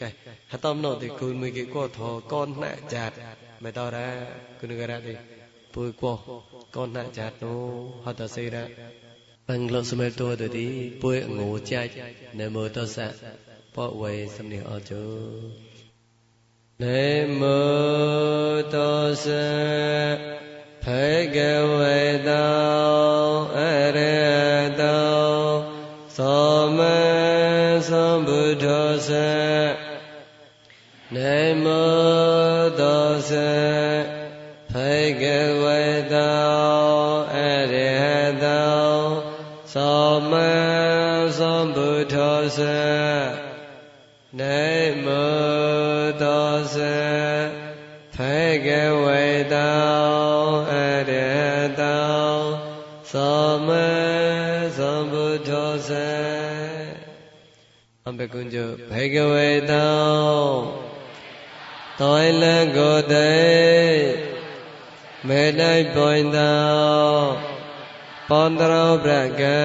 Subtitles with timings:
[0.00, 0.08] កែ
[0.52, 2.00] ហតំណោតិគុលមីគេកោធ
[2.32, 3.10] កោណាចាត
[3.62, 4.08] មេតរា
[4.60, 5.14] គុណករៈទេ
[5.74, 6.12] ពុយកោ
[6.76, 7.54] កោណាចាតោ
[8.04, 8.66] ហតសេរៈ
[9.48, 10.66] បង្លសមេតោទតិ
[11.02, 11.90] ពុយអងោចាច់
[12.38, 13.08] នមោតសៈ
[13.74, 15.04] បវេសំនិអោជោ
[16.82, 16.84] ន
[17.40, 17.60] មោ
[18.74, 18.76] ត
[19.24, 19.44] សៈ
[20.84, 20.86] ភ
[21.34, 21.36] គ
[21.76, 22.46] វេតោ
[23.56, 23.58] អ
[23.96, 24.16] រិ
[24.80, 25.00] តោ
[26.20, 29.79] Sama Sambuddhasa
[31.16, 33.50] နေမောတောစေ
[34.70, 35.24] ဖိက
[35.62, 35.82] ဝေ
[36.12, 36.50] တော
[37.34, 37.38] အ
[37.72, 38.90] ရဟတော
[39.72, 40.32] သောမ
[41.38, 42.80] သောဘုထောစေ
[44.38, 44.64] နေ
[45.04, 46.96] မောတောစေ
[48.14, 48.68] ဖိက
[49.02, 49.90] ဝေတော
[50.70, 50.74] အ
[51.10, 52.30] ရဟတော
[53.10, 53.68] သောမ
[54.76, 56.10] သောဘုထောစေ
[58.06, 58.54] အဘကုည
[58.90, 60.79] ဘိကဝေတော
[62.00, 63.32] တောလံကိုတေ
[65.28, 66.60] မေတ္တိုင်ပွင့်သော
[68.28, 69.06] ပောန္တရောပ
[69.40, 69.60] ကံ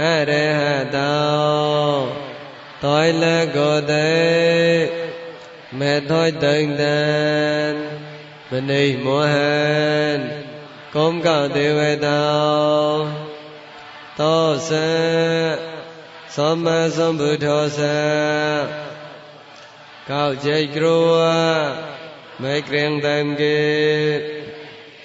[0.00, 0.62] အရဟ
[0.96, 1.98] တော
[2.82, 4.10] တောလံကိုတေ
[5.78, 7.00] မေသောတိန်တံ
[8.50, 9.52] မနိမောဟံ
[10.94, 12.38] ကုံကဒေဝတော
[14.18, 14.88] သောစံ
[16.34, 18.87] သမ္မာသမ္ဗုဒ္ဓောစံ
[20.10, 21.04] ကောက်ကြိတ်ကရော
[22.42, 23.60] မေကရင်တံကေ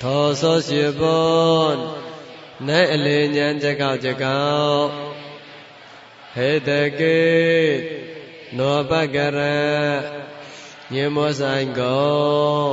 [0.01, 1.77] သောသောရှိပွန်
[2.67, 4.87] နဲ့အလေဉာဏ်ကြကောက်ကြကောက်
[6.33, 7.21] ဟေတကေ
[8.57, 9.39] နောပကရ
[10.93, 12.63] ညမောဆိုင်ကော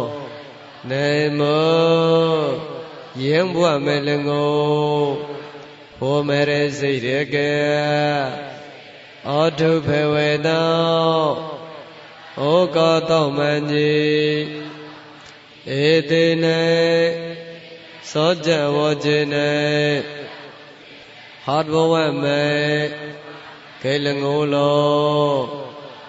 [0.90, 1.08] နေ
[1.38, 2.70] မော
[3.22, 4.60] ယင်းဘွားမဲလငို
[5.98, 7.52] ဟောမဲရစိတ်ရကေ
[9.28, 11.59] ဩထုဖေဝေတော
[12.40, 12.42] ဩ
[12.76, 14.40] ကောတောမဉ္ကြီး
[15.82, 16.62] ဧတေနေ
[18.10, 19.52] သောကြဝောจิနေ
[21.44, 22.44] ဟောဘဝမေ
[23.82, 25.30] ကေလငိုလော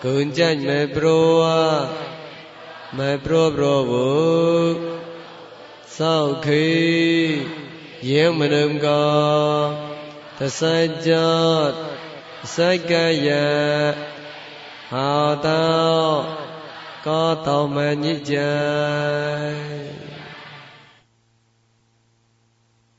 [0.04, 1.74] ကုံကြမေပရော
[2.98, 4.10] မေပရောပရောဘု
[5.96, 6.68] သောက်ခိ
[8.10, 9.20] ယေမနုံကော
[10.38, 10.62] သစ
[11.06, 11.74] ကြတ်
[12.54, 12.94] စက္က
[13.28, 13.30] ယ
[14.96, 15.82] ဟောတော
[17.06, 18.36] ကောတောမညိကြ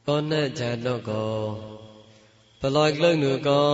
[0.07, 1.37] ကောနဲ့ဇာတော့ကော
[2.61, 3.71] ဘလောကလုံးနုကော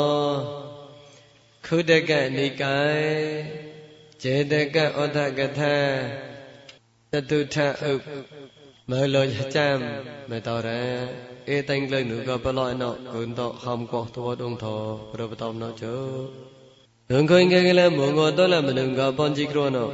[1.67, 2.77] ခုတကနိကံ
[4.23, 5.61] ဇေတကဩဒကထ
[7.11, 7.57] သတုထ
[7.91, 8.07] ဥပ
[8.89, 9.67] မလောကြံ
[10.31, 10.69] မတော်ရ
[11.55, 14.81] ဧတံကလုံးနုကောဘလောအနောက်ဂုံတော့ဟောမကောသဝတုံသော
[15.11, 16.58] ဘရပတောမနောချော
[17.11, 19.89] လွန်ခွင်ကကလမုံကိုတောလမလုံကပွန်ကြီးကရောနော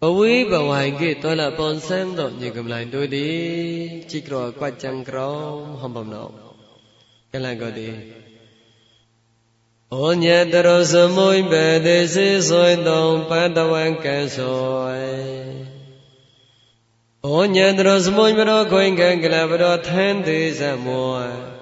[0.00, 3.38] ဘဝိဘဝိုင်ကေတောလပွန်ဆန်းတော့ညကမလိုင်းတို့သည်
[4.10, 5.36] ကြီးကရောကွတ်ကြံကရော
[5.80, 6.28] ဟံပမနော
[7.32, 7.88] ကလန်ကိုတိ
[9.92, 15.02] ဩညတရောစမုိဘေတိစေဆွေတုံပတ္တဝံကံဆွေ
[17.32, 21.57] ဩညတရောစမုိဘရောခွင်ကံကလဘရောထန်းသေးစမော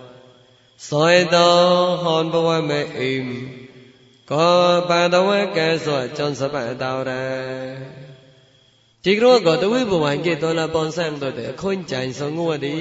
[0.85, 1.55] စောတော
[2.03, 3.31] ဟွန်ဘဝမေအိမ်
[4.31, 4.55] ကော
[4.89, 7.11] ပန္တဝကဲဆောจนစပတ်တော်ရ
[9.05, 12.77] ជីကရောကတဝိဘဝံကေတောလပွန်ဆမ်တို့တဲ့အခွင့်ကြိုင်စငုဝတိ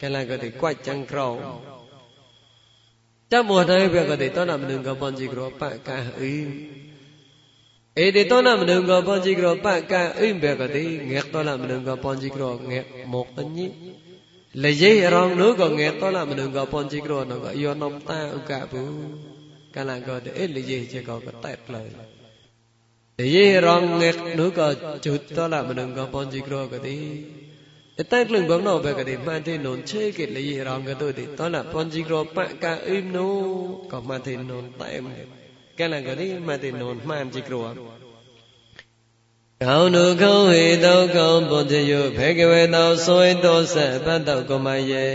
[0.00, 1.32] ကလကတိကွတ်ကြံကရော
[3.30, 6.32] တမောတိုင်းဘက်ကတိတောနမနုကပွန်ជីကရောပတ်ကံအိ
[8.04, 12.78] ဧတေတောနမနုကပွန်ជីကရောပတ်ကံအိဘက်ကတိငေတောလမနုကပွန်ជីကရောငေ
[13.12, 13.66] မောကညိ
[14.60, 18.84] លយរងនោះក៏ងេតឡាមនុងក៏ពនជីក្រនោះក៏យោនំតាឧកប៊ូ
[19.76, 21.82] កាលាក៏អេលយជាក៏តែតលើ
[23.20, 24.68] លយរងងេតនោះក៏
[25.06, 26.96] ជុតឡាមនុងក៏ពនជីក្រក៏ទី
[28.12, 33.32] តែតលឹងបងនោះបែក៏ទីម៉ាន់ទេនុនឆេគេលយរងក៏ទៅទីតឡាពនជីក្របៈកាអ៊ីមនោះ
[33.92, 35.06] ក៏ម៉ាន់ទេនុនតែម
[35.78, 38.01] កាលាក៏ទីម៉ាន់ទេនុនម៉ាន់ជីក្រ
[39.62, 45.08] ကြရောကောင်းတို့ကောင်းဟေတောကောင်းပွန်တယဘေကဝေတောဆွေတောဆက်ပတ္တောကမယေ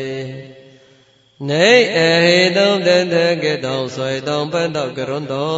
[1.50, 5.52] နေအဟေတုံတထကေတောဆွေတောပတ္တောကရွန်တော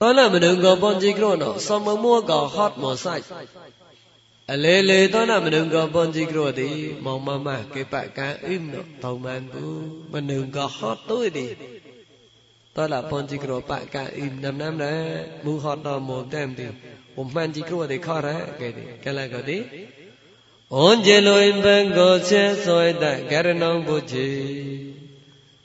[0.00, 3.24] သောလမနုကောပွန်ကြည့်ကြရောနောသမမောကောဟတ်မောဆိုင်
[4.52, 6.68] အလေလေသောနာမနုံကပွန်ကြည့်ကြရောတိ
[7.04, 11.46] မောင်မမကေပကံအိမ်နောတောင်းမန်ဘူးမနုံကဟတ်တို့တိ
[12.76, 14.94] តឡាប៉ុនជីក្របកអ៊ីណាំណាំណែ
[15.44, 16.66] មូហតមកតែមទី
[17.16, 19.58] អ៊ុំម៉ាន់ជីក្រទេខរ៉ាកែទីកែឡាកោទី
[20.74, 24.28] អូនជិលុយបង្កោសេសុយតករណងបុជី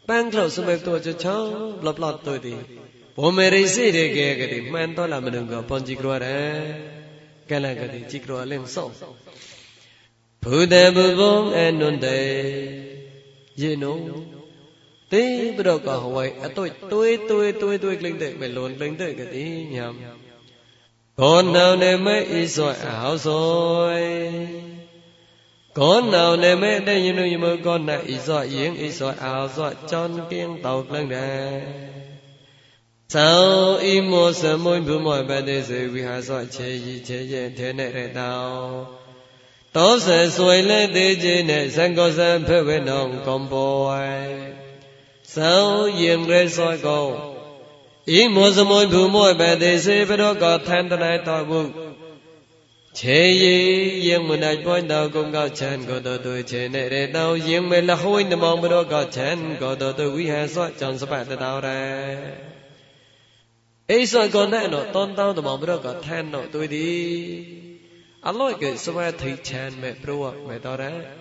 [0.10, 1.38] ប៉ាំងក្លោសម្បត្តិចឆោ
[1.82, 2.56] ប្លបឡតទុយទី
[3.18, 6.40] បុមេរិសិរេកែកទីម៉ាន់តឡាមនុកោប៉ុនជីក្ររ៉ា
[7.50, 8.84] កែឡាកោទីជីក្រអលឹងសុ
[10.44, 12.20] ភូតបុវងអនុន្តិ
[13.62, 13.94] យេនោ
[15.12, 18.76] tế bờ đầu cả hồi à, tôi tôi tôi tôi tôi linh tự về luôn
[18.80, 20.00] linh tự cái tí nhầm.
[21.16, 22.74] Con nào nên mấy ý rồi
[23.18, 24.02] rồi.
[25.74, 29.14] Con nào nên mấy đây như nơi mơ, con này ý rồi, yến ý rồi,
[29.20, 29.48] ảo
[30.30, 31.62] kiêng tàu lên đà.
[33.10, 37.02] Sao ý mô sơ môi bù mọi bài đề dễ vì hạ rồi chế gì
[37.06, 38.86] chế gì thế này để tao
[39.74, 44.10] tớ sẽ xuôi lên thế chế này sang có sang phê về nồng con bồi
[45.36, 45.58] សោ
[46.02, 47.02] យិងរេសយកោ
[48.12, 51.62] អ៊ីមោសមុនភូមោបតិសេបរកោឋានតណៃតបុ
[53.00, 53.58] ឆេយិ
[54.08, 61.84] យិងមណៃបុញតកុំកោឆានកោតទុឆេនិរេតោយិងមេលហួយនមងបរកោឆានកោតទុវិហេសោចន្សបតតោរេ
[63.92, 66.92] អេសយកោណែណោតនតោតមងបរកោឋានណោទុយទី
[68.28, 71.21] អឡោយកេសវេធិឆានមេព្រោះមេតរ៉ា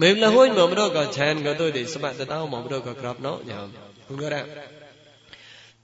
[0.00, 3.60] మేము లహోయిన్ మమడో కా ఛాన్ గతో ది సమత తావు మమడో కా క్రాప్ నో యా
[4.06, 4.40] คุณก็ได้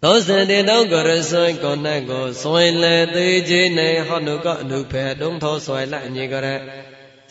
[0.03, 6.49] သောစံတေတောကရဆွင်ကိုနဲ့ကိုဆွင်လေသေးခြင်းနဲ့ဟောနုကအနုဖေတုံးသောဆွယ်လိုက်အညီကရ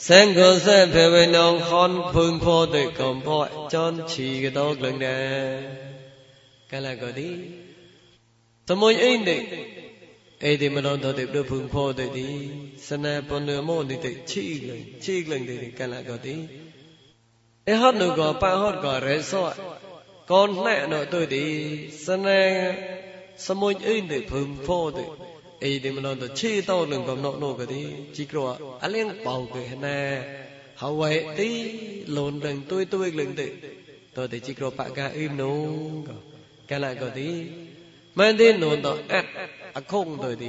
[0.08, 5.24] စံကိုဆက်ဖေဝေနုံခွန်ဖုန်ဖို့တဲ့ကုံဖို့จอนချီကတော့ကလင်းတယ်
[6.72, 7.30] ကလကတိ
[8.68, 9.42] သမွေအိမ့်တဲ့
[10.50, 12.30] ဧဒီမလုံးတော်တဲ့ပြုဖုန်ဖို့တဲ့ဒီ
[12.88, 16.36] စနေပွန်မောတဲ့ချီကလင်းချီကလင်းတဲ့ကလကတိ
[17.66, 19.54] e hot no go pa hot go re so
[20.26, 22.76] con nè nội tôi đi, sân nè.
[23.38, 25.04] Sân môi in để phum phô tự
[25.62, 27.86] ấy để mà nó chi to đừng còn nọ nọ cái đi.
[28.14, 28.90] Chỉ có à
[29.26, 30.22] bảo cái nè.
[30.76, 31.72] Hậu vậy tí
[32.08, 33.50] lồn đừng tôi tôi lừng tự
[34.14, 35.68] tôi thì chỉ có bạn ca im nô
[36.68, 37.28] cái lại có tí
[38.16, 39.26] mà đi nồn đó ắt
[39.74, 40.48] à không rồi thì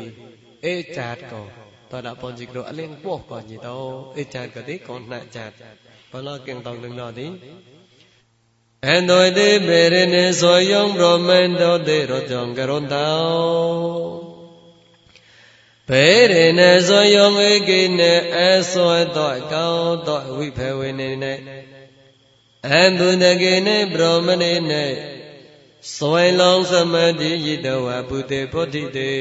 [0.61, 1.49] ê chặt còn
[1.91, 2.73] tôi đã bọn chỉ có à
[3.05, 4.13] bảo còn gì đâu.
[4.17, 5.51] Ê chặt cái tí còn lại chặt
[6.17, 7.33] ဘာလကင်တောင်လင်လာသည်
[8.87, 13.15] အန္တောတိပေရနေသောယုံရောမန္တောတေရောကြောင့်ကရုံတော
[15.89, 18.39] ပေရနေသောယုံဧကိနေအ
[18.73, 19.75] သောတောကော
[20.07, 21.35] တောဝိဖေဝေနေနေ
[22.69, 24.85] အန္တုတကေနေဗြဟ္မနေနေ
[25.95, 29.13] စွယ်လောင်းသမတိယိတဝဗုတေဘောဓိတေ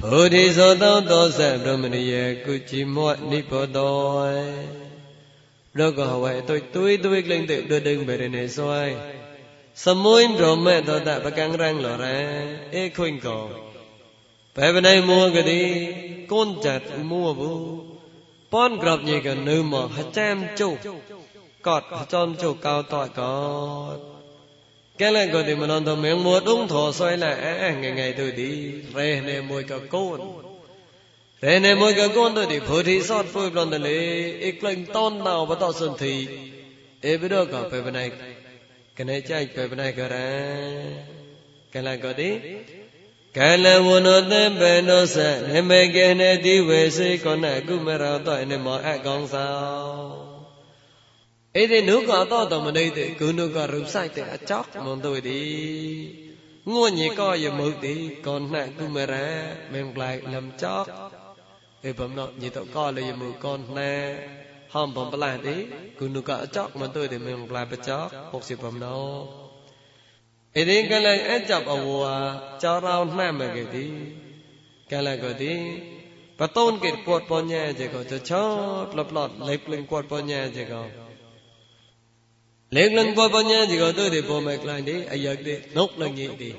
[0.00, 1.40] ဘုဒ္ဓိသောသောသောသ
[1.72, 2.14] ဗ္ဗမရိယ
[2.44, 4.83] ကုจิမောနိဘောတော
[5.78, 8.96] လောကဟဝဲတုတ်တွေးတွေးကလိမ့်တဲ့ဒွဒင်းပဲနေစွိုင်း
[9.84, 12.18] សមွိនរមេតតបកាំងរាំងលរ៉ែ
[12.74, 13.38] អេខុញកោ
[14.56, 15.62] បែបណៃមួកទី
[16.32, 17.54] កូនចាត់មួប៊ូ
[18.52, 20.70] ប៉នក្របញីកនៅមកហចាំជោ
[21.66, 23.34] កតហចំជោកោតកោ
[25.00, 28.50] កែលកោទីមនន្តមៀងមួដងធោសွဲឡាអែងៃងៃទុទី
[28.96, 30.18] រេនេមួយកកូន
[31.44, 33.96] Bene moiga gondo di bodhi sot pui blonde le
[34.48, 36.14] ikling ton nao ba to sun thi
[37.10, 38.08] e bido ka pe benai
[38.96, 40.24] kene chai pe benai ka ra
[41.72, 42.30] kala ko di
[43.36, 47.52] kala wono te pe no sa ne me ke ne di we si ko na
[47.66, 49.92] ku me ra to ne mo a kong sao?
[51.60, 54.22] E de nu ka to to ma nei te ku nu ka ru sai te
[54.34, 55.40] a chok mon tôi đi.
[56.64, 60.88] Ngua nhị co giờ mượt đi còn nặng cứ mẹ ra mềm lại làm chót.
[61.85, 63.93] អេបំណោញីតកលយមកនណែ
[64.73, 65.55] ហំបំប្លាទេ
[65.99, 68.97] គុនុកអចកមិនទៅទេមិនប្លាបចក60បំណោ
[70.57, 71.89] អេទេកលអចាប់អវ
[72.63, 73.85] ចរោណែមកគេទី
[74.91, 75.53] កលក៏ទី
[76.39, 78.43] បតូនគេគាត់បញ្ញាចេក៏ចឆោ
[78.91, 80.81] ប្លត់ប្លត់លេបលឹងគាត់បញ្ញាចេក៏
[82.75, 86.49] លេងលឹងគាត់បញ្ញាចេក៏ទៅទេបំមកខ្លាញ់ទេអាយកទេនុកលឹងញីទេ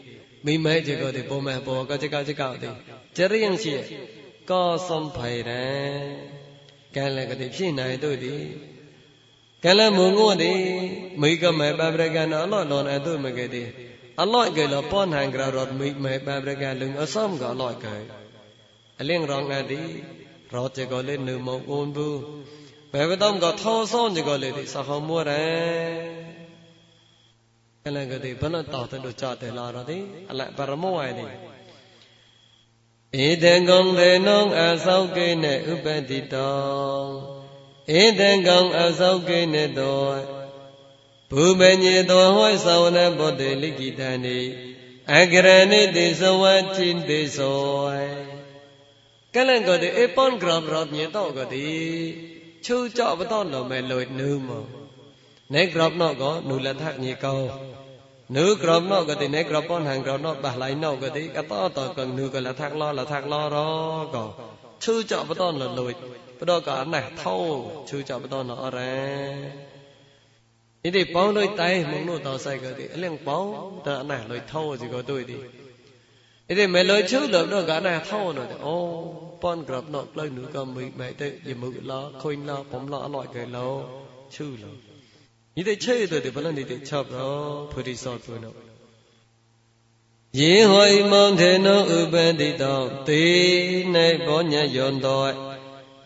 [0.47, 2.69] មីម៉ែចេក៏ទេបំមកបក៏ចេក៏ចេក៏ទេ
[3.17, 3.75] ចរិយងជា
[4.50, 6.04] ကောစုံဖိုင်ရန်
[6.96, 8.44] ကံလကတိဖြစ်နိုင်တို့သည်
[9.64, 10.60] ကံလမုံငုံသည်
[11.22, 13.64] မိကမေပပရကံအလောလောနတို့မကတိ
[14.22, 17.96] အလောကေလပေါ်နိုင်ကြရောမိမေပပရကံလုံအစုံကအလောကေ
[19.00, 19.88] အလင်းရောင်ငါသည်
[20.52, 22.20] ရောတေကောလေနုမုံကွန်ဘူး
[22.92, 26.16] ဘယ်ကတော့ကထောဆောင်ကြကောလေသည်စဟောမောရန်
[27.84, 29.98] ကလကတိဘနတော်တို့ကြတယ်လားတော့ဒီ
[30.32, 31.26] အလပရမောဝိုင်ဒီ
[33.16, 37.06] ဣတံကုံသေနုံအသောကိနေဥပတိတော
[37.92, 40.04] ဣတံကုံအသောကိနေတော
[41.32, 44.40] ဘူမညေတောဟောသောနဘောတေလိကိတံနိ
[45.14, 46.44] အဂရဏိတိသဝ
[46.76, 47.90] တိတိသော
[49.34, 51.68] ကလန်ကောတေအပွန်ဂရမ်ရောမြေတောကောတိ
[52.66, 54.64] ချူကြော့ပတော်လောမဲလွိနုမော
[55.54, 57.42] နေဂရပ်နောကောနူလထမြေကော
[58.34, 63.58] នៅក្រមណកតិណេក្រពនហាងក្រណបះឡៃណកតិកតតកងនូកលថាក់ឡលថាក់ឡរ
[64.16, 64.18] ក
[64.84, 65.94] ឈឺចកបតនលលួយ
[66.40, 67.38] បដកអណះថោ
[67.90, 68.96] ឈឺចកបតនអរ៉ា
[70.88, 73.46] ឥតិបងលុយតៃមកនោះតសៃកតិអលៀងបង
[73.88, 75.38] តអណះលុយថោជីកទុយទី
[76.52, 78.78] ឥតិមិនលុយឈឺលបដកអណះថោនោះអូ
[79.44, 83.58] ពនក្រមណក្លៅនូកមីបែកទៅយមុកឡខុញឡបំឡអឡ័យកែឡ
[84.36, 84.85] ឈឺឡ
[92.41, 93.27] တိတောတေ
[93.95, 95.25] နေဘောညယောတော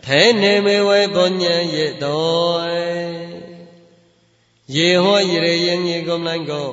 [0.05, 1.43] ထေနေမေဝေဘောည
[1.73, 2.55] ယေတော
[4.75, 6.69] ယေဟောယရေယင်ညေကုမ္လန်ကို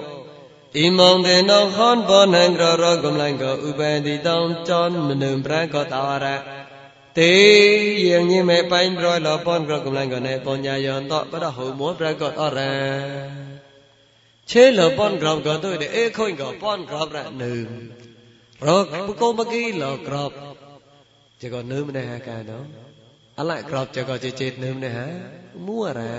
[0.75, 6.26] ဣမောထေနောဟောဘောနံကရောကုမ္လန်ကိုဥပတိတောចောမနုပရကောတာရ
[7.19, 7.36] ទេ
[8.07, 12.75] យើងញិមេបាញ់ប្រលពនក្រកំឡាញ់កណែបញ្ញាយន្តបរហូមោប្រកតអរ៉ា
[14.51, 17.53] ឆេលពនក្រកទៅអេខុញកពនក្រប្រនឹ
[18.67, 20.31] រកបកុមកីលក្រប
[21.41, 22.59] ចកនឹមណែហាកាណោ
[23.39, 25.07] អឡក្របចកចេចេនឹមណែហា
[25.67, 26.17] មួរ៉ា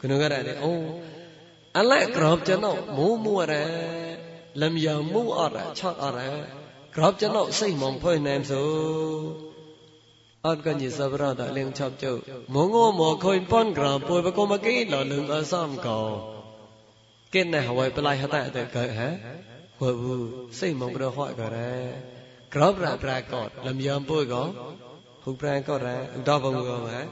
[0.00, 0.74] គនុករ៉ាអូ
[1.78, 3.64] អឡក្របចណោមូមួរ៉ា
[4.62, 6.30] លំយ៉ាងមូអរ៉ាឆត់អរ៉ា
[6.96, 8.64] ក្របចណោសិមំភុយណែមសូ
[10.46, 12.14] อักกันยิสบราดาเลียงชอบเจ้า
[12.54, 15.96] มงโงหมอคอยป้อนกรามปวยปะกมกีหล่อลึงอาซ้ำเก่า
[17.30, 19.08] เกินในหวยปลายหะแต่แต่เกิดฮะ
[19.78, 20.14] หัวบู
[20.58, 21.58] สิมองประหอดก็แร
[22.54, 24.42] กรอบระปรากฏลำยามปวยก็
[25.24, 25.88] หุบแรงก็แร
[26.26, 27.04] ดอกบงก็ฮะ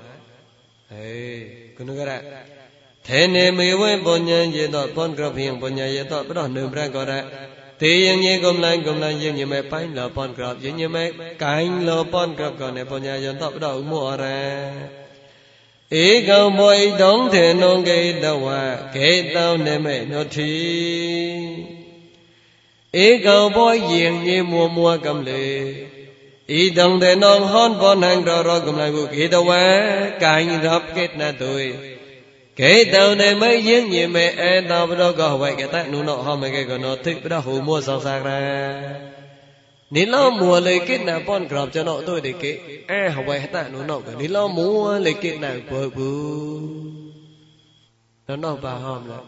[0.90, 1.08] เฮ้
[1.74, 2.18] คุณก็ได้
[3.04, 7.18] เทเนเมเวปัญญาเยตปัญกระเพียงปัญญาเยตประหนึ่งแรงก็ได้
[7.80, 11.04] တေယင်ကြီးကုံလိုင်းကုံလိုင်းယင်ညမေပိုင်းလောပွန်ကရယင်ညမေ
[11.42, 14.38] ကိုင်းလောပွန်ကရကနေပညာယံတပတော်မောရံ
[16.04, 18.46] ဧကံမောဣတုံထေနုံကေတဝ
[18.94, 20.54] ကေတောင်းနေမေနောတိ
[23.04, 25.44] ဧကံဘောယင်ကြီးမောမောကံလေ
[26.56, 29.50] ဣဒံတေနံဟွန်ဘောနံရရောကံလေကုကေတဝ
[30.22, 31.64] ကိုင်းရပ်ကေနတုယ
[32.58, 38.28] ကေတုံနေမယင်းညင်မဲအန်တော်ဘရောကဝိုက်ကတနုနောဟောမကေကနောသိပရဟုမောဆောင်စားရ
[39.94, 42.52] နိလောမောလေကိနပွန်ကရောကျွန်တော်တို့ဒီကေ
[42.90, 47.00] အဟဝဲတနုနောကနိလောမောလေကိနဘဘူး
[48.26, 49.24] တော့တော့ပါဟောမလား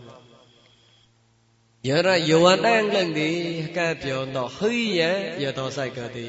[1.88, 3.30] ယရယောတန်လန်ဒီ
[3.76, 5.00] ကပြောတော့ဟိယ
[5.42, 6.26] ရတော်ဆိုင်ကတိ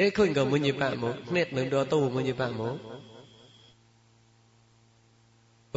[0.00, 2.76] အခွင့်ကမွညိပတ်မို့နှစ်လုံတော်တော့မွညိပတ်မို့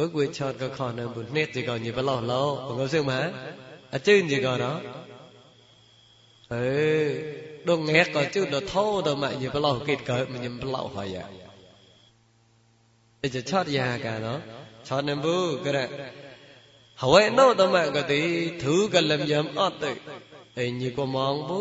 [0.00, 3.12] ဘုကွေချောကခေါနဘူးနှစ်ဒီကောင်ညီဘလောက်လောက်ဘငုံစုံမ
[3.94, 4.78] အကျင့်ညီကောင်တော့
[6.50, 6.54] เอ
[7.04, 7.08] อ
[7.66, 11.26] ดงแงก็จุดดท้อดมาอยู่เปล่ากิดก็มันยังเปล่าหอยอ่ะ
[13.34, 14.38] จะชอดยากันเนาะ
[14.86, 15.84] ชอดนบูก็ได้
[17.02, 18.20] หวยโนตมาก็ตี
[18.62, 19.96] ถือกันลำยำอดตึก
[20.54, 21.60] ไอ้นี่ก็มองบู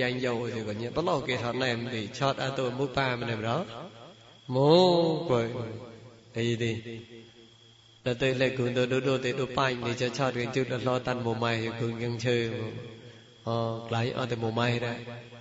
[0.00, 3.62] ยังยาวอยู่ก็เนี่ยเปล่ากิดทอดแนมดิชอดอาตัวมุปามันเนี่ยเนาะ
[4.54, 4.70] มู
[5.28, 5.46] กวย
[6.32, 6.72] ไอ้ดิ
[8.06, 12.38] ដល់ទៅលេគុណទៅដូចទៅដូចបាញ់នេះចឆាត់គេជុតដល់តាន់មួយម៉ៃគុណយើងឈើ
[13.48, 13.56] អូ
[13.88, 14.98] ក្លាយអត់តែមួយម៉ៃដែរ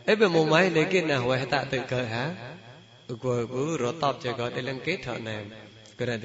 [0.07, 2.23] អីបើមួយម៉ៃលេគេណាវេតទៅកើហា
[3.23, 5.35] គួរគូរតបចេក៏តែលឹងគេថណែ
[5.99, 6.15] ក៏តែ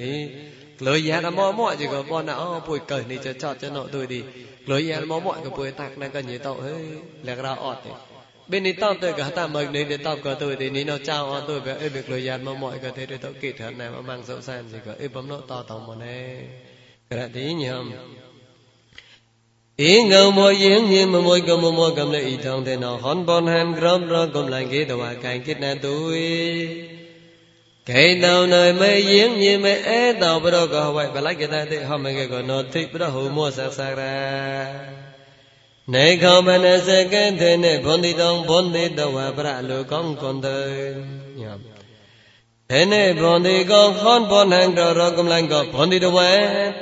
[0.79, 4.19] ក្លុយយ៉ាមកមកចេក៏បនអូពួយកើនេះចឆាត់ចណោដូចទី
[4.65, 6.73] ក្លុយយ៉ាមកមកក៏ពួយតាក់ណាក៏ញីតោហេ
[7.27, 8.14] លក្ខរអត់ទេ
[8.47, 10.97] bên đi tao tôi cả ta mời nên để tao cả tôi thì ní nó
[11.05, 13.51] trao on tôi về ấy việc lời dàn mà mọi cái thế để tao kỹ
[13.51, 14.91] thuật này mà mang dấu san gì cả.
[14.99, 16.37] Ấy bấm nó to tao mà nè.
[17.09, 17.91] Cái này tí nhỉ không?
[19.77, 22.97] Ý ngầu môi yên nhiên mà môi cầm môi cầm lấy ý trong thế nào
[22.97, 26.19] hòn bon han grom ro cầm lại cái đầu cái kết nè tôi
[27.85, 31.35] cái nào nơi mấy yên như mấy é tao bắt đầu có hoài bà lấy
[31.35, 33.97] cái ta thì hôm mấy cái còn nó thích bắt đầu hù mua sạc sạc
[33.97, 35.04] ra.
[35.94, 40.58] နေခောမနစကံသေနေဘွန်တိတောင်ဘွန်တိတဝပရလူကောင်းကွန်တေ
[41.40, 41.42] ည
[42.70, 46.18] သေနေဘွန်တိကောဟွန်ဘွန်ဟန်တော်ရောကမလန်ကောဘွန်တိတဝ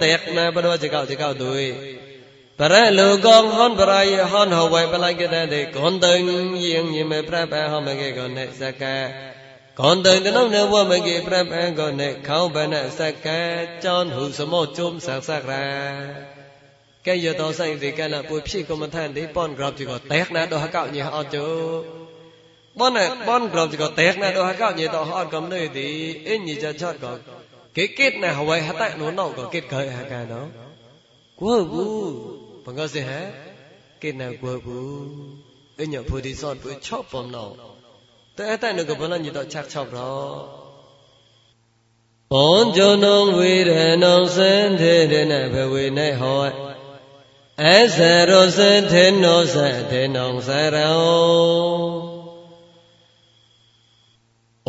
[0.02, 1.50] တေကနာဘရောချကောချကောသူ
[2.58, 6.16] ပရလူကောဟွန်ပရယဟွန်ဟဝဲပလိုက်ကတဲ့ကွန်တေယ
[6.76, 8.94] င်းညမေပြပဟောမကေကောနေစကံ
[9.78, 13.38] ကွန်တေတနုနေဝမကေပြပကောနေခေါဘနစကံ
[13.82, 16.31] ကြောင်းဟုစမောကျုံစဆကရာ
[17.06, 21.46] កែយតោសៃទីកែណាពួយភីក៏មិនថាទីប៉ុនក្របជីក៏តែកណាដោះកោញីអត់ជោ
[22.78, 25.86] ប៉ុនណែប៉ុនក្របជីក៏តែកណាដោះកោញីតោអត់កំនេះទី
[26.28, 27.12] អិញីចឆត់ក៏
[27.76, 30.40] គេគិតណាហវៃហតនោះណោក៏គិតកើអាកាណោ
[31.40, 31.86] គួប៊ូ
[32.64, 33.10] បង្កសិហ
[34.02, 34.82] គិតណាគួប៊ូ
[35.80, 37.46] អិញភូទីសតពួយឆប់បំណោ
[38.38, 40.00] តែតែនោះក៏បលញីតឆាក់ឆប់រ
[42.32, 43.72] បនចុនងវេរ
[44.04, 46.38] ណងសន្តិរណភវេណៃហោ
[47.61, 47.97] អស
[48.29, 48.59] រោស
[48.91, 49.57] ធិនោស
[49.91, 50.93] ធិនងសរោ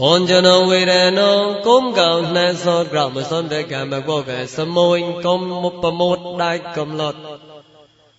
[0.03, 1.33] អញ្ញនវេរណោ
[1.67, 7.19] កុំកោណេសោក្រមសន្តកម្មកកសមោញកុំមុបមោតដៃកុំលត់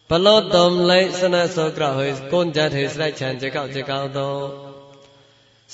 [0.09, 4.31] បលត់តំលេសនសោក្រហិគុនចតិស្រេចឆានចកចកោតោ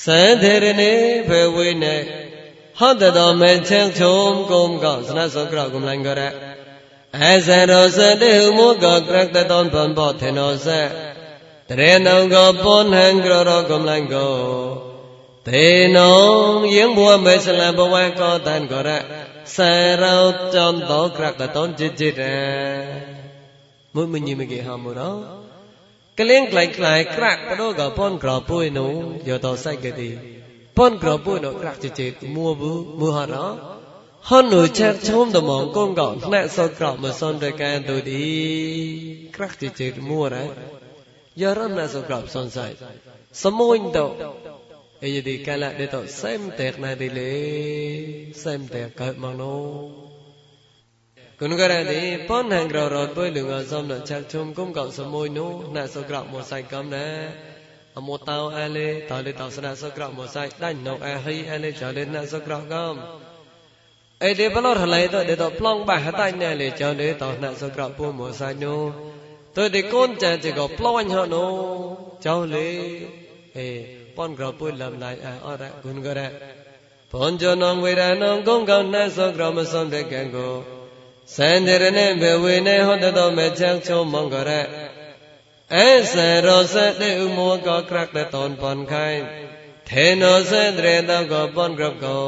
[0.06, 0.92] សន្ធិរនេ
[1.30, 1.96] ភវេណេ
[2.80, 6.51] ហន្តតមេឆេងឈុំកុំកោសនសោក្រកុំលង្ករៈ
[7.20, 10.68] អសរោសដេមកក្រកតតនបំបធិនោស
[11.70, 14.30] តរេនងកបុនហងក្ររកំលង្កោ
[15.50, 16.00] ទេន
[16.42, 19.00] ងយងបួមេសលបវៈកតានកោរៈ
[19.56, 19.58] ស
[20.04, 20.18] រោ
[20.56, 22.24] ចន្តោក្រកតនចិត្តចិត្ត
[23.96, 25.12] មួយមញីមកេហមរោ
[26.20, 28.92] ក្លៀងក្លែងក្លាយក្រាក់បដូកបុនក្រពួយនោះ
[29.28, 30.10] យោតសៃកេទី
[30.78, 32.64] បុនក្រពួយនោះក្រាក់ចិត្តចិត្តមួវ
[33.00, 33.48] មួហរោ
[34.30, 38.26] ហននោះឆាក់ឈុំតំងកងកោណែសក្រមសនរកានទុឌី
[39.36, 40.46] ក្រាក់ជិជិមួរ៉ា
[41.42, 42.68] យរណសក្រមសនសៃ
[43.44, 44.06] សមុញតោ
[45.04, 47.34] អេយទីកាលៈដេតោសែមតេកណៃទីលេ
[48.44, 49.64] សែមតេកកើតមកនោះ
[51.40, 57.08] គុណករណីប៉ុនហងររទុយលងសំណឆាក់ឈុំកងកោសមុញនោះណែសក្រមសៃកំណែ
[57.98, 62.96] អមតោអលេតលេតោសណសក្រមសៃដាច់ណុកអហីអលេចលេណសក្រកំ
[64.25, 68.81] អេទេបលរឡៃទៅទេទៅប្លង់បាហតៃណែលេចលេតណាសក្រពុមកសៃនោះ
[69.57, 71.51] ទៅទីកូនចាជក៏ប្លាញ់ហនោះ
[72.27, 72.69] ចៅលេ
[73.59, 73.69] អេ
[74.17, 76.29] pon gro pu lam lai a ora gun go ra
[77.13, 80.27] pon jo nong we ra nong gong gong na so gro ma som de kan
[80.35, 80.49] go
[81.35, 84.63] san de ne be we ne ho de do me chang cho mong go ra
[85.75, 86.15] អេស
[86.47, 89.09] រសទេឧមោកក្រាក់តតនបនខៃ
[89.91, 92.21] ថេណោសេត្រេតកបនក្របកោ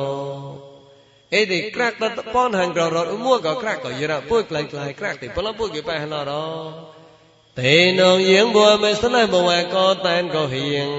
[1.33, 6.31] អេទីក្រាក់តបនហងក្ររឧមោកក្រាក់កយរពុយក្លៃក្លៃក្រាក់ទីបលពុយគេបែហឡរ
[7.61, 10.89] ទេនងយងបួមេស្លែបវកោតានកោហៀង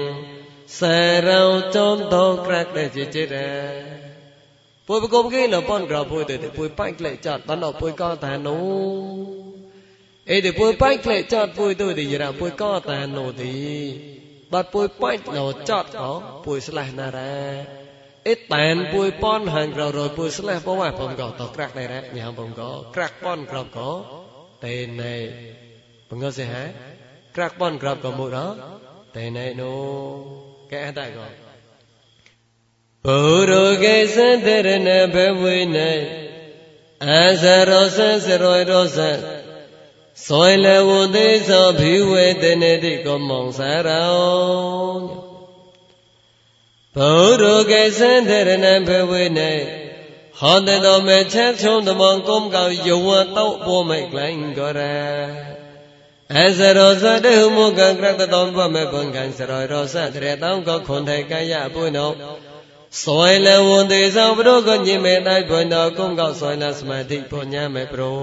[0.79, 0.81] ស
[1.27, 1.43] រោ
[1.75, 3.37] ចនតោក្រាក់ដែលជាចិត្ត
[4.87, 9.15] ពុយបកុំគេនៅប៉ុនក្រពុយទៅពុយបាច់ក្លែកចាត់បានដល់ពុយកោតានោះ
[10.31, 13.55] អីទៅពុយបាច់ក្លែកចាត់ពុយទៅទីរ៉ាពុយកោតានោះទី
[14.53, 16.03] បាត់ពុយបាច់លោចាត់អ
[16.45, 17.84] ពុយស្លេះណារ៉ា
[18.25, 21.75] ít tàn bùi pon hàng rồi rồi bùi sẽ là à bông gò tỏ crack
[21.75, 24.03] này đấy nhà bông gò crack pon gò có
[24.61, 25.33] tên này
[26.09, 26.69] bông gò gì hả
[27.33, 28.55] crack pon gò có mùi đó.
[29.15, 29.65] Tên này nó
[30.69, 31.23] cái ai tại gò
[33.03, 33.45] bồ
[33.81, 36.27] cái sen thế này nè vui này
[36.99, 38.85] à sa ro sa sa ro
[40.15, 44.07] soi là vô thế sao biểu về tên này thì mong sa ra
[46.99, 49.53] ဘုရုကေသံတရဏံဘဝေနေ
[50.39, 54.81] ဟောတတော်မေချက်ချုံတမောင်ကုံကောင်ယဝတော့ပေါ်မိတ်လိုင်းကောရ
[56.35, 62.11] အစရောစတေဟုမုကံကရတတော်ဘမေဘုံကံစရောရောစတရတောင်းကောခွန်ထေကယပုဏ္ဏော
[63.01, 68.15] စွိုင်လဝန္တေသောဘုရုကညိမေတိုက်ဘုံတော်ကုံကောစွိုင်လစမတိပုညမေပရော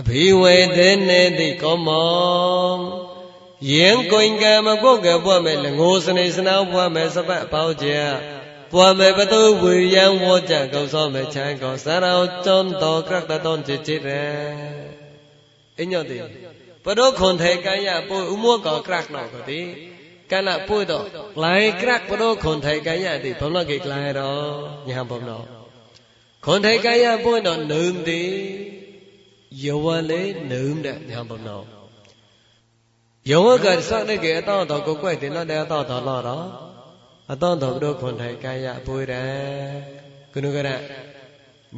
[0.00, 3.07] အဘိဝေတေနေတိကောမော
[3.66, 7.88] ရင်ကိုင်ကံမကုတ်ကပွားမယ်လငိုစနေစနာပွားမယ်စပတ်ပေါင်းကြ
[8.72, 12.12] ပွားမယ်ပတုဝေယံဝေါ်ကြကောင်းဆောင်မယ်ချမ်းကောင်းစရာ
[12.44, 14.18] ကျုံတော်ကရတတော်จิตจิตရ
[15.80, 16.18] အညောတိ
[16.84, 19.60] ပရုခွန်ထေကံယပုဥမောကောကရကနောကတိ
[20.30, 21.06] ကလပုတော့
[21.42, 24.36] လိုင်းကရကပရုခွန်ထေကံယတိဘုံလကေကလိုင်းရော
[24.88, 25.44] ညာဘုံတော့
[26.44, 28.22] ခွန်ထေကံယပုတော့နုံတိ
[29.64, 31.77] ယဝလေနုံတဲ့ညာဘုံတော့
[33.30, 36.46] ယဝကစနကေအတောတော်ကိုကွက်တင်တော့တဲ့အတောတော်လာတော့
[37.32, 39.28] အတောတော်တို့ခွန်ထိုင်ကရပွေတယ်
[40.32, 40.68] ကုနုကရ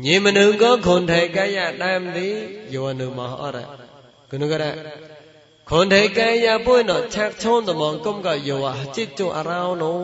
[0.05, 2.37] ညင်မနုကောခွန်ထိုင်ကရတိုင်းသည်
[2.73, 3.59] ယဝနုမဟောရ
[4.31, 4.65] ကုနုကရ
[5.69, 9.97] ခွန်ထိုင်ကရပွေတော့ချက်ချုံးတမောင်ကုံကယဝจิตจุအရောင်းနော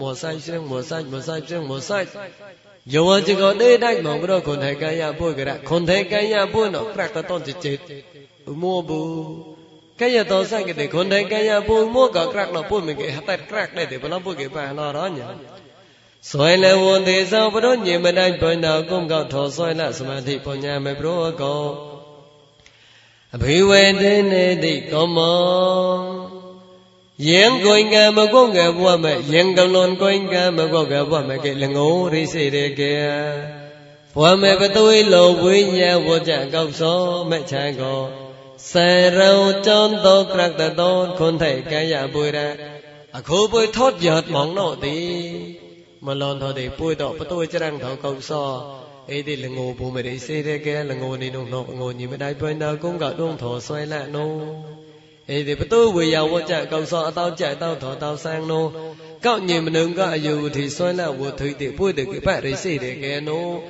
[0.00, 2.06] မောဆိုင်ရှင်မောဆိုင်မောဆိုင်ရှင်မောဆိုင်
[2.92, 7.78] ယဝจิตကိုဒေတိုင်းမောင်ကတော့ခွန်ထိုင်ကရပွေကြခွန်ထိုင်ကရပွေတော့ကရကတော့จิตจิต
[8.50, 9.49] ဥမောဘူး
[9.99, 15.19] កយតោសង្កេតခွန်ထေកយពុមោកក្រាក់ណពុមិកេហតក្រាក់ដែរបលពុកេបាណរញ
[16.31, 21.55] សួយលវន្តិសោបរញិមដៃបណ្ដោគុំកោថោសួយលសមាធិបញ្ញាមេប្រោកោ
[23.35, 26.25] အဘိဝေတေနေတိကောမော
[27.27, 32.93] ယင်ကိုင်ကမကုတ်ကဘဝမဲ့ယင်ကလွန်ကိုင်ကမကုတ်ကဘဝမဲ့ကေလငိုရိစေရကေ
[34.15, 38.18] ဘဝမဲ့ပသွေးလောဝိညာဝကြကောက်စောမဲ့ချံကို
[38.71, 38.73] စ
[39.17, 42.49] ရုံចន់តក្រកតតនខុនថៃកាយបុរៈ
[43.15, 44.99] អខូបុយថតយត់មងណោទី
[46.05, 48.33] មលនថោទីពុយតបទួយច្រាំងថោកោស
[49.07, 51.63] ấy thì là ngô bố mẹ đi xe thế kia là ngô đi nông nọ
[51.63, 54.39] ngô như mẹ đại bên nào cũng gặp đông thọ xoay lại nô
[55.27, 58.17] ấy thì bắt tôi vừa giàu quá chạy cầu sọ tao chạy tao thọ tao
[58.17, 58.71] sang nô
[59.21, 62.19] cậu nhìn mình đừng có dù thì xoay lại vừa thử thì bôi được cái
[62.19, 63.61] bát đi xe thế kia nô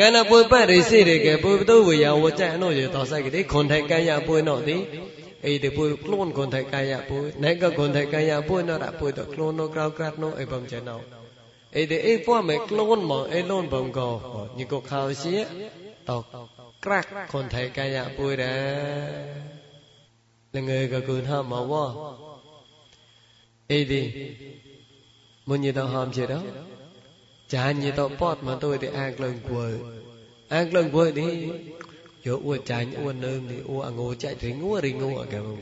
[0.00, 2.72] cái nào bôi bát đi xe thế kia bôi tôi vừa giàu quá chạy nô
[2.72, 4.76] giờ cái đấy còn thấy cái nhà bôi nọ đi
[5.42, 7.32] ấy để bôi luôn còn thấy cái nhà bôi.
[7.36, 10.18] Nãy cái còn thấy cái nhà bôi, nó đã bôi được luôn nó cao cát,
[10.18, 11.02] nó ấy bằng chạy nào.
[11.72, 14.20] Ấy để ấy qua mẹ luôn mà ấy luôn bằng gò.
[14.56, 15.44] Như có khao xía
[16.06, 16.24] tao
[16.82, 18.46] crack còn thấy cái nhà bôi đã.
[20.52, 21.86] Là người cái cuốn ham mà quá
[23.68, 24.12] ấy đi
[25.46, 26.40] muốn gì tao ham gì đó
[27.50, 29.78] chả như tao pot mà tôi thì ăn lần quờ.
[30.48, 31.48] Ăn lần quờ đi
[32.24, 35.40] chỗ ua chanh ua nơm thì ua ngô chạy thì ngô đi ngô ở cái
[35.40, 35.60] bông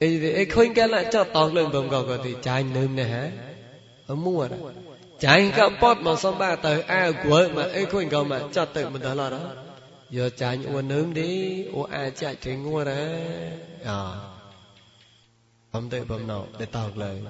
[0.00, 3.08] ấy thì ấy khuyên cái là cho tao lên, bông gò thì chanh nơm này
[3.08, 3.30] hả?
[4.06, 4.56] Ở mua đó.
[5.18, 8.64] Chanh cái pot mà xong ba tới ai quờ mà ấy khuyên gò mà cho
[8.64, 9.40] tự mình đó là đó.
[10.10, 12.96] Giờ chanh ua nơm đi, ua ai chạy thì ngô đó.
[13.84, 14.10] À
[15.72, 17.22] bấm tới bấm nọ để tao lời.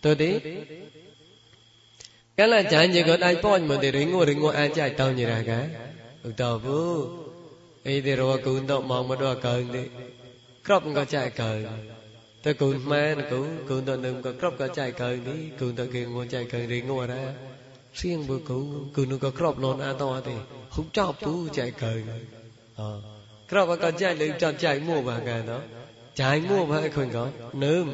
[0.00, 0.38] Tôi đi.
[2.38, 5.60] កាលចាញ់យកដៃប៉ោញមកទេរីងួរីងួអាចចាច់តោញរះកា
[6.26, 6.82] ឧតោវូ
[7.88, 9.82] អីទេរវគុណតមកមកដល់កើងទេ
[10.66, 11.60] ក្របក៏ចាច់កើង
[12.44, 17.22] ទៅគុណម៉ែគុណគុណតនឹងក៏ក្របក៏ចាច់កើងនេះគុណតគេងួចាច់កើងរីងួរ៉ា
[18.00, 18.58] សៀងបើគូ
[18.96, 20.36] គុណក៏ក្របលនអាតោទេ
[20.74, 22.02] ហុកចោបពូចាច់កើង
[22.80, 22.82] អ
[23.50, 25.58] ក្របក៏ចាច់លើចោបចាច់មួបាកាណោ
[26.20, 27.24] ចាច់មួបាឲ្យខុញក៏
[27.64, 27.86] នឹម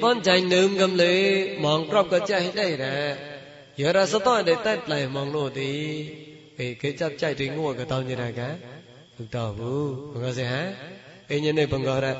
[0.00, 3.16] bọn chạy nơm cầm lấy mong crop có chạy đây nè
[3.76, 6.06] giờ ra sao tôi để tết lại mong nô thì
[6.58, 8.56] cái cái chấp chạy thì ngua cái tao như này cả
[9.18, 10.74] thực tao vu bằng gì hả
[11.28, 12.14] cái nhân này bằng gọi ra,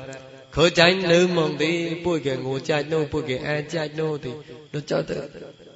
[0.51, 4.17] khởi chạy nữ mong đi bùi cái ngô chạy nô bùi cái ai chạy nô
[4.17, 4.31] thì
[4.73, 5.29] nó cho tự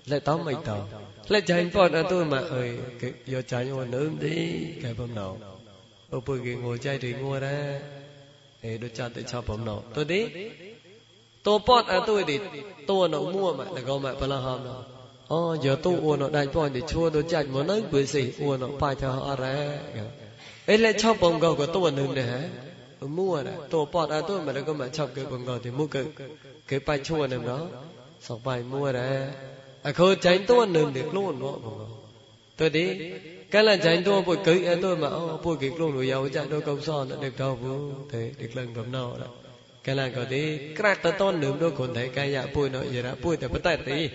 [0.06, 0.89] lại tao mày tao
[1.27, 5.15] lại chạy bọn anh tôi mà ơi cái giờ chạy ngô nữ đi cái bấm
[5.15, 5.38] nào
[6.10, 7.80] ô bùi cái ngô chạy thì ngua ra.
[8.62, 10.25] Ê nó cho tự cho bấm nào tôi đi.
[11.46, 12.38] tôi bọn anh tôi thì
[12.87, 14.85] tôi nó mua mà là gọi mà bao là hòm nào
[15.33, 19.44] อ๋อเดี๋ยวตู้อ้วนได้ป้อนดิชัวตัวจัดมันนั่งกุสิอ้วนไปทางอะไร
[20.66, 22.42] เอ้ยแล้วชอบปงกก็ตัวนึงนะฮะ
[23.16, 26.07] มั่วนะตัวปอดอ่ะตัวมันก็มาชอบเกิดปงกที่มุกเกิด
[26.66, 27.62] เกิดไปชัวนึงเนาะ
[28.26, 29.09] สองไปมั่วนะ
[29.85, 31.90] อะเขาใจตัวนึงเด็กล้นเนาะปงก
[32.59, 32.87] ตัวดี
[33.52, 35.09] cái là chạy tôi bồi cự ở tôi mà
[35.44, 37.78] bồi kịch luôn rồi giàu chạy tôi công son được đâu vô
[38.11, 39.26] thế được lần cầm nào đó
[39.88, 42.88] cái là có tí crack ta tôn lượm đôi quần thể cái dạ bùi nội
[42.91, 44.10] gì đó bùi bắt tay tí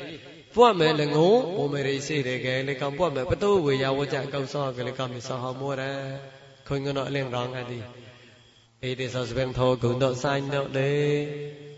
[0.75, 3.63] mẹ là ngủ bùa mẹ đi xì để cái lấy cầm bùa mẹ bắt tu
[3.63, 6.19] vì vô trạng công so cái cầm thì so họ mua ra
[6.65, 10.67] khôi ngư nội liền rong ai đi ý sao bên thô cũng độ xanh độ
[10.73, 11.27] đi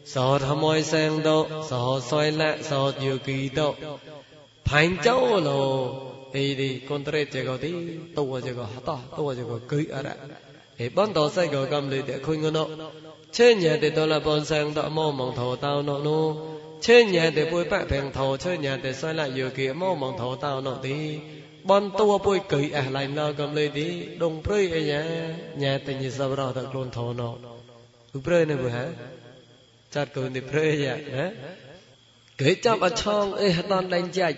[0.05, 3.75] sao tham môi sang độ sao soi lạ sao nhiều kỳ độ
[4.65, 5.93] phánh cháu lồ
[6.33, 7.73] ý thì con tre chơi gọi tí
[8.15, 10.13] tu chơi gọi hát to tu chơi gọi cưới ở đó
[10.79, 12.65] เอบันตอไซกอกำเลยเดคุยงนอ
[13.39, 16.25] ចេញញ៉ែទេដុលបនសាំងតមោមងធោតោណោនោះ
[16.87, 20.99] ចេញញ៉ែទេពួយបាក់ពេងធោចេញញ៉ែទេសលយោគីមោមងធោតោណោទី
[21.71, 23.89] បនតួពួយកៃអះឡៃណោកំលេទី
[24.23, 25.03] ដងព្រៃអាយ៉ា
[25.63, 27.29] ញ៉ែតញិសបរោតខ្លួនធោណោ
[28.17, 28.85] ឧប្រៃនៅហ៎
[29.95, 31.27] ចាត់កូនទីព្រៃយ៉ាណា
[32.41, 34.37] គេចាប់អឆងអេហតនដែងចាច់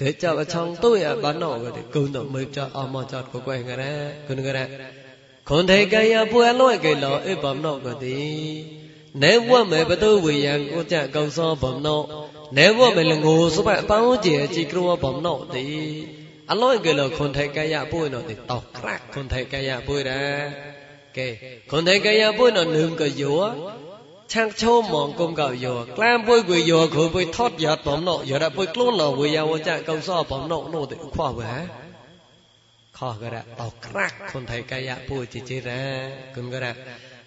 [0.00, 3.92] គេចាប់អឆងទួយអបានណោគេកូនតមើចាត់អមចាត់កកែងរ៉ា
[4.26, 4.66] គុនរ៉ា
[5.48, 8.20] ခန္ထေကယပွယ်လွဲ့ကေလောဧဗမနောကတိ
[9.22, 12.00] နေဝတ်မေပတုဝေယံကိုကြកောင်စောဗမနော
[12.56, 15.64] နေဝတ်မေလငိုစပအပေါင်းကျေជីគ្រួဗមနောတိ
[16.50, 20.22] អឡយកេលខុនថៃកាយៈពុយណោទីតោក្រាក់ខុនថៃកាយៈពុយរា
[21.16, 21.28] កេ
[21.70, 23.34] ខុនថៃកាយៈពុយណោនឹមកយោ
[24.32, 31.85] ឆាក់ឈោមងគុំកោយោក្លាមពុយគួយយោខុពុយថត់យ៉ាតំណោយោរ៉ពុយខ្លួនឡោវយាវចាកោសោបំណោណោទីអខ្វវហា
[32.98, 35.82] ខោក៏រតោក្រាក់ខុនថៃកាយៈពុជិជិរៈ
[36.36, 36.66] គុំក៏រ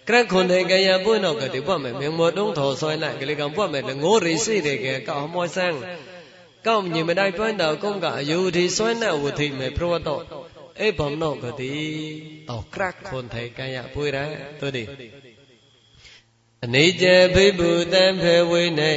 [0.10, 5.76] ក្រាក់ខុនថៃកាយៈពុណោក៏ទីបត់មែមមដងធោសយណកលិកំបត់មែលងោរិសិទេកកអមយសាំង
[6.68, 10.16] កោញិមដៃបន់តោគុំក៏អយុធិសយណវុធិមែប្រវតោ
[10.82, 11.74] អេបំណោក៏ទី
[12.50, 14.26] តោក្រាក់ខុនថៃកាយៈពុរៈ
[14.62, 14.84] ទុតិ
[16.64, 17.06] អនិច្ច
[17.36, 18.92] ភិភូតံភេវិណៃ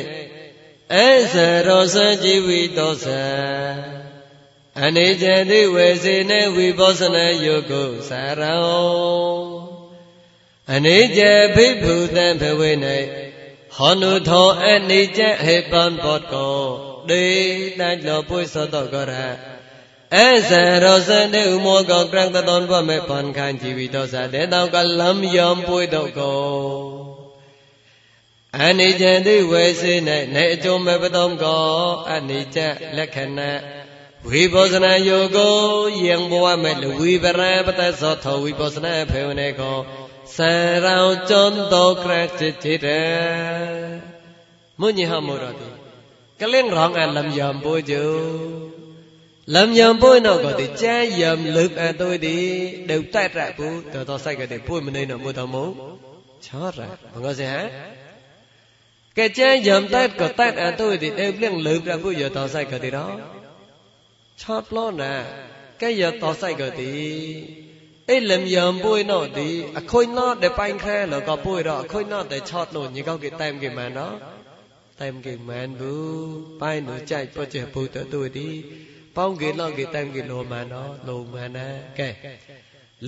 [0.96, 1.34] អេស
[1.68, 4.01] រោសជីវិតោសា
[4.74, 9.32] အယုဒီဆွဲနဲ့ဝတိမယ်ပြဝတ်တော့အေဘုံတော့ကတိတော့ကရခွန်တဲ့ကရပွေရသူတိအနေကျဘိဗုတံဖေဝိနေအစရောစကြည်ဝိတောသအနေကျတိဝေစေနေဝိပောစနယုကုသရော
[10.62, 11.20] အနိစ္စ
[11.52, 12.70] ဖိဖူသံဘဝေ၌
[13.72, 16.62] ဟောနုထောအနိစ္စဟေပံဘောတကော
[17.08, 17.26] ဒေ
[17.78, 19.22] တန်လောပွေသောတောကရ
[20.14, 20.52] အစ
[20.84, 27.12] ရောစနေဥမောကောကရံတတော်ဘမေပန်ခံជីវិတောသတေတောကလမ်ယံပွေတော့ကော
[28.60, 29.94] အနိစ္စတိဝေစေ၌
[30.34, 31.64] နေအကျုံမေပတုံကော
[32.12, 32.56] အနိစ္စ
[32.96, 33.81] လက္ခဏာ
[34.28, 35.54] ဝိပောဇနာယောကို
[36.06, 39.78] ယံဘဝမဲ့လဝိပရံပတ္တသောထဝိပောဇနာဖေဝနေကော
[40.34, 40.50] စံ
[40.84, 43.92] ရောင်ကျွန်းတော်ကရချစ်ချစ်တယ်
[44.80, 45.68] မွညဟမောရတိ
[46.40, 48.04] ကလင်းရောင်အလမ်ယံပိုးကျု
[49.54, 52.36] လမ်ယံပိုးနောက်ကတိကျမ်းယံလုအတုတိ
[52.88, 55.66] ဒုတ်တက်ရပူတော်တော်ဆိုင်ကတိပို့မနေတော့မတော်မုံ
[56.44, 56.78] ချောရ
[57.14, 57.62] မငောစေဟံ
[59.16, 63.41] ကဲကျမ်းယံတက်ကတက်အတုတိဒုတ်လင်းလုအပူရတော်ဆိုင်ကတိတော့
[64.42, 65.14] ឆោតលោណា
[65.82, 66.92] កែយតសៃក៏ទី
[68.10, 74.08] អីលំយ៉ាងពួយណោទីអខុយណោដែលបាញ់ខែលក៏ពួយរអខុយណោតែឆោតនោះញីកោគេតែមគេមែនណោ
[75.00, 75.96] តែមគេមែនប៊ូ
[76.62, 78.48] បាញ់នោះចែកពុទ្ធិពុទ្ធទុយទី
[79.16, 81.68] ប៉ောင်းគេឡោគេតែមគេលោមែនណោលោមែនណា
[82.00, 82.10] កែ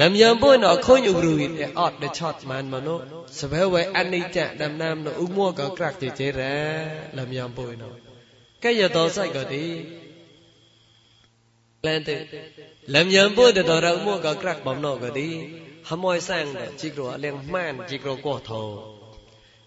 [0.01, 2.99] លំយ៉ាងពួយណោខុញឧបរុយតែអត់ដែលឆោតមែនមកនោះ
[3.41, 6.57] សបែវអនិច្ចដំណាមនោះឧបមួក៏ក្រាក់ជាចេរ៉ា
[7.19, 7.89] លំយ៉ាងពួយណោ
[8.65, 9.65] កែយតសៃក៏ទី
[11.86, 12.22] လန်တဲ့
[12.94, 15.30] လမ်ယံပို့တဲ့တော်ရမှုကကရက်បំណកទី
[15.90, 16.46] ហមយសាំង
[16.82, 18.64] ជីក្រអលៀងម៉ានជីក្រកោថោ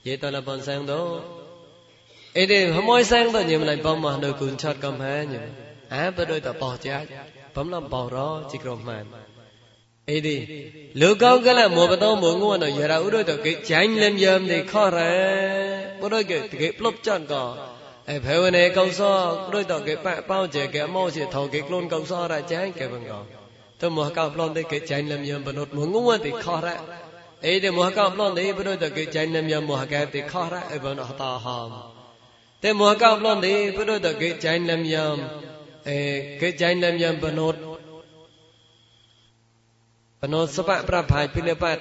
[0.07, 1.03] យេតលបំសាំងដោ
[2.39, 5.45] អីទេហមយសាំងទៅញឹមឡៃបំមកនៅគុនឆាត់កំហាញឹម
[5.95, 6.97] អាបដូចតបោចា
[7.57, 8.17] បំឡំបោរ
[8.51, 9.05] ជីក្រម៉ាន
[10.11, 10.37] អីទេ
[11.01, 15.15] លោកកោកលមបតោមងួនយរឧរទៅគេចាញ់លំយំទេខរ៉ា
[16.01, 17.45] បដូចគេគេផ្លប់ចាន់ក៏
[18.12, 19.20] អេភវនេកុសល
[19.54, 23.14] ដូចតកេបបោជាកេមកជាថោកេខ្លួនកុសលរចៃកេបង្ក
[23.82, 26.78] ទៅមកកោប្លន់ទៅកេចៃលឹមយមបនុតមងងតិខរៈ
[27.46, 31.70] អេទេមកកោប្លន់នេះបនុតកេចៃលឹមយមមកេតិខរៈអេបនអតហម
[32.64, 35.18] ទេមកកោប្លន់នេះបនុតកេចៃលឹមយម
[35.90, 36.00] អេ
[36.42, 37.56] កេចៃលឹមយមបនុត
[40.22, 41.78] បនុសបៈប្រផាយពីលបត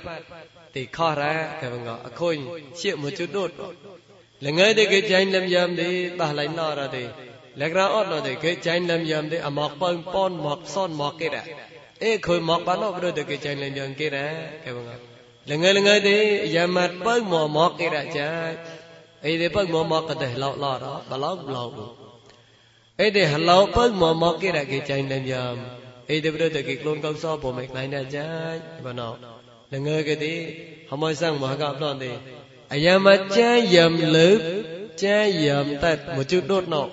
[0.76, 2.36] តិខរៈកេបង្កអខុញ
[2.80, 3.50] ជាមជុតនោះ
[4.57, 7.09] ငယ်တဲ့ကကြိုင်းလမ်ယမ်တဲ့တာလိုက်နာရတဲ့
[7.59, 11.45] လက်ရာအော့တော့တဲ့ကကြိုင်းလမ်ယမ်တဲ့အမောက်ပန်ပွန်မောက်ဆွန်မောက်ကေတဲ့
[12.03, 14.31] အေခွေမောက်ပါတော့ဘုတဲ့ကကြိုင်းလမ်ယမ်ကေတဲ့
[14.63, 14.95] ကဲဘာ
[15.49, 16.23] လငယ်လငယ်တဲ့
[16.55, 18.55] ယမတ်ပန်မောမောက်ကေတဲ့ကြိုင်း
[19.25, 21.71] အေးတဲ့ပန်မောမောက်ကတဲ့လောက်လာတော့ဘလောက်ဘလောက်
[22.99, 25.55] အဲ့ဒီဟလောက်ပန်မောမောက်ကေတဲ့ကကြိုင်းလမ်ယမ်
[26.09, 28.05] အေးတဲ့ဘုတဲ့ကကလုံးကောက်စောပေါ်မဲ့နိုင်တဲ့
[32.74, 34.28] အယံမကြမ်းယံလု
[35.00, 36.88] ကြမ်းယံတတ်မကျွတ်တော့နော်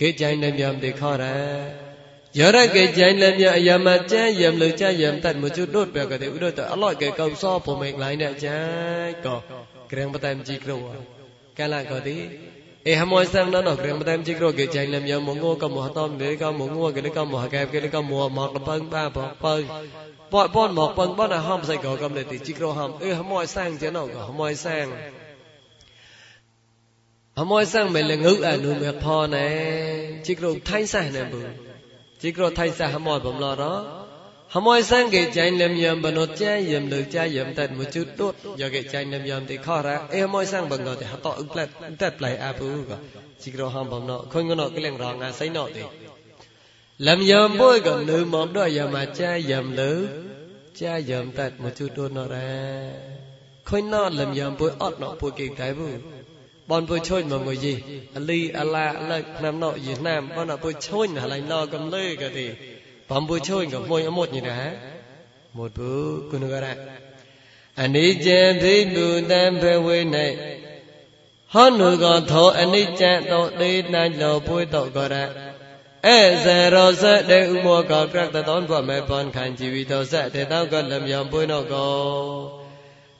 [0.00, 1.82] គេចាញ់នឹងយមទេខរៈ
[2.38, 8.60] យរគេចាញ់នឹងយអយមចាយមលចាយមតមជុដុតបកទេឧដតអឡកេកោសោពុមេក្លៃណែចា
[9.06, 9.36] យក៏
[9.90, 10.76] ក្រឹងបតែមជីគ្រូ
[11.58, 12.16] កាលក៏ទី
[12.88, 19.62] អេហមសំណណក្រឹងបតែមជីគ្រូគេចាញ់នឹងយមងងកមហតមលេកមងងកលកមហកែកលកមហមកបងបាបបង
[20.32, 23.46] bọt bọn một bọn bọn là hom sai có cầm để thì chỉ có hom
[23.46, 25.12] sang chứ nào có sang.
[27.34, 31.42] Hom sang mình là ngữ à nuôi mẹ pho này chỉ có thay sai bự.
[32.20, 33.20] Chỉ có thay sai hom moi
[33.58, 33.98] đó.
[34.48, 38.04] Hom sang cái chạy làm yếm bận nốt yếm được cha yếm tận một chút
[38.16, 39.96] tốt giờ cái chạy làm yếm thì khó ra.
[39.96, 42.52] Ừ, Ê hom sang bận nốt thì họ to ứng tật ứng tật lại à
[42.60, 42.96] bự có
[43.40, 45.82] chỉ có nọ khôi ngô cái lẹng rong à say nọ thì
[47.02, 50.08] lam yom bôi gần nữ mọm đó giờ mà cha dầm nữ
[50.74, 52.90] cha dầm tạt một chút đôi nó ra.
[53.64, 55.86] Khôi nó làm yom bôi ớt nó bôi kỳ cái bu
[56.66, 57.76] bọn bôi chôn mà người gì?
[58.14, 60.28] Ali ala là nam nọ việt nam.
[60.36, 62.50] Bọn nó bôi chôn là lại nọ cầm lê cái gì?
[63.08, 64.76] Bọn bôi chơi gặp môi một như thế,
[65.52, 66.76] một bữa cũng được ra
[67.74, 70.60] anh ấy chơi thì đủ tam về quê này.
[71.46, 75.51] Hết nuôi con thổ anh ấy chơi tổ đi nay lầu bôi tổ gọi ra.
[76.10, 81.92] ဧဇရောဇတေဥမောကကရတသောဘမေပန်ခံជីវិသောဇတေတောကလမြောင်ပွင့်တော့ကော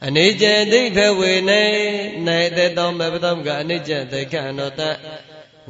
[0.07, 1.63] အနေကျံဒိဋ္ဌဝေနေ
[2.27, 4.81] နိုင်တေတောမေပသမကအနိကျံတေခအနောတ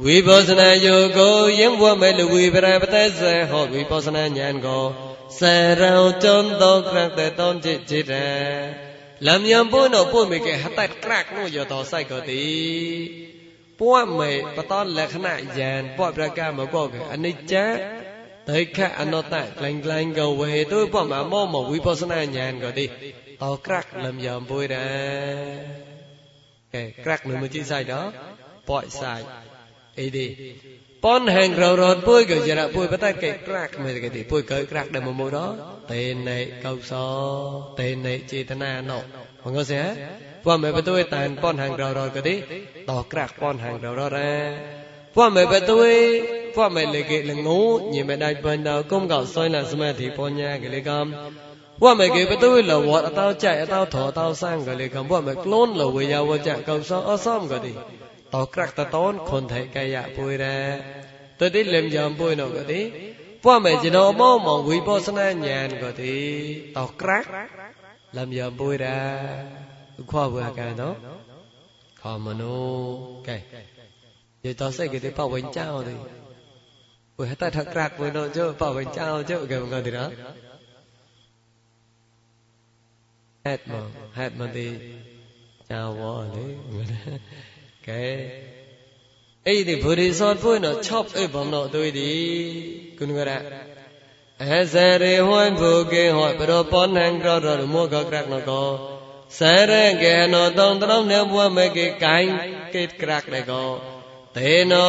[0.03, 4.85] ဝိပောဇနာယောကိုယင်းဘဝမေလဝိပရပတေဇေဟောဝိပောဇနာဉာဏ်ကို
[5.37, 5.39] စ
[5.79, 8.25] ရောจนသောကရတေတောจิตจิตံ
[9.25, 12.43] လမြောင်ပွင့်တော့ပွင့်မိကေဟတတ်ကရကလို့ရတော်ဆိုင်ကိုတိ
[13.83, 17.65] ពួកមេបតនលក្ខណៈយ៉ាងពួកប្រកាមកកអនិច្ចា
[18.49, 24.87] តេខអនតៈក្លែងក្លែងកវេទុពួកមកមកមកវិបស្សនាញ្ញានក៏ទីតក្រាក់លំយ៉ាងពួយដែ
[25.41, 25.83] រ
[26.75, 28.11] កែក្រាក់នឹងមកជីសាយដល់
[28.69, 29.21] ពួយសាយ
[29.99, 30.27] អីទេ
[31.05, 35.55] ប៉ុនហែងររត់ពួយក៏យារៈពួយប៉ុន្តែកែក្រាក់មិនគេទីពួយកើក្រាក់ដែរមកមកដល់
[35.91, 37.05] តេណេកោសោ
[37.79, 38.99] តេណេចេតនាណោ
[39.43, 42.35] មកងើសេហ៎ ว่าเมื่อประตูตานป้อนหางเราเราก็ดิ
[42.89, 44.33] ต่อกรากป้อนหางเราเราแร่
[45.17, 45.77] ว่าเมื่อประตู
[46.57, 47.61] ว่าเมื่อเลกเลงงู
[47.93, 57.73] ยี่เมื่อได้เป็นดาวก้มเก่าซอยหลังสมาธิปัญญาก็เลยกำว่าไม่เก็บตัวเราวัดเต้าใจเต้าถอเต้าสร้างก็เลยคำว่าไม่กล้นเราวิยาวจะเก่าซ้ออซ้อมก็ดี
[58.33, 60.57] ต่อกรักตะต้นคนไทยกายะปุยแร่
[61.37, 62.81] ตัวที่เล่มยามปุยนก็ดี
[63.45, 66.17] ว่าไม่จีนอมอมองวิปัสสนาญาณก็ดี
[66.75, 67.25] ต่อกรัก
[68.13, 68.99] เล่มยามปุยแร่
[74.71, 75.91] sẽ cái tí bảo bánh trao thì
[77.17, 79.91] vừa hết tay thắc rạc vừa nó chứ bảo bánh trao chứ cái bằng thì
[79.91, 80.09] đó.
[83.45, 83.81] Hết mà
[84.13, 84.71] hết mà thì
[85.69, 86.55] chào vợ đấy
[87.85, 88.31] cái
[89.43, 92.89] ấy thì vừa đi son phơi nó chop ấy bằng nó tôi đi.
[92.99, 93.39] Kun cái đó
[94.37, 98.03] ấy giờ đi hoan phụ cái hỏi bữa đó bón hàng rồi rồi mua cái
[98.03, 98.91] crack nó có giờ đi cái nó tông tông nếu mua mấy cái cái cái
[98.91, 98.91] crack này có thế nó hòn tán to xa mọi crack của nó có tao
[98.91, 98.92] ra pon grab u mua có crack nó u hát tay crack
[99.39, 99.41] ស
[99.71, 102.29] រកេណោតងត្រងនៅបួមេកេកាញ់
[102.75, 103.65] កេតក្រាក់ដែរកោ
[104.37, 104.87] តេណោ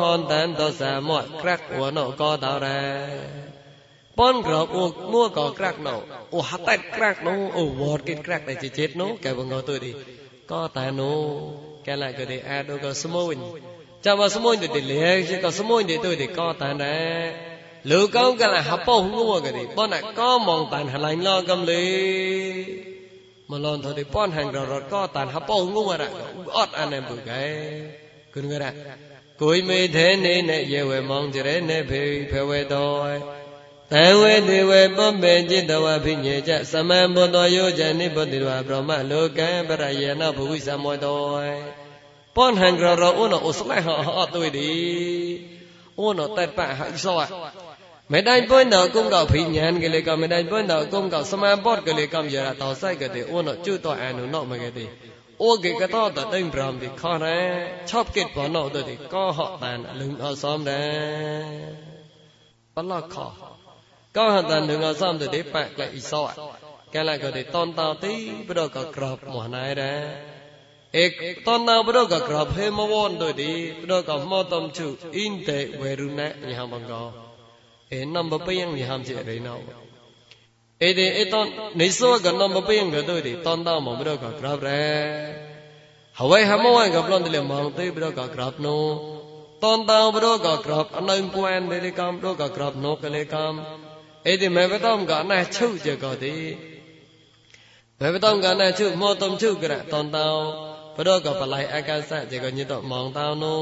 [0.00, 2.82] ហនតានតសាមកក្រាក់វណោកោតរ៉ា
[4.18, 5.96] ពនក្រអ៊ូមួកោក្រាក់ណោ
[6.34, 9.92] អូហតេតក្រាក់ណោអូវតកេតក្រាក់ដែរជិតណោកែវងោទុយទី
[10.52, 11.12] កោតាណោ
[11.86, 13.36] កែឡាកោទេអាដូកោស្មូន
[14.04, 17.24] ចាំមកស្មូនទៅទីលេជាកោស្មូនទៅទុយទីកោតានដែរ
[17.90, 21.84] លោកកោកែឡាហបោងមួកោទេបនកោមងតានហឡៃឡោកំលី
[23.50, 26.02] មឡនធរិប៉ុនហាងររកតានហបងងរ
[26.56, 27.44] អត់អានែបុកែ
[28.34, 28.64] គុនករ
[29.42, 32.02] គួយមេធេនេនេយេវេមងចរេនេភេ
[32.32, 32.88] ភវេតោ
[33.94, 41.16] តេវេទេវេពពេចិត្តវភិញេចសមံបុតោយោចនិបុតិរវប្រមលោកံបរយេនភវិសមតោ
[42.36, 43.86] ប៉ុនហាងររអូនអូស្លេះ
[44.18, 44.72] អត់ទុយទី
[46.00, 47.14] អូនតែបះហិសោ
[48.12, 54.88] မေတ္တိုင်ပွင့်တော်ကုံကောက်ဖိညာန်ကလေးကမေတ္တိုင်ပွင့်တော်ကုံကောက်စမန်ပေါ့ကလေးကံရတော်ဆိုင်ကတဲ့ဥနကျွတ်တော်အန်နုနောက်မကတဲ့
[55.42, 57.38] អូគេកតតតែងប្រាំទីខរ៉ែ
[57.90, 60.84] ឆប់គេបណោទៅទីកោហតានលឹងអសំដែ
[62.76, 63.16] របលខ
[64.16, 66.22] កោហតានលឹងអសំទៅទីបាក់ក្លែអ៊ីសោ
[66.94, 68.14] កែឡាក៏ទីតនតទី
[68.48, 70.02] ព្រោះក៏ក្របមកណៃដែរ
[70.98, 71.06] អេ
[71.46, 74.86] តនតព្រោះក៏ក្របហេមវនទៅទីព្រោះក៏មកតំជុ
[75.16, 77.23] អ៊ីនតេវេរុណេញ៉ាំបងកោ
[80.80, 81.40] ఏది ఏతో
[81.76, 84.80] నిసోగ నమ్మపయం గదోది తందా మమరక గ్రాబ్రే
[86.16, 88.74] హవై హమవై గబ్లందలే మాంతే బ్రక గ్రాబ్నో
[89.62, 93.58] తందా బ్రక గ్రాబ్ అనైం పోయన్ దేలే కామ్ బ్రక గ్రాబ్ నో కలే కామ్
[94.26, 96.36] ఏది మెవతం గాన छु జగది
[98.00, 100.24] మెవతం గాన छु మోతం छु గ్ర తందా
[100.98, 103.56] బ్రక బలై అకస జగ నితో మాంతానో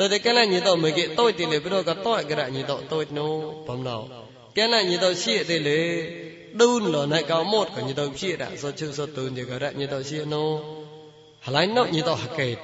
[0.16, 3.28] ែកលញិតមេកិតូចទីលេបរកតោក្រញិតតូចណូ
[3.68, 3.98] បំណោ
[4.58, 5.82] កលញិតရှိទេលេ
[6.58, 9.44] đun lo này cao một cái như tàu chia đã so chữ so tu như
[9.44, 10.58] cái đã như tàu chia nó
[11.46, 12.58] lại nó như tàu hạt kẹt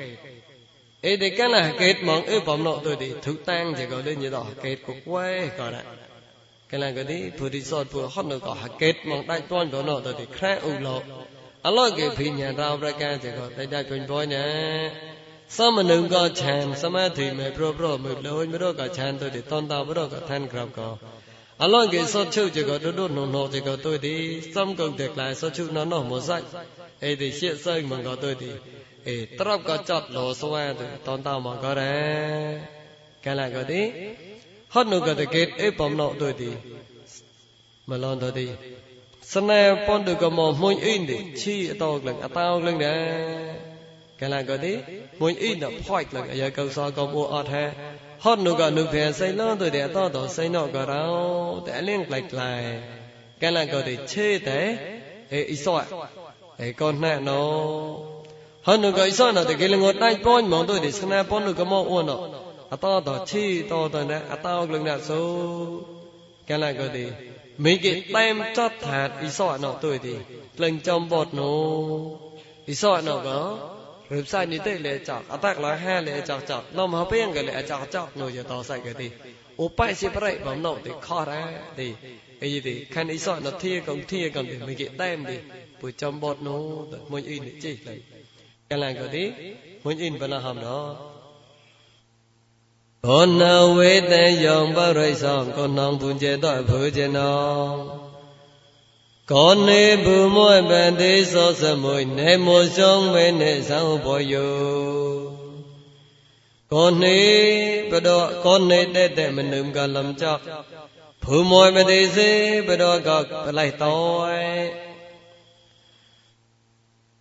[1.01, 3.83] ê thì cái là hạt kẹt mong ê bấm nọ tôi thì thứ tăng chỉ
[3.91, 5.83] có lên như tàu hạt kẹt của quê có đã
[6.69, 9.41] cái là cái đi phụ đi so phụ hot nó có hạt kẹt mong đại
[9.41, 11.03] toan của nó tôi thì khá u lộ
[11.63, 11.71] à
[15.56, 20.90] សមនុងក៏ឆានសមាធិមេប្រប្រមើលលញមរក៏ឆានទុតិតន្តបរក៏ឋានក្រមក៏
[21.62, 24.16] អលងគេសត់ជុជក៏ដុដណណជក៏ទុតិ
[24.56, 26.46] សំកងតែក្លាយសត់ជុណណមកសាច់
[27.04, 28.52] អេតិជាសើមិនក៏ទុតិ
[29.08, 31.96] អេត្រប់ក៏ចត់លោស្វាទុតន្តមកក៏រ៉េ
[33.26, 33.82] កាលក៏ទី
[34.74, 36.50] ហត់នោះក៏តកេតអេបំណោទុតិ
[37.90, 38.48] មឡនទុតិ
[39.34, 42.98] ស្នេហ៍ពនទុក៏មកមុញអ៊ីនទីឈីអតោក្លឹងអតោក្លឹងដែ
[43.64, 43.67] រ
[44.22, 44.74] កាលាកទេ
[45.22, 47.66] មួយអ៊ីណផៃលកអាយកោសកោមអត់ហេ
[48.24, 51.08] ហត់នោះក៏នោះវាសៃឡងទៅតែតតសៃណោក៏រោ
[51.66, 52.62] តែអលៀងក្លាយក្លាយ
[53.44, 54.60] កាលាកទេឆេតែ
[55.34, 55.76] អេអ៊ីសោ
[56.62, 57.42] អេកូនណែណោ
[58.68, 62.18] ហត់នោះក៏អ៊ីសោណោតែគេលងដៃពងមកទៅទីស្នាពននោះក៏មកអូនណោ
[62.72, 65.22] អតតឆេតតណែអតោក្លងណសូ
[66.50, 67.06] កាលាកទេ
[67.64, 70.14] មីគេតែមចតថាអ៊ីសោណោទៅទី
[70.58, 71.58] ក្លងចំបត់នោះ
[72.68, 73.77] អ៊ីសោណោក៏
[74.12, 79.08] รือใส่นี่เตเลยจอกอัตักละห้าเลยจอกจอกนมเขาเปี้ยงกันเลยจอกจอกหนูจะต่อใส่กันดี
[79.60, 81.34] อุปไปสิประบ่มนกติข้อแร
[81.80, 81.90] ดี
[82.40, 85.38] ไอ้ยี่ดีขันอีสอนนทีกงทีกงดีไม่กี่แต้มดี
[85.80, 88.00] ปุจอมบดนู้ตมันอินจีเลย
[88.70, 89.26] กันลังก็ดี
[89.84, 90.88] มันอินเป็นละหามเนาะ
[93.06, 93.80] คนนาเว
[94.12, 94.14] ท
[94.46, 97.36] ยองบริสังคนนองบุญเจต่อผู้เจนอ
[97.72, 98.07] ง
[99.32, 104.50] ကောနေဘူးမွဲ့ပန်သေးစောစမွေနေမွဆုံးမဲနဲ့ဆောင်ပေါ်ယု
[106.72, 107.20] ကောနေ
[107.92, 110.42] ပတော့ကောနေတဲ့တဲ့မနုံကလမ်ကြောက်
[111.24, 112.30] ဘူးမွဲ့မသေးစေ
[112.68, 113.10] ပတော့က
[113.46, 114.34] ပလိုက်တော့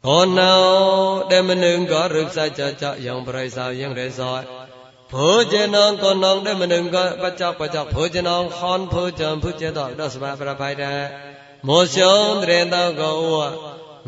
[0.07, 0.61] ကောနော
[1.31, 4.37] တဲ့မနုံကရုပ်စကြကြရောင်ပရိစာရင်ရဲစော
[5.13, 6.85] ភោជនងកនងដែលមិនង
[7.23, 11.26] បច្ចៈបច្ចៈភោជនងខនភោជនភោជតដល់ស្មាប្របាយដែរ
[11.68, 13.36] မောရှောင်းတရေတောကောဝ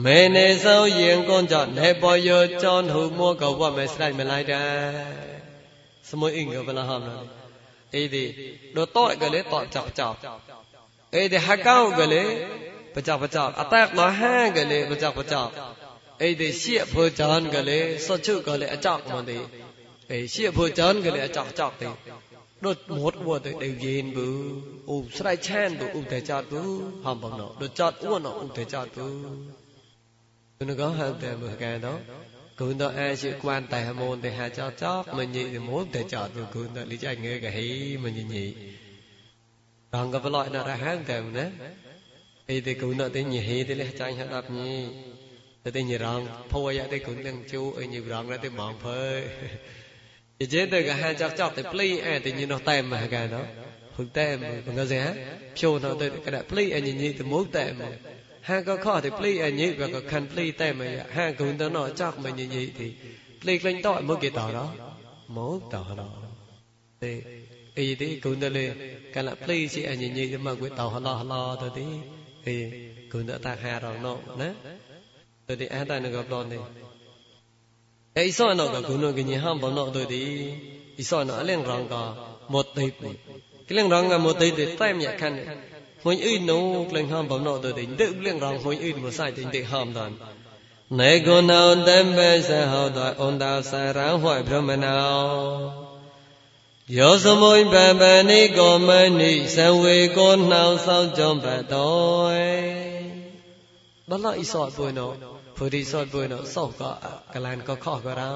[0.03, 4.67] မေနေဆောင်ရင်ကွန်ကြနေပေါ်ယောကြောင်းဟုမောကောဝမေစလိုက်မလိုက်တဲ့
[6.09, 7.25] စမွေအင်္ဂဘလဟမလား
[7.95, 8.25] អីទី
[8.75, 9.43] ដូតតកលេត
[9.75, 10.15] ចកចក
[11.15, 12.23] អីទីហកោកលេ
[12.95, 15.49] បចកបចកអតាក់លហាកលេបចកបចក
[16.21, 19.37] អីទីជាភោចានកលេសុជុកលេអចកមកទី
[20.11, 21.87] អីជាភោចានកលេអចកចកទី
[22.65, 24.29] ដូចមុតវទៅដេវយេនប៊ូ
[24.89, 26.65] អូស្រ័យឆានប៊ូឧតែចតប៊ូ
[27.05, 29.09] ហំបំណោដូចចតអ៊ូណោឧតែចតប៊ូ
[30.57, 31.93] គុណកោហៅតែមើកែតោ
[32.59, 37.67] គុណតអាជាគួនតែមូនតែហាចតចកមញីមូនតែចតប៊ូគុណតលីចៃងើកហី
[38.03, 38.45] មញីញី
[39.93, 41.45] រងកបឡោណរហៅតែណា
[42.49, 44.73] អីតែគុណតតែញីហេតែលះចាញ់ហដាប់ញី
[45.63, 46.19] តែតែញីរង
[46.51, 49.01] ភួយតែគុណទាំងជូអីញីរងតែបងភើ
[50.39, 53.41] ជាចេតកហាចកចកតែភ្លីអែតែញីនោះតែមកកែណោ
[53.97, 55.11] ហុតែមកងើសេហា
[55.57, 57.93] ဖြိုនោះទៅកដភ្លីអញញីទៅមុខតែមក
[58.49, 62.87] ហាក៏ខតែភ្លីអញញីវាក៏ខាន់ភ្លីតែមកហាគុនទៅនោះចកមកញីញីទី
[63.41, 64.57] ភ្លីក្លែងតមកគេតរ
[65.37, 66.01] មកតរ
[67.03, 67.11] ទេ
[67.77, 68.65] អីទីគុនទៅលេ
[69.15, 71.87] កលភ្លីစီអញញីទៅមកគេតហឡហឡទៅទី
[72.47, 72.55] អី
[73.11, 74.49] គុនទៅតាហារងនោះណា
[75.47, 76.59] ទៅទីអះតែនឹងក៏ប្លន់ទេ
[78.18, 80.22] e iso no ga guno gi ham bo no do di
[81.02, 82.02] iso no alen rong ga
[82.52, 83.08] mo tai pu
[83.68, 85.44] klen rong ga mo tai de tai mya khan ne
[86.04, 86.56] hoi ui no
[87.12, 89.88] ham bo no do di de klen rong hoi ui mo sai tin de ham
[89.98, 90.12] dan
[90.96, 95.08] နေကုဏံတမ္ပစဟောတောအန္တဆရံဟွိဗြဟ္မဏော
[96.96, 102.28] ယောစမုံပပနိကောမနိဇဝေကောနှောင်ဆောင်ကြောင့်ပတော
[104.08, 106.90] ဘလောဣသောပွင့်တော် พอดีสอดบุยเนาะสอบก็
[107.32, 108.30] กลานก็ข้อก็เรา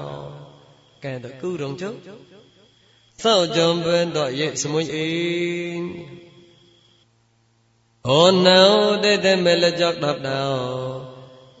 [1.01, 1.91] แกนตัวกู้ตรงจุ๊
[3.23, 5.09] สอบจอมเป็นตัวเยสมุยอี
[8.05, 8.71] โอ้นาว
[9.01, 10.53] ได้แต่เมลจอกดับดาว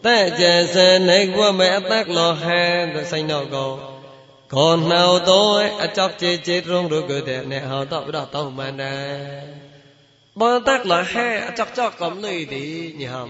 [0.05, 3.67] តែចេះសិនឯកវមេអតកលោហានទៅសៃណកោ
[4.55, 5.41] កោណៅតោ
[5.81, 8.95] អចប់ជេជេត្រងរុគទេអ្នកហៅតបដតោមណ្ដា
[10.39, 12.63] បើតកលោហាអចកចកកំលីទី
[13.01, 13.29] ញហំ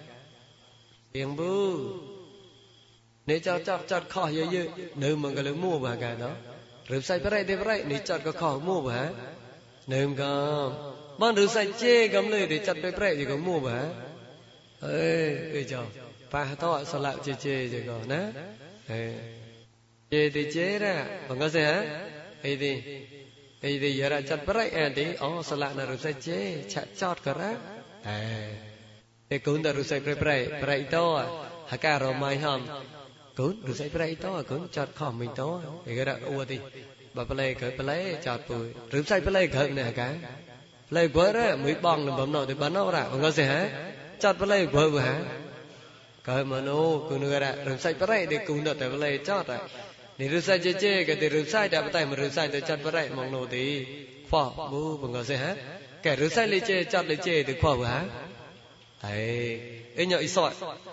[1.11, 1.53] เปียงบู
[3.27, 6.35] นี่เจ้าจับจัดข้อเยอะๆเดิมมันก็เลยมั่วบ่กันเนาะ
[6.87, 8.97] หรือใส่ไปไรได้ไปไรนี่จัดก็ข้อมั่วบ่
[9.89, 10.33] เดิมก็
[11.19, 13.75] มันหรือใส่เจ๊กำเลยเดี๋จัดไปไปรอยู่ก็มั่วบ่
[14.81, 15.81] เอ้ยเอ้ยเจ้า
[16.31, 18.21] ปาตอสละเจเจ๊จะก็นะ
[18.87, 19.11] เอ้ย
[20.09, 20.93] เจ๊ติเจ๊นะ
[21.27, 21.71] บันก็เสีย
[22.41, 22.73] ไอ้ดิ
[23.61, 26.39] ไอ้ดิอย่าจัดไปไรไอ้ดิอ๋อสละนะหรือใส่เจ๊
[26.71, 27.51] ฉะจอดก็ระ
[28.05, 28.70] เอ้ย
[29.39, 31.25] Kunda rusai prai prai prai to
[31.67, 32.61] haka romai ham
[33.35, 36.59] kun rusai prai to kun chot khom mình to thì cái đó ua đi
[37.13, 40.13] bà play cái play chọt bùi rusai play cái này haka
[40.89, 43.43] play vỡ ra mới bong là bấm nọ thì bắn nó ra không có gì
[43.43, 43.69] hả
[44.19, 45.21] chọt play vỡ vừa hả
[46.23, 46.75] cái mà nó
[47.09, 49.57] kun người ra rusai prai thì kun đó thì play chọt rồi
[50.21, 53.65] និរុស័យជេជេកតិរុស័យតែបតែមរុស័យទៅចាត់បរៃមកនោះទី
[54.27, 55.51] ខ្វោះមូបង្កសេះហ៎
[56.05, 57.99] កែរុស័យលេជេចាត់លេជេទៅខ្វោះហា
[59.01, 59.09] 哎，
[59.95, 60.51] 人家一说，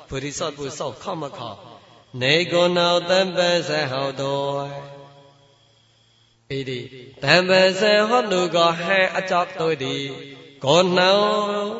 [0.09, 1.57] 菩提萨不说，看不看？
[2.13, 4.71] 哪个脑袋本身好多？
[6.49, 10.11] 哎的，但本身好多个还阿扎多的，
[10.59, 11.75] 个脑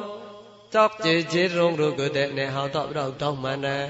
[0.71, 3.89] 扎只只容如个的，那好多不到嘛呢？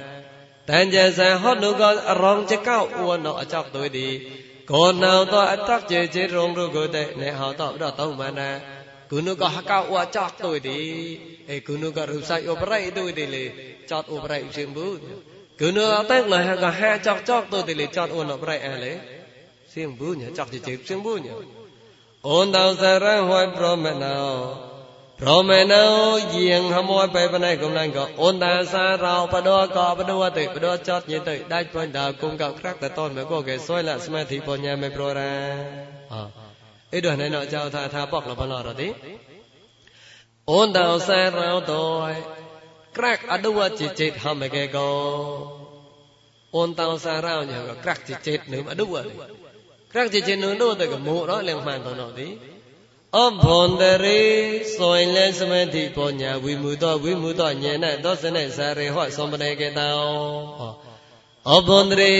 [0.64, 4.30] 但本身好多个容只高我那阿扎多的，
[4.64, 8.60] 个脑多阿扎只只容如个的，那好多不到嘛呢？
[9.10, 10.76] gunu ka haka wa chak toi de
[11.52, 13.44] e gunu ka ru sai obrai toi de le
[13.88, 14.86] chot obrai sim bu
[15.60, 18.74] gunu te la ha ka ha chak chak toi de le chot on obrai a
[18.82, 18.92] le
[19.72, 21.32] sim bu nya chak je sim bu nya
[22.36, 24.34] on dang sa ra hoi pro me nao
[25.22, 25.86] ព្រមណោ
[26.34, 35.32] យាងហមួយបែបណៃកំឡាញ់ក៏អូនតាសារោបដោក៏បដោទៅបដោចត់ញីទៅដាច់ពុញដាគុំកោក្រាក់តតមកក៏គេសួយលស្មាធិបញ្ញាមិនប្ររា
[36.14, 36.47] អ
[36.91, 38.89] အဲ့တော့နဲ့တော့အကြောင်းထားထားပေါက်လဘလာတော့တိ
[40.51, 41.23] ဩန္တောဆရံ
[41.69, 42.03] တော
[42.97, 44.89] ក្រាក់អដវជិចិត្តហមកេកោ
[46.55, 48.95] អូនតោសារោញក៏ក្រាក់ជិចិត្តនឹងអដវ
[49.91, 52.27] ក្រាក់ជិចិត្តនឹងនោះទៅកមោរលងបានតនោះទី
[53.17, 54.21] អបនតរិ
[54.79, 59.91] សុយលែសមេតិបញ្ញាវិមុតវិមុតញេណသောសនេសារិហောសំបនេកេតោ
[61.51, 62.15] អបនតរិ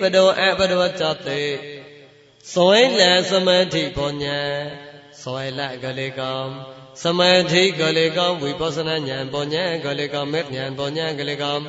[0.00, 1.40] បដោអបដោចតេ
[2.53, 4.39] စွဲလံစမထိဘောညာ
[5.21, 6.49] စွဲလကလေးကောင်
[7.01, 7.19] စမ
[7.51, 11.61] ထိကလေးကောင်ဝိပဿနာဉာဏ်ဘောညာကလေးကောင်မေဉာဏ်ဘောညာကလေးကောင်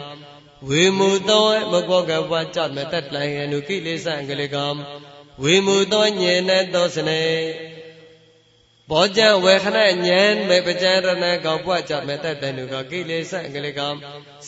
[0.68, 4.76] ဝေမူသောမကောကဝါကြမတတ်လိုင်အနုကိလေသံကလေးကောင်
[5.42, 7.22] ဝေမူသောဉာဏ်သောစနေ
[8.91, 13.95] ဘောကြဝေခဏဉာဏ်မေပကြရဏကောပွားကြမဲ့တဲ့တနုကကိလေသာကလေးကောင်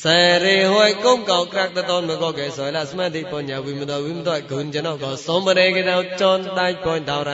[0.01, 0.05] စ
[0.43, 7.31] ရေဟွိကုံကောက်ကရတ်တော်မကောကေဆိုလာစမတိပညာဝိမသောဝိမသောဂုံကျွန်တော်ကောသုံးမရေကောចនတိုက်ပွန်တော်ရ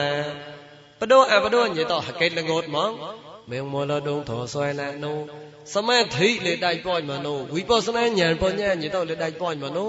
[1.00, 2.90] បដោអបដោញិតហកេតលងត់មក
[3.50, 5.12] មេងមលដងធဆွဲឡានូ
[5.74, 9.84] សមាធិលេដៃပွန်មកនូវិបស្សនាញានបញ្ញាញិតលេដៃပွန်មកនូ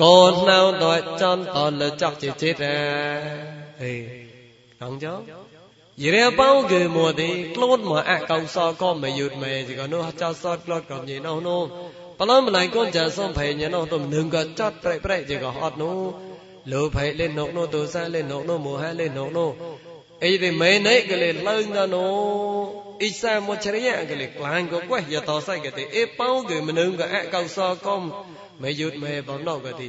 [0.00, 0.86] កោနှောင်းត
[1.20, 3.94] ចន់តលចកចេចេតអេ
[4.80, 5.14] កងចោ
[6.02, 11.62] យរែបោកេមកទេក្លូនមកអកោសក៏មិនយុទ្ធមែជីក៏នោះចោសតក្លូតក៏ញីនោះនោះ
[12.18, 15.96] បលំម្លៃកូនចាសំភ័យញនោះទៅនឹងក៏ចាត់ប្រែប្រែជីក៏អត់នោះ
[16.72, 19.50] លោភ័យលេនុកនោះទោសាលេនុកនោះមោហលេនុកនោះ
[20.24, 22.16] អីទេមេណៃក៏លេលើងដល់នោះ
[23.02, 27.96] អ៊ីសាមុចរិយក៏លេក្លាញ់ក៏ကွက်យតសៃក៏ទេអេបោកេមនឹងក៏អកោសក៏
[28.62, 29.88] មិនយុទ្ធមែបំណោក៏ទី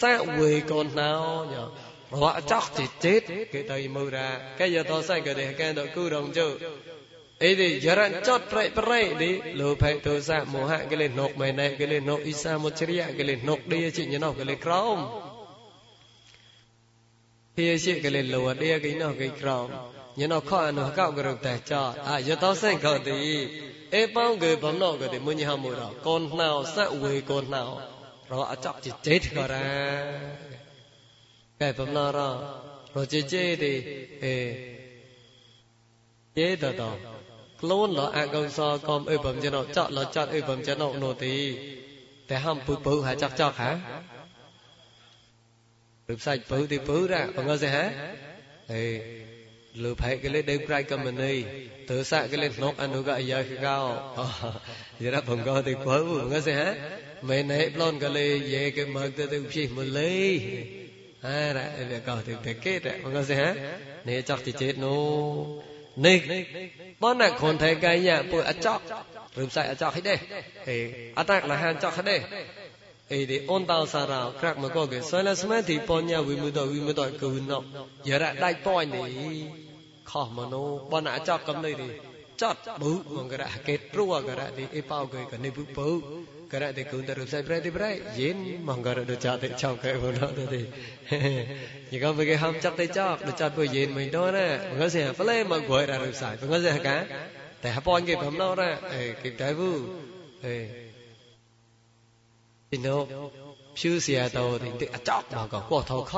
[0.00, 1.14] សាវេកូនណោ
[1.52, 1.64] ញោ
[2.12, 3.14] បវចោះចេចេ
[3.52, 6.46] គេទៅមូរាកែយតសៃក៏ទេកែទៅគូរងជុ
[7.44, 14.98] អីទេយរចតប្រៃប្រៃទេលោភៈទោសមោហៈគេលេនុកមែនឯគេលេនុកអ៊ីសាមុជ្រិយគេលេនុកឌីជិញណោគេលេក្រោម
[17.56, 19.68] ភាសិគេលេលោឌីគេណោគេក្រោម
[20.19, 21.73] ញណខអនុកោករតេច
[22.09, 23.17] អាយតោសិនកោតិ
[23.95, 27.63] អេបងកេបំណោកោតិមុញហមរកូនណោសវេកូនណោ
[28.31, 29.67] រអចកចិចេតកោរា
[31.61, 32.19] កែបំណោរ
[32.95, 33.73] រចិចេតេ
[34.23, 34.35] អេ
[36.37, 36.91] ចេតតោ
[37.61, 41.35] ខ្លួនលអកុសលកំអេបំចណោចកលចកអេបំចណោនោតិ
[42.29, 43.71] តែហំពុពុហាចកចកហា
[46.09, 47.83] រឹបសាច់ពុទីពុរៈបងអស់ទេហា
[48.73, 49.22] អេ
[49.81, 51.33] លើផែកលេដេប្រៃកមនី
[51.89, 53.79] ទើសាកលេណុកអនុកយាកោ
[55.01, 55.97] យារបងកោទីបើ
[56.31, 56.61] ងសេហ
[57.29, 60.13] មេណៃប្លន់កលេយេកមកទៅទៅភិមលេ
[61.25, 62.79] អរអវកោទៅទៅកេត
[63.15, 63.41] ងសេហ
[64.07, 65.03] នេះចកទីចេតនោះ
[66.05, 66.19] នេះ
[67.03, 68.79] បនខនថៃកាយពុអចក
[69.39, 70.15] រំសាយអចកហិដេ
[70.67, 70.77] ហេ
[71.17, 72.17] អតកលហានចកហិដេ
[73.13, 77.53] អីទេអនតោសារោក្រាក់មកកោគេសលស្មាទីបញ្ញាវិមុតវិមុតកូនណ
[78.07, 79.62] យរៈដៃប៉យនេះ
[80.12, 81.88] င်းနေခေါမနောဘောနအကြောက်ကမ်နေဒီ
[82.40, 85.88] จัดบุมงกระเกตรัวกระดิเอปาวเกกนิบุบุ
[86.52, 90.62] กระดิกุนตรุใส่ประดิประเย็นมังกระดจัดเตชาวเกบุนอตติ
[91.90, 96.96] ยก็เบกหามจัดเตจอกดจัดปุเย็นไม่ดอนะมันก็เสียเปลมากวยระรุใส่มันก็เสียกะ
[97.60, 99.70] แต่ฮปอนเกบมนอนะเอเกบได้บุ
[100.42, 100.46] เอ
[102.70, 103.04] ဒီတော့
[103.76, 106.12] ဖြူเสียတော်ဒီအကြောက်မှာကောကောထောခ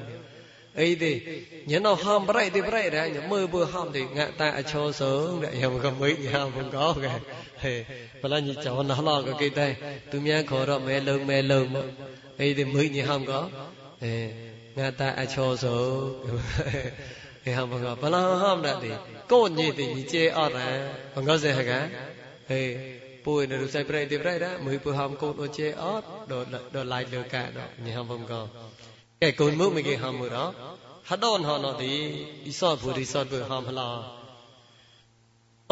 [0.75, 1.19] ấy đi
[1.65, 4.91] nhớ nó ham bậy thì bậy ra nhớ mơ bơ ham thì ngã tại cho
[4.91, 6.71] sớm để em có mấy nhà không
[8.45, 9.75] như cháu nó lo cái kia đây.
[10.11, 11.73] Tôi nhớ khó đó mẹ lớn mẹ lớn
[12.37, 13.49] ấy thì mấy nhà không có.
[14.75, 16.13] Ngã tại cho sớm
[17.43, 18.89] thì ham có và là ham thì.
[19.27, 21.89] Cô gì thì như chê ở ra không có gì hả cả?
[23.25, 28.41] ពួយនៅរសៃប្រៃទេប្រៃដែរមួយពូហំកូនអូចេអត់ដល់ដល់ឡាយលើកាដល់ញ៉ាំបំកោ
[29.21, 30.37] កែកូនមុខមិនគេហំមួយរ
[31.09, 31.93] ហដនហណទី
[32.45, 33.89] អ៊ីសតពូរីសតពូហំហឡា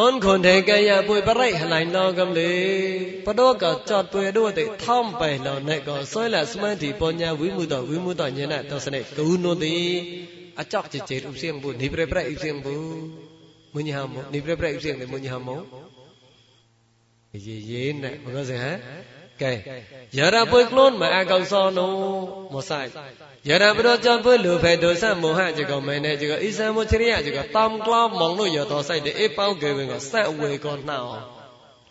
[0.02, 2.52] អូនខុនទេកែយ៉ាពួយប្រៃហឡៃឡងកំលី
[3.26, 9.76] បដោកចតពួយដូចទេថំបៃឡណែកោសុយឡាស្មានទីបញ្ញាវិមុតវិមុតញ៉ែណតសនេកូននោះទី
[10.60, 12.76] អចកជាជេរឧបសៀមពូនិប្រៃប្រៃឧបសៀមពូ
[13.76, 15.89] មុញហំនិប្រៃប្រៃឧបសៀមនិមុញហំមក
[17.34, 18.74] yene baka sing ha
[19.40, 22.90] kay yara pwe klon ma a kau so no mo sai
[23.44, 26.28] yara pro chon pwe lu phe do sa mo ha je ko mai ne je
[26.28, 29.30] ko isa mo chriya je ko tom klo mong lo yo to sai de e
[29.38, 31.18] pau ke wen ko sa we ko na o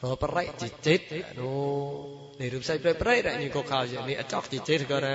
[0.03, 1.03] ro prai chi chit
[1.37, 1.49] no
[2.39, 4.81] ne rup sai prai prai ra ni ko khao je ni a chok chi chit
[4.91, 5.15] ko ra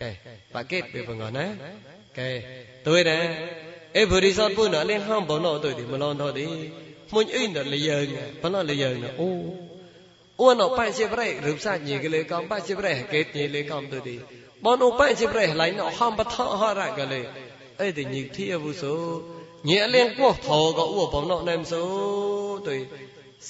[0.00, 0.14] kay
[0.52, 1.00] ba ket be
[2.84, 3.46] tôi nè
[3.92, 6.44] ê vừa đi sao tôi nói lên không bảo mà lo thôi đi.
[7.14, 8.06] មុញអ៊ីនលយើង
[8.42, 9.28] បណ្ណលយើងអូ
[10.40, 14.16] អូណបៃជាប្រេរូបសាញីកលេកំបៃជាប្រេកេតញីលេកំទៅទី
[14.64, 17.20] បនអូបៃជាប្រេឡៃណហំបថហរកលេ
[17.80, 18.94] អីទីញីធៀវុសូ
[19.68, 21.82] ញីអលៀងពោះថោក៏អ៊ូបំណក់ណែមសូ
[22.68, 22.80] ទុយ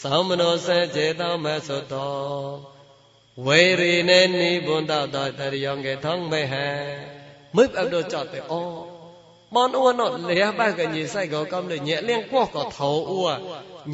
[0.02, 2.10] សំមនោសេចេតមសុតោ
[3.46, 6.68] វេរីនេនិបុណ្តតតរិយងកេថងមេហេ
[7.56, 8.62] មិបអត់ដល់ចតទេអូ
[9.54, 13.38] มอนอ้วนเนาะเลียบ้านกันยีใส่ก็กำเลยเนี่ยเลี้ยงพวกก็เท่าอ้วน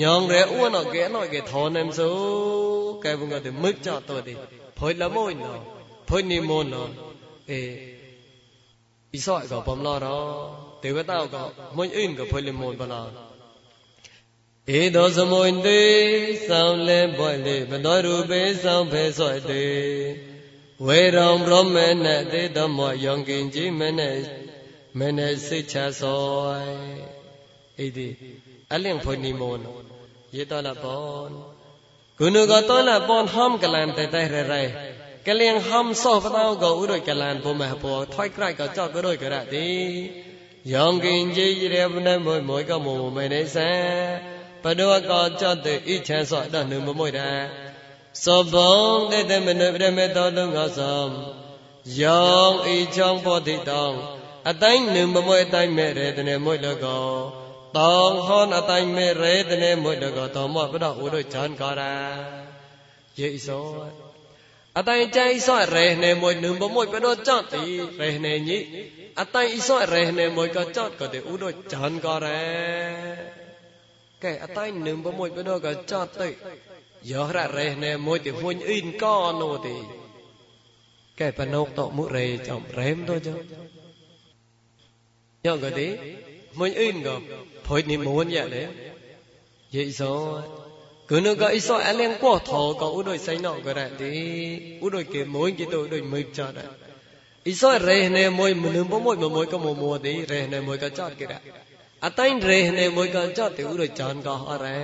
[0.03, 2.11] ยองเรอ้วนเนาะแกเนาะแกทอนนสู
[3.01, 4.35] แกบุงก็ถึงมึกจอดตัวดิ
[4.79, 5.61] พอยละมอยเนาะ
[6.09, 6.89] พอยนิมนต์เนาะ
[7.49, 7.53] เอ
[9.13, 10.19] อีสอยก็ปอมรอรอ
[10.81, 11.43] เทวดาก็
[11.77, 13.03] มวยอื่นก็พอยนิมนต์บลา
[14.67, 15.83] เอดอสมุนติ
[16.47, 18.33] สาวเล่บ่อยเลยบดอรูเป
[18.63, 19.65] สาวเผยสอยติ
[20.87, 24.17] ဝေရံဗြဟ္မနတေတမောယံကင်ကြီးမနဲ့
[24.99, 26.23] မနေစိတ်ချစော
[27.79, 28.09] ဣတိ
[28.73, 29.65] အလင်ဖွနိမောန
[30.35, 31.33] ယေတလပောန
[32.19, 34.63] ဂုဏကတောလပောနဟမ်ကလန်တတဲရရဲ
[35.27, 39.69] ကလင်ဟမ်စောပတောကဥရကလန်ဘုမဟပေါ်ထွိုက်ကြိုက်ကကြောက်ကရကရတိ
[40.73, 43.71] ယောင်ကင်ကြီးရေပနမွိမွိကမုံမနေစံ
[44.63, 47.31] ပဒောကောကြောက်တဲ့ဣချန်စောတော့နုမမွိတာ
[48.23, 48.77] စောဘုံ
[49.11, 51.11] တဲ့တဲ့မနုပြမေတော်တုံးကဆောင်
[52.01, 54.16] ယောင်ဣချောင်းပေါ်တိတောင်း
[54.49, 57.01] អតៃនឹងបមួយអតៃមេរេតនេមួយលកោ
[57.79, 57.81] ត
[58.11, 61.97] ងហនអតៃមេរេតនេមួយលកោតមកបដោឧរចានការា
[63.19, 63.61] យេសោ
[64.79, 67.65] អតៃចៃសោរេនេមួយនឹងបមួយបដោចតទី
[68.03, 68.59] រេនេញី
[69.21, 72.43] អតៃអ៊ីសោរេនេមួយក៏ចតក៏ទេឧរចានការេ
[74.25, 76.29] កែអតៃនឹងបមួយបដោក៏ចតទៅ
[77.11, 79.77] យោរ៉ារេនេមួយទីហ៊ុញអ៊ីនកោនោះទី
[81.21, 83.35] កែបណោកតមុរេចំរេមទៅចោ
[85.47, 85.89] nhọn cái tí.
[86.55, 87.23] Mình in gồm
[87.65, 88.67] phổi niệm muốn vậy đấy.
[89.73, 90.43] Vậy rồi
[91.09, 94.11] cứ nó gọi so anh em qua thọ có u say nọ cái đấy tí
[94.81, 96.65] u đôi cái tôi đôi mực cho đấy.
[97.47, 100.79] Iso reh ne moi munum bo moi moi ka mo mo de reh ne moi
[100.79, 101.39] ka chat kira
[102.01, 104.79] atain reh ne moi ka chat te ur chan ka ha re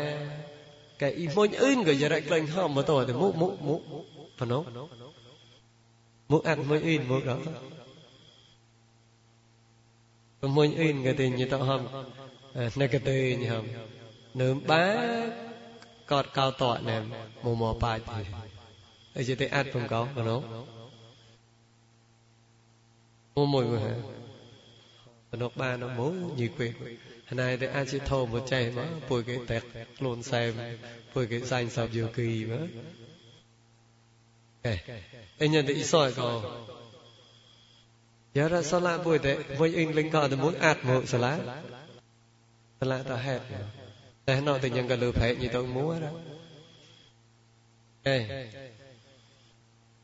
[0.99, 3.77] ka i moi ưn ka yara klang ha ma to de mu mu mu
[4.39, 4.59] phano
[6.29, 7.35] mu at moi ưn mu ka
[10.42, 11.82] mo đó moy in ga te ni ta ham
[12.82, 13.64] នៅកទេញហម
[14.42, 14.86] នឹមបា
[16.12, 17.04] កតកោតណែម
[17.62, 18.04] មបាច់
[19.18, 20.38] អីទេអាចពំកោកណោ
[23.54, 23.94] មួយមួយហ៎
[25.32, 26.70] បណុកបានមកញីគួយ
[27.30, 29.58] ហើយតែអាចធំមកចៃមកពួយគេតែ
[29.98, 30.52] ខ្លួនសែម
[31.14, 32.68] ពួយគេសាញ់សបយោគីមក
[34.66, 34.74] អេ
[35.42, 36.30] អញ្ញតែអ៊ីសយកោ
[38.35, 41.21] giờ ra sao lạ bụi tệ với in linh cọ thì muốn ạt mộ sao
[41.21, 41.39] lá
[42.81, 43.41] sao lạ ta hẹp
[44.27, 46.09] để nó tự nhiên cả lừa phệ như tôi múa đó.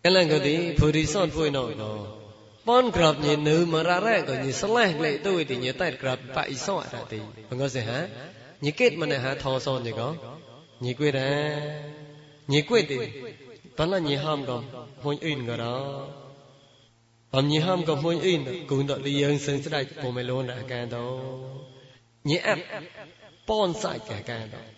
[0.03, 2.07] Cái là người đi phù đi son vui nổi nó
[2.64, 5.72] bon grab nhìn nữ mà ra ra còn nhìn sao lẹ lệ tôi thì nhớ
[5.72, 7.18] tay grab phải sọ thì
[7.51, 8.09] không có gì hả?
[8.61, 10.14] Nhị kết mà này hả, thò son gì có?
[10.81, 11.61] Nhị quê ra
[12.47, 12.97] nhị quê thì
[13.76, 14.64] toàn là nhị ham còn,
[15.03, 16.07] hôn in cái đó.
[17.34, 21.03] បំញហំក៏មួយអ៊ីនគូនដលយើងសឹងស្ដេចពុំមិនលូនអាការទៅ
[22.30, 22.64] ញីអាត់
[23.49, 24.70] ប៉នសាច់កែកែដល់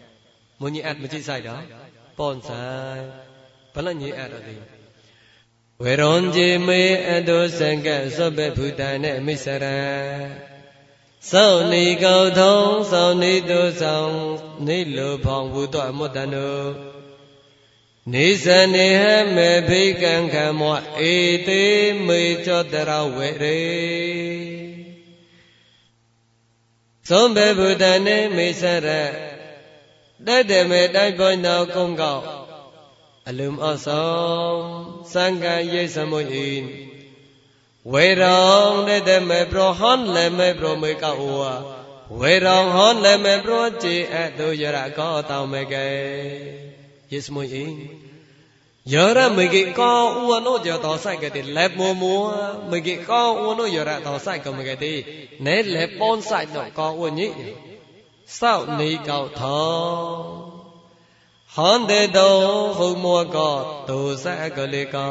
[0.62, 1.66] មកញីអាត់មកជីសាច់ដល់
[2.20, 2.64] ប៉នសា
[2.98, 3.06] ច់
[3.74, 4.46] បលញីអាត់ដល់
[5.84, 9.82] វេរនជីមេអតុសង្កសពភូតានេមិសរា
[11.32, 14.16] សោនីកោថងសោនីទុဆောင်
[14.68, 16.50] နေလိုဖောင်ဘူးတော့မတ်တနု
[18.13, 19.05] နေစနေဟ
[19.37, 20.79] မေဖိကံခံမော
[21.13, 21.15] ဧ
[21.49, 21.65] တေ
[22.07, 23.61] မေကြောတရဝေရေ
[27.07, 28.89] သုံးဘေဗုဒ္ဓနေမိစရ
[30.27, 32.25] တတ်တယ်မေတိုက်ပွင့်တော်ကုန်းကောက်
[33.29, 34.09] အလုံးအဆော
[34.47, 34.59] င်
[35.13, 36.25] စံကရိစမွိ
[37.93, 41.41] ဝေရောင်တဲ့တဲ့မေပရောဟန်လေမေပရောမေကောဝ
[42.21, 46.70] ဝေရောင်ဟောလေမေပရောကြည်အတုရရကောတောင်းမေကေ
[47.12, 47.66] ရိစမွိ
[48.94, 49.90] Yara megi ko
[50.28, 52.16] uano jo to sai ke ti lep mo mo
[52.72, 54.92] megi ko uano yara to sai ko megi ti
[55.46, 57.28] ne le pon sai no ko u ni
[58.38, 59.58] sao ni cao thọ
[61.56, 65.08] hòn đề đầu hữu mua có tu sa có lê có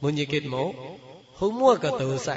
[0.00, 0.74] muốn như kết mẫu
[1.38, 2.36] hữu mua có tu sa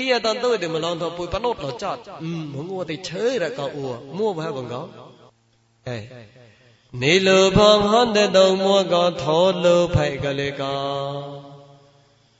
[0.00, 4.82] ฮียตันตัวเดมลองทอปุยปนอดหลอจัดอืมงัวติเชยระกออัวมั่วบ่บังกอ
[5.86, 5.98] เอ้
[7.00, 10.62] နေလိုဖုံဟွန်တဲ့တုံမောကထောလိုဖိုက်ကလေးက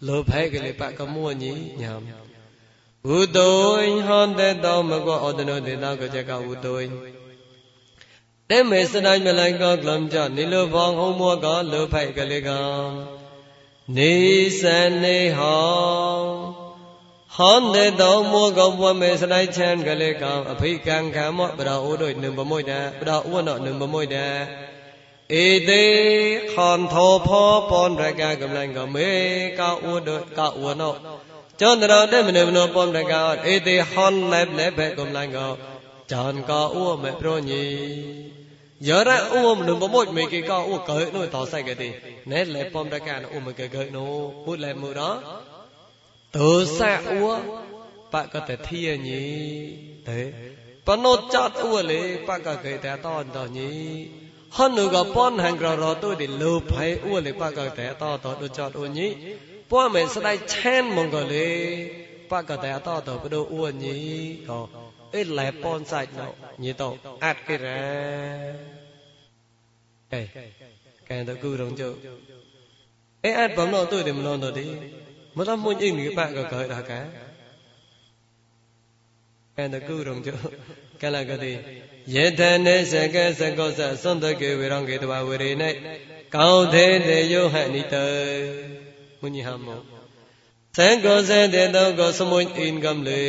[0.07, 1.93] လိုဖိုက်ကလေးပတ်ကမောညီညာ
[3.07, 6.83] ဘုတုံဟွန်တဲ့တုံမကောဩတနုဒေတာကကြကဘုတုံ
[8.51, 12.51] တဲ့မေစနိုင်မလိုက်ကကလမ်ကြနေလိုဖုံဟုံမောကလိုဖိုက်ကလေးက
[13.97, 14.15] နေ
[14.61, 14.63] စ
[15.03, 16.60] နေဟော
[17.41, 24.27] ហនទេតោមួកវមេស្នៃឆានកលេកံអភិកံកាមបរោឧដូចនឹង6ណាបរោឧណនឹង6ណា
[25.35, 25.85] អេទេ
[26.55, 29.11] ខនធោផោបនរកាកំឡាញ់កមេ
[29.61, 30.91] កោឧដូចកោឧណោ
[31.63, 35.49] ចន្ទរទេមនុមនុបនរកាអេទេហនលែបលែបកំឡាញ់កោ
[36.13, 37.65] ចានកោឧមេប្រញី
[38.89, 41.89] យរៈឧមនឹងបមួយមេគេកោឧកើនោះតសៃកទេ
[42.33, 44.11] ណែលែបនរកាឧមកកើនោះ
[44.45, 45.11] ពុតលែមូរោ
[46.33, 47.41] tớ xa ua
[48.13, 50.33] bạn có thể thi nhỉ thế
[50.85, 54.09] và nô chát ua lệ bạn có thể thể to đó nhỉ
[54.51, 57.69] hơn nữa gặp bọn hàng rò rò tôi để lưu phải ua lệ bạn có
[57.77, 59.15] thể to đó đồ chát ua nhỉ
[59.71, 61.89] bọn mình sẽ đây chen mong gọi lệ
[62.29, 64.69] bạn có thể to đó đồ ua nhỉ có,
[65.13, 66.27] ít lẽ bọn sạch nó
[66.59, 68.55] nhỉ tổ ạt cái ra
[70.11, 70.29] cái
[71.07, 71.93] cái tôi cứ đồng chỗ
[73.23, 74.67] ế ạt bấm nó tôi để mình nó đi.
[75.35, 76.99] mata mun ing ni pa ka ka da ka
[79.57, 80.33] and the ku rong jo
[81.01, 81.53] kala ka de
[82.15, 85.75] yetan ne saka sakko sa sonta ke we rong ke twa we re nai
[86.35, 88.03] kaung the te yo han ni ta
[89.21, 89.77] mun ni ha mo
[90.77, 93.21] sakko sa te tong ko smun ing kam le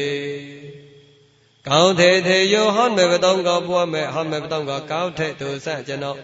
[1.67, 6.17] ကောင်းထေထေယောဟောမေပတောံကောဘွားမေဟောမေပတောံကောကောင်းထေသူစကျွန်တော်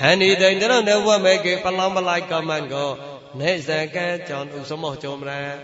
[0.00, 2.90] ဟန္ဒီတိန်တရုံတေဘွားမေကေပလောင်ပလိုက်ကမန်ကော
[3.34, 5.58] nệ sa ca chọn ung số một chôm ra.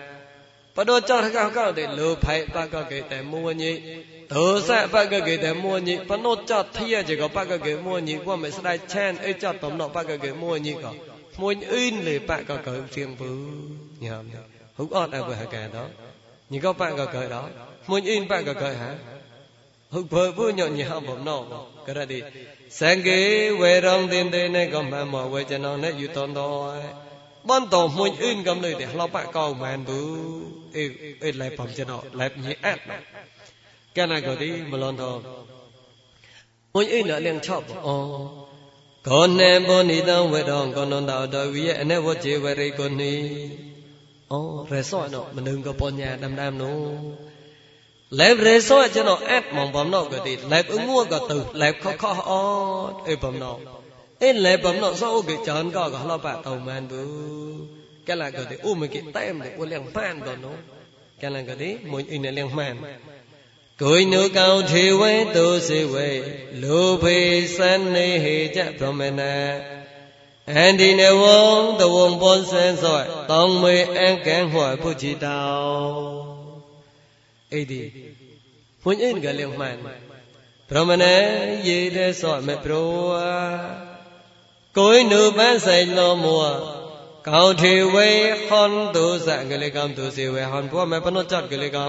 [0.75, 3.81] Và cho thằng cao để lừa phải ba cao kể tại mua nhị.
[4.29, 5.97] Thở sa ba cao kể tại mua nhị.
[5.97, 8.17] Và nốt cho thia chỉ có ba cao kể mua nhị.
[8.25, 10.93] Qua mấy sai chen, ấy cho tấm nọ ba cao kể mua nhị có.
[11.39, 13.37] Mua in lề ba cao kể phiền vứ
[14.01, 14.09] nhỉ
[14.77, 15.87] hữu ọt à vừa hà đó.
[16.51, 17.49] Nhị có ba cao kể đó.
[17.87, 18.95] Mua in ba cao kể hả?
[19.91, 21.25] Hữu vợ vợ nhọn nhị hao bẩm
[21.87, 22.23] cái đó đi.
[22.71, 26.09] Sáng kế về rong tiền đây này còn mà mọi về cho nó nét yêu
[26.15, 26.79] tôn thôi
[27.49, 30.01] បន្តមួយអ៊ិនកុំលើទេឡបកោមែនទូ
[30.77, 30.85] អេ
[31.25, 32.83] អេឡៃបំចំណោឡៃញីអត់
[33.97, 35.03] កាលណាក៏ទីមលនធ
[36.75, 37.97] មួយអ៊ិនដល់លៀងឆប់អូ
[39.09, 43.15] កោណេបុនិតវេដងកនន្តោតវិយអនេវជេវរិកុនី
[44.33, 44.41] អូ
[44.73, 46.81] រេសអណមនឹងក៏បញ្ញាដំដំនោះ
[48.21, 52.31] លែបរេសអចំណោអត់មកបំណោក៏ទីលែបងួក៏ទៅលែបខខអ
[52.91, 53.53] ត់អេបំណោ
[54.21, 57.01] inleepamno sooge jaankaaga halapa tawmaandu
[58.07, 60.53] kalagode umiki taemde uliang paan dono
[61.21, 62.79] kalagode moy ina liang maan
[63.79, 69.61] Cúi nữ cao thị quế tu sĩ quế Lưu phi sanh ni hì chá brahmana
[70.47, 74.93] Anh đi nè vốn tu vốn bốn sen soi Tông mi an cản hoài phu
[74.93, 76.63] chi tao
[77.51, 77.91] Ê đi
[78.83, 79.83] Huỳnh in gà liền màn
[80.71, 83.21] Brahmana yi đê soi mẹ brua
[84.79, 86.49] ကိုယ်နုပန်းဆိုင်သောမော
[87.29, 88.09] ကောင်းထေဝေ
[88.47, 91.85] ဟွန်ဒုစံကလေးကံဒုစီဝေဟွန်ဘဝမေပနောချတ်ကလေးကံ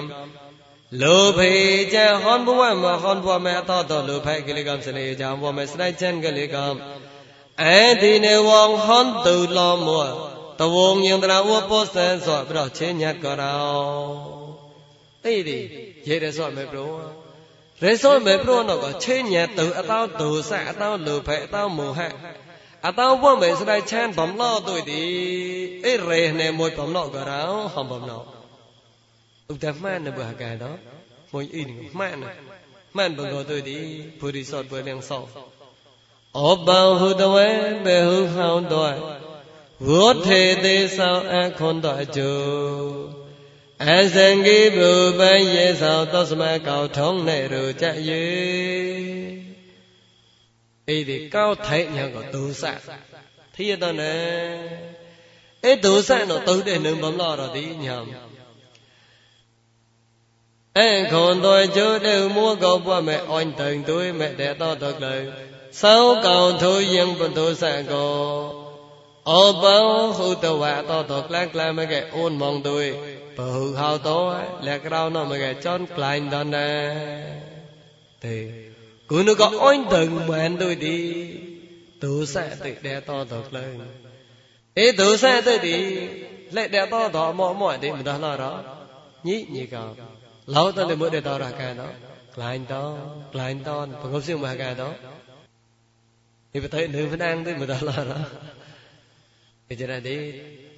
[1.01, 1.53] လောဘေ
[1.93, 6.65] ကျဟွန်ဘဝမဟွန်ဘဝမေအတတော်လောဖိုက်ကလေးကံစနေကြဘဝမေစနိုင်ချန်ကလေးကံ
[7.63, 10.07] အဲဒီနေဝံဟွန်ဒုလောမော
[10.59, 14.07] တဝုံညင်တရာဝပောစံဆိုပြီးတော့ချင်းညက်ကြတော့
[15.23, 15.59] တိတ်တိ
[16.07, 16.91] ရေရဆိုမေဘရော
[17.81, 22.01] ရေဆိုမေဘရောတော့ကချင်းညက်တုံအတောင်းဒုစံအတောင်းလောဖိုက်အတောင်းမောဟ
[22.84, 25.04] អតោទុសអតោលោភេអតោមោហៈអតោវមេស្ដៃឆានបំឡោទុយទី
[25.84, 27.44] អេរេណែមួយបំឡោក៏រោ
[27.74, 28.18] ហំបំឡោ
[29.50, 30.64] ឧបតម៉ាននៅបះកែត
[31.32, 31.68] មួយអ៊ីន
[32.00, 32.18] ម៉ាន
[32.98, 33.78] ម៉ានបង្កទុយទី
[34.20, 35.18] ភុរិសតបើលៀងសោ
[36.40, 37.48] អបោហុតវេ
[37.86, 38.76] បេហុហောင်းត
[39.88, 42.34] វុទ្ធេទេសោអខុនតអជោ
[43.88, 45.22] អសង្គិបុប
[45.54, 48.26] យេសោតស្មកោថងណេរុចយេ
[50.87, 52.79] ý thì cao thệ nhà có tự sạ
[53.53, 54.57] thì tôi nè
[55.61, 58.11] ấy tự sạ nó tự để nương bấm lo rồi thì nhầm.
[60.73, 64.75] Ấy còn tôi chưa đều mua cầu qua mẹ oanh từng túi mẹ đẻ to
[64.75, 65.27] thật lời.
[65.71, 68.49] Sáu cầu thu dân bình tự sạ cô
[69.23, 72.95] ô bao tàu vạ to thật lát la mấy cái ôn mong tôi
[73.37, 76.95] bờ hư hao tố lẹ cái đau mấy cái chón klein đó nè.
[78.21, 78.51] Thì
[79.07, 81.27] cứ nó có oanh từng mẹn tôi đi
[82.01, 83.75] tu sa tự đẻ to thật lời
[84.77, 86.07] ê tu sa tự đi,
[86.51, 88.63] lệ đẻ to thọ mọi mọi thì mình đã lo đó.
[89.23, 89.81] Nhí nhí cả
[90.45, 91.85] lâu ta lên mới để to ra cái đó.
[92.35, 92.97] Klein to
[93.31, 94.93] klein to bằng không siêu mà cái đó.
[96.53, 98.17] Thì phải thấy nữ phải ăn tôi mình đã lo đó.
[99.69, 100.31] Thì cho nên đi,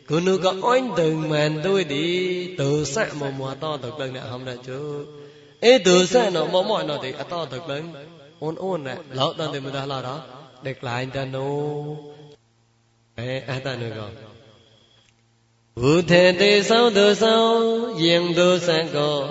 [0.07, 4.13] cứ nữ có oanh từng màn tôi đi tự sát mà mùa to thật lớn
[4.13, 5.05] nè không đã chú.
[5.61, 7.93] Ấy tự sát nó mò mò nó thì to thật lớn
[8.39, 10.21] on on nè lão đơn thì mình là đó.
[10.61, 11.85] Đẹp lại ta nô.
[13.15, 14.09] Ê à ta nữa rồi
[15.75, 17.61] vô thể tế sáu thứ sáu
[17.97, 19.27] diện thứ sáng cổ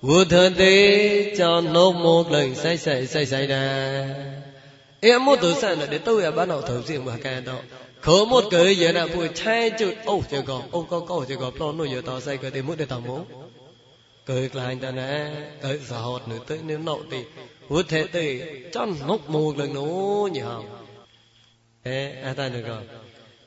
[0.00, 4.06] vô thể tế cho nốt một lần say say say say đà.
[5.00, 7.58] Em muốn tự sản là để tôi à, bắt đầu thử riêng bà cái đó.
[8.00, 11.36] Khổ một cái gì là vui chai chữ ô chơi gò ô có có chơi
[11.36, 13.24] gò plon nuôi giờ tao say cái thì muốn để tao muốn
[14.26, 15.30] cực là anh ta nè
[15.62, 17.24] cực xã hội nữa, tới nếu nậu thì
[17.68, 18.42] hút thế thì
[18.72, 20.86] chân hốc mù lần nổ nhiều không
[21.82, 22.82] ê à ta được rồi.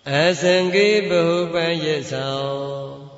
[0.04, 3.10] À sen ghi bù ba dễ sao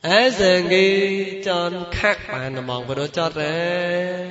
[0.00, 4.30] à sen ghi chân khác bạn nằm mong vào đó chót đấy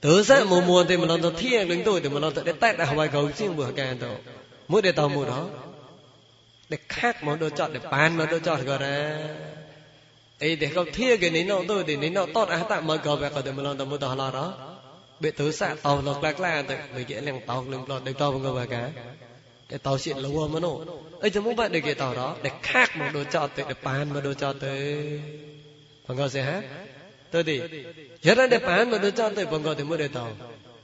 [0.00, 2.44] tớ sẽ mù mù thì mà lần đầu thiên đứng tôi thì mà lần đầu
[2.44, 4.16] để tách ra ngoài cầu riêng bữa càng đâu
[4.68, 5.46] mỗi để tàu mùa đó,
[6.68, 9.28] để khác món đồ chọn để bán món đồ chọn gọi là
[10.42, 12.96] ấy để không thiê cái nín nó tôi để nín nó tốt á tạm mà
[12.96, 14.54] gò về còn để mà lo tầm mua tờ đó.
[15.20, 18.18] Bị tứ xạ tàu lọc lạc la tự bị cái lèng tàu lưng lọt được
[18.18, 18.64] tàu người bà
[19.68, 20.60] cái tàu xịn lâu mà
[21.20, 23.74] ấy cho muốn bạn được cái tàu đó, để khác mà đồ cho tới để
[23.82, 25.08] bàn mà đồ cho tới
[26.08, 26.62] bằng gọi gì hả
[27.46, 27.60] đi.
[28.22, 30.28] Giờ ra để bàn mà đồ cho tới bằng gọi thì mua để tàu.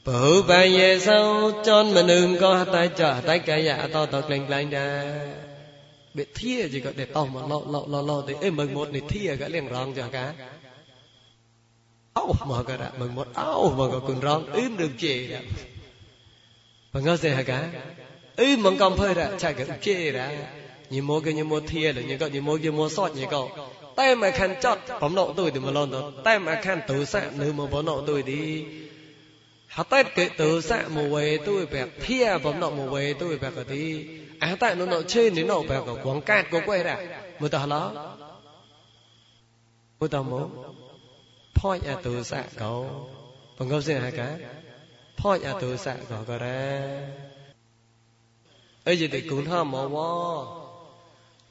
[0.04, 4.30] Bự bà về sau cho mình đừng có tay chờ tay cả dạ to tật
[4.30, 5.14] lèng lèng ra
[6.18, 9.02] bị thia gì gọi để tàu mà lo lo lo thì em mừng một này
[9.08, 10.34] thia cái liền rong cho cá
[12.14, 15.40] áo mà cái đã, mừng một áo mà cái quần rong im được chê đã.
[16.92, 17.70] Mà gì hả cá
[18.36, 20.52] im mừng công phơi đã chạy cái chê đã.
[20.90, 23.24] Như mua cái như mua thia là như cậu như mua cái mua sọt như
[23.30, 23.50] cậu
[23.96, 25.92] tay mà khăn chót bấm nộ tôi thì mà lon
[26.24, 28.64] tay mà khăn tử sạ, nữ mà bấm nộ tôi đi.
[29.66, 33.38] Hả, tay cái tử sạ, mùa về tôi bẹp thia bấm nộ mùa về tôi
[33.38, 34.04] bẹp cái tí
[34.40, 36.98] 아따 너너 체니 너 배고 광갓 고고해라
[37.40, 38.18] 무더라
[39.98, 40.78] 무더모
[41.58, 43.10] phoi à tu sạ cầu
[43.58, 44.38] bằng câu xin hả cả
[45.16, 47.00] phoi à tu sạ cầu có ra.
[48.84, 50.46] Ấy gì thì cũng ham mà wo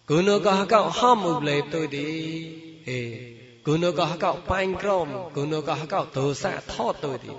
[0.05, 2.51] cũng nữa có cậu ham một tôi đi.
[2.85, 3.33] Ê
[3.63, 7.29] cũng nữa có cậu banh crom cũng nữa có cậu tu sạ thọ tôi đi.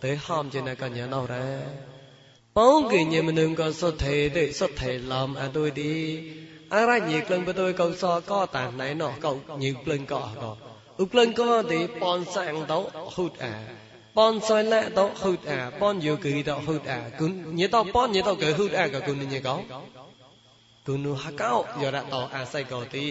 [0.00, 1.60] Tới ham trên này cả nhà nào đấy
[2.58, 5.92] បងគិញមនុងក៏សុទ្ធេទេសុទ្ធេឡំអត់ទុយទី
[6.74, 9.32] អរញីក្លឹងបទុយកោសក៏តាណៃណោះកោ
[9.62, 10.52] ញីក្លឹងក៏ក៏
[11.02, 12.78] ឧក្លឹងក៏ទីបនសាំងទៅ
[13.14, 13.54] ហូតអា
[14.18, 19.54] បនសលទៅហូតអាបនយោគីទៅហូតអាគុណញីទៅបនញីទៅក៏ហូតអាក៏គុណញីក៏
[20.86, 23.04] គុណហកោយោរ៉ាតអាស័យក៏ទី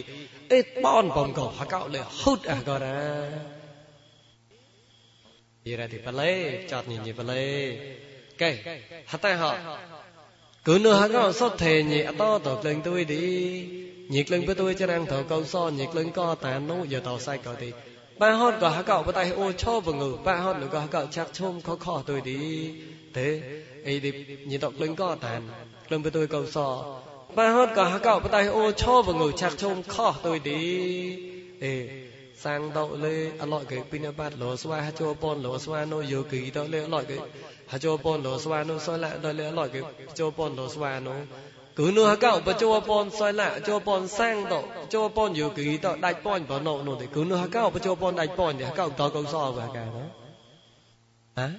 [0.53, 3.01] អេបនបំក៏ហកោលេហូតអាក៏រ៉ា
[5.67, 6.33] យរ៉ាទីបលេ
[6.71, 7.49] ចតញីបលេ
[8.39, 9.57] kê hatai họ,
[10.63, 13.65] cứ nữa hắn có so thề nhị to tổ lên tôi đi.
[14.09, 16.99] Nhiệt lên với tôi cho đang thở câu so, nhiệt lên co tàn nấu giờ
[17.05, 17.71] tàu sai cờ thì
[18.17, 20.79] ba hot của hắn cậu bắt tay ô cho vừa ngừ ba hot nữa của
[20.79, 22.71] hắn cậu chặt chôm khó khó tôi đi.
[23.13, 23.41] Thế
[23.85, 24.11] ấy đi
[24.45, 25.49] nhị tộc lên co tàn
[25.89, 26.99] lên với tôi câu so.
[27.35, 30.39] Ba hot của hắn cậu bắt tay ô cho vừa ngừ chặt chôm khó tôi
[30.39, 31.29] đi.
[31.61, 31.87] Ê,
[32.35, 35.99] sang đậu lê à, ăn cái pin bát lúa xoa cho bon lúa xoa nô
[35.99, 37.17] yêu kỳ đó lê à, loại cái
[37.77, 39.81] cho pon lo soi no soi đòi lẽ lòi cái
[40.15, 41.11] cho pon lo soi no
[41.79, 45.49] cứ nửa cậu và cho pon soi lạ cho pon sang tọ cho pon dự
[45.55, 48.27] kỳ tọ đại pon bỏ nộ nổ thì cứ nửa cậu và cho pon đại
[48.37, 50.01] pon thì cậu tọ câu so và cả đó.
[51.35, 51.49] Hả?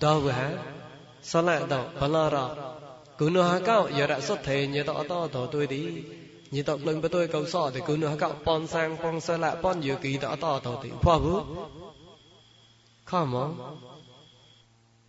[0.00, 0.50] Tọ hả?
[1.22, 2.50] Soi lạ tọ bỏ lo rồi.
[3.18, 6.04] Cứ nửa cậu giờ đã xuất thế, nhớ tọ to tọ tôi đi.
[6.50, 9.38] Như tộc lưng với tôi câu sọ thì cứ nửa cậu pon sang, pon soi
[9.38, 11.40] lạ pon dự kỳ tọ to tọ thì pha vú
[13.04, 13.56] không không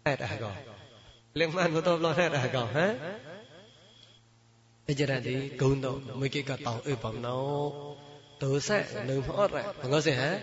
[0.03, 0.51] Aragon.
[0.51, 0.63] À
[1.33, 2.95] Lengman của tôi lo hết à Aragon hả?
[4.87, 7.71] Bây giờ đi cùng đâu mấy cái cả tàu ư bằng nó
[8.39, 9.63] tớ sẽ nâng hót ra.
[9.83, 10.39] Bằng gì hả?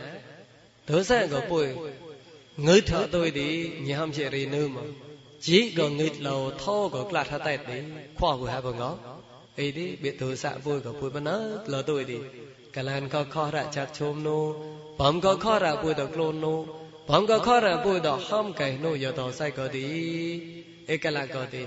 [0.87, 1.69] Tớ sẽ gọi bùi
[2.57, 4.81] ngứa thở tôi đi, nhà ham chị rì nư mà
[5.41, 7.83] chỉ có nghịch lầu thô có lạt hạ tẹt đi,
[8.17, 8.97] khoa vừa hai bằng ngó
[9.57, 12.19] đi, bị tớ xạ vui có bùi bằng nó, lỡ tôi đi
[12.73, 14.55] cả làn có khó ra chặt chôm nô,
[14.99, 16.80] bấm có khó ra bùi được lôn nô
[17.13, 21.13] bằng cái khó ra bùi đó ham cái nô giờ đó sai cái đi cái
[21.13, 21.65] là cái đi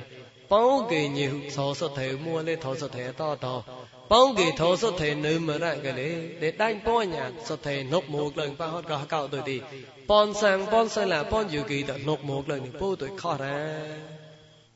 [0.49, 3.63] bao cái nhiều thọ số thể mua lên thọ số thể to to.
[4.09, 7.55] Bao cái thọ số thể nữ mà ra cái đấy để đánh bao nhà, số
[7.55, 9.61] thể nộp một lần ba hót cả cậu tôi đi.
[10.07, 13.09] Bon sang bon sang là bon dự kỳ đó nộp một lần thì bùi tôi
[13.17, 13.79] khó ra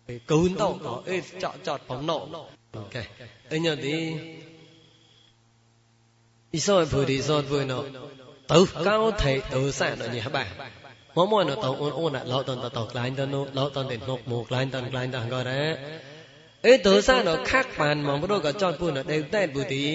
[0.08, 2.28] cái cún tàu đó ê chọt chọt bóng nộ
[3.82, 4.14] đi
[6.52, 7.84] Ý sao em vừa đi giọt vừa nọ
[8.52, 15.62] ទៅកោថេឧសៈដូចញ៉ាបាមកមកនៅតអូនអូនឡោតនតតក្លាញ់តនោះឡោតនទីនោះមកក្លាញ់តនក្លាញ់តក៏រ៉ា
[16.66, 19.86] អេទោសានខាក់បានមកព្រោះក៏ចតពុនដេវតែពុទី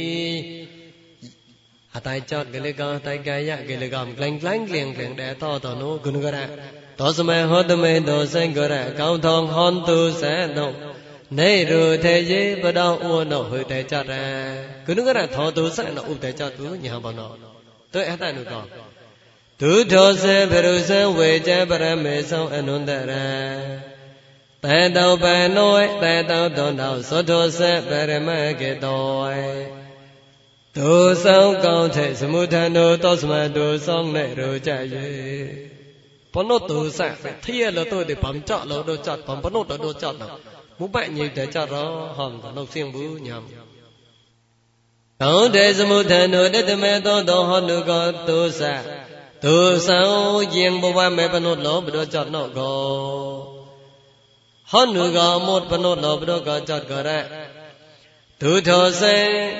[1.94, 10.72] អតៃចតកលិកោតៃកាយកលិកោក្លែងក្លែងក្លៀងក្លៀងដែលតតនោះគុណក៏រ៉ាតសមេហតមេតសែងក៏រ៉ាកោថងហនទុសែនោះ
[11.40, 14.26] នៃរុទេយេបដោអួននោះហុតេចតរ៉ា
[14.86, 17.51] គុណក៏រ៉ាថោទុសែនោះឧបតេចតពុញ៉ាបណោ
[17.92, 18.64] တုအတနုကော
[19.60, 23.26] ဒုထောစေဘရုစံဝေကြပရမေဆောင်အနုတရံ
[24.64, 25.24] တေတောပ
[25.56, 28.28] နောတေတောတောတောသောထောစေပရမ
[28.60, 29.02] ကေတော
[30.76, 30.92] ဒု
[31.24, 35.06] ဆောင်ကောင်းတဲ့စမုထံတို့သောစမတုဆောင်နေရူကြယေ
[36.32, 37.00] ဘနောတုစ
[37.44, 40.32] ထည့်ရလို့တို့ဒီဗမ်ကြလို့တို့ကြဗမ်ဘနောတို့တို့ကြတော့
[40.78, 43.61] မုပညိတကြတော့ဟောနှုတ်ဆင်းဘူးညံသောတေသမုထံတို့တတမေသောသောဟောတုကောသုစသုဆောင်ယင်ဘဝ
[45.20, 48.82] កោទេសមុទ្ធនុដិតមេតោតោហនុកោទោសៈ
[49.44, 49.56] ទោ
[49.88, 50.00] សោ
[50.54, 52.74] ជាងបវមេបនុលោបដោចតណោកោ
[54.72, 57.22] ហនុកោមុតបនុលោបដោកោចតកោរៈ
[58.42, 59.16] ទុធោសេ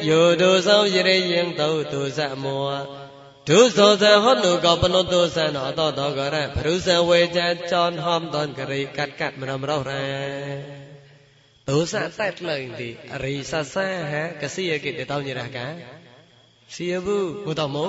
[0.08, 2.58] យោទោសោយរិយិងតោទោសៈមោ
[3.48, 7.38] ទុសោសេហនុកោបនុទោសៈណោតោតោកោរៈព្រុសវេច
[7.72, 10.81] ចនហំតនករិកាត់កាត់មរមរោរ៉ា
[11.66, 12.90] dosa tak lain di
[13.22, 15.66] risa saha kasia ke te tau nyerah ka
[16.74, 17.86] sia bu mu tau mu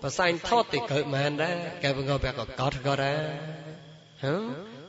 [0.00, 1.48] pa sain thot te ko man da
[1.82, 3.12] ka bu ngo pa ko ko ko da
[4.22, 4.34] hả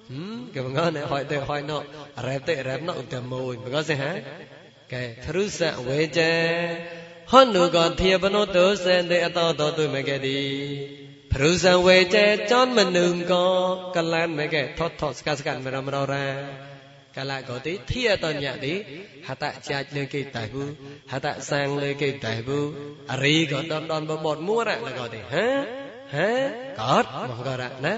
[0.09, 1.77] hmm ka bu ngo ne hoi te hoi no
[2.25, 4.11] rap te rap no te mu bu ko se ha
[4.91, 6.31] ka thru sa we je
[7.31, 10.39] hon nu ko thia bu no to sen te ato to tu me ke di
[11.33, 13.45] ព្រោះសវេចេចនមនុស្សក៏
[13.95, 16.70] កលានមកេថតថតស្កាស្កានមរមររ៉ា
[17.15, 18.73] កាលកោទីធិយតញ្ញតិ
[19.27, 20.63] ហតចាចលើគេតៃបុ
[21.11, 22.59] ហតសាងលើគេតៃបុ
[23.11, 25.47] អរីក៏ដំដំបបតមួរលកោទីហេ
[26.15, 26.29] ហេ
[26.79, 27.93] កតមកករណា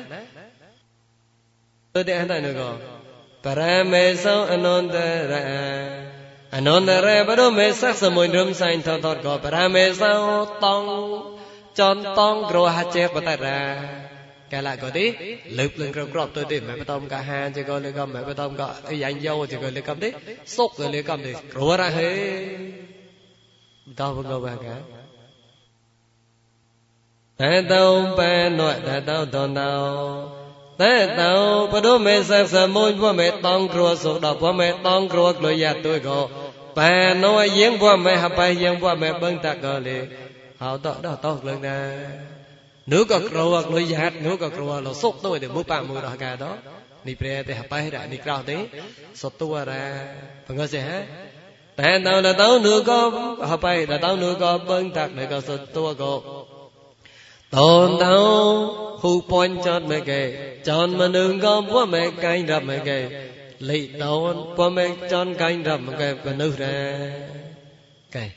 [1.95, 2.69] ទៅតែអន្តនុកោ
[3.45, 3.61] បរ
[3.93, 4.97] មេសោអនន្ត
[5.31, 5.43] រៈ
[6.55, 10.13] អនន្តរៈបរមេសក្សមួយរំសៃថតតក៏បរមេសោ
[10.65, 10.83] តង
[11.79, 13.61] ចនតងក្រហចេបតរា
[14.52, 15.04] កាលក៏ទេ
[15.58, 20.08] លើកលឹងក្របក្របទៅទេមិនបតំកាហាជាក៏លើកមិនបតំក៏អីយ៉ាងយោជាក៏លើកទេ
[20.56, 22.10] សុកក៏លើកទេរវរហេ
[24.00, 24.76] តោបកបកា
[27.40, 27.84] តេតោ
[28.18, 29.72] បែណោតេតោតនោ
[30.80, 31.32] តេតោ
[31.72, 36.20] បរមេសសមួយពមេតងគ្រួសុដល់ពមេតងគ្រួក្លយាទុយក៏
[36.78, 36.94] បែ
[37.24, 39.98] ណោយាងពមេហបៃយាងពមេបឹងតកលេ
[40.62, 40.92] ហៅតោ
[41.24, 41.58] តោក្លឹង
[42.85, 46.01] nếu có rùa lối giạt nếu có rùa lo sốt tôi để mua bạc mua
[46.01, 46.57] đó cả đó
[47.05, 48.57] ni pre te hapai ra ni krao te
[49.65, 50.07] ra
[50.47, 51.05] bằng ngơ sẽ
[51.75, 53.11] tại tao là tao nữa có
[53.49, 56.21] hapai là tao nữa có bưng tạc để có sotua có
[57.49, 58.17] tôn tao
[59.01, 63.29] khu pon cho mẹ kề chọn mà đừng có búa mẹ canh ra mẹ kề
[63.59, 66.99] lị tôn búa mẹ chọn canh ra mẹ kề và nữ ra
[68.11, 68.29] kề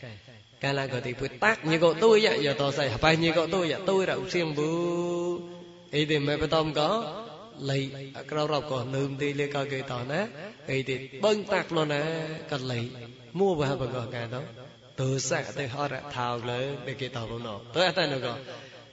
[0.62, 3.60] kala goti pu tak nyi go tu ya yo to sai pa nyi go tu
[3.72, 4.68] ya tu ra usiang bu
[5.98, 6.88] e de me pa tom ko
[7.68, 7.84] lei
[8.28, 10.20] krau rau ko num ti le ka ke to na
[10.74, 12.00] e de bang tak lo na
[12.50, 12.84] ka lei
[13.38, 14.40] mua ba ba go ka to
[14.98, 18.16] tu sa te ho ra thao le de ke to lo no to ta no
[18.24, 18.34] ko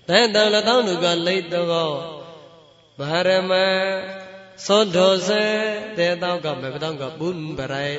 [0.07, 1.85] ten ta la tong nu ko lei to ko
[2.99, 3.63] ba ra ma
[4.65, 5.43] သောတောစေ
[5.97, 7.97] တေတောကမေပတောကဘုံပရိုင်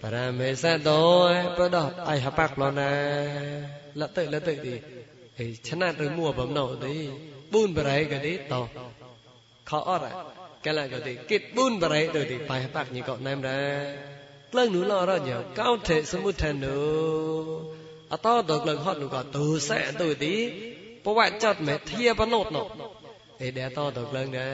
[0.00, 1.08] ပရမေသတော
[1.56, 1.76] ပဒ
[2.08, 2.90] အိုင်ဟပကလနာ
[3.98, 4.74] လတ်တိတ်လတ်တိတ်ဒီ
[5.34, 6.94] ไอ้ชนะตมัวบ่มนอติ
[7.52, 8.66] ปุ้นบะไรกะดิตอง
[9.68, 10.06] ขออด
[10.64, 13.58] กะละกะดิกิดปุ้นบะไรตติปายปักนี่ก็นําได้
[14.52, 16.64] กลึงหนูลอรอญาก้าวเถสมุทันโน
[18.12, 19.70] อตอตอกลึงฮอดหนูก็ดูแส
[20.00, 20.34] ตติ
[21.04, 22.66] ปวะจัดแม้เทียบนอดเนาะ
[23.38, 24.46] ไอ้เดตอตอกลึงนะ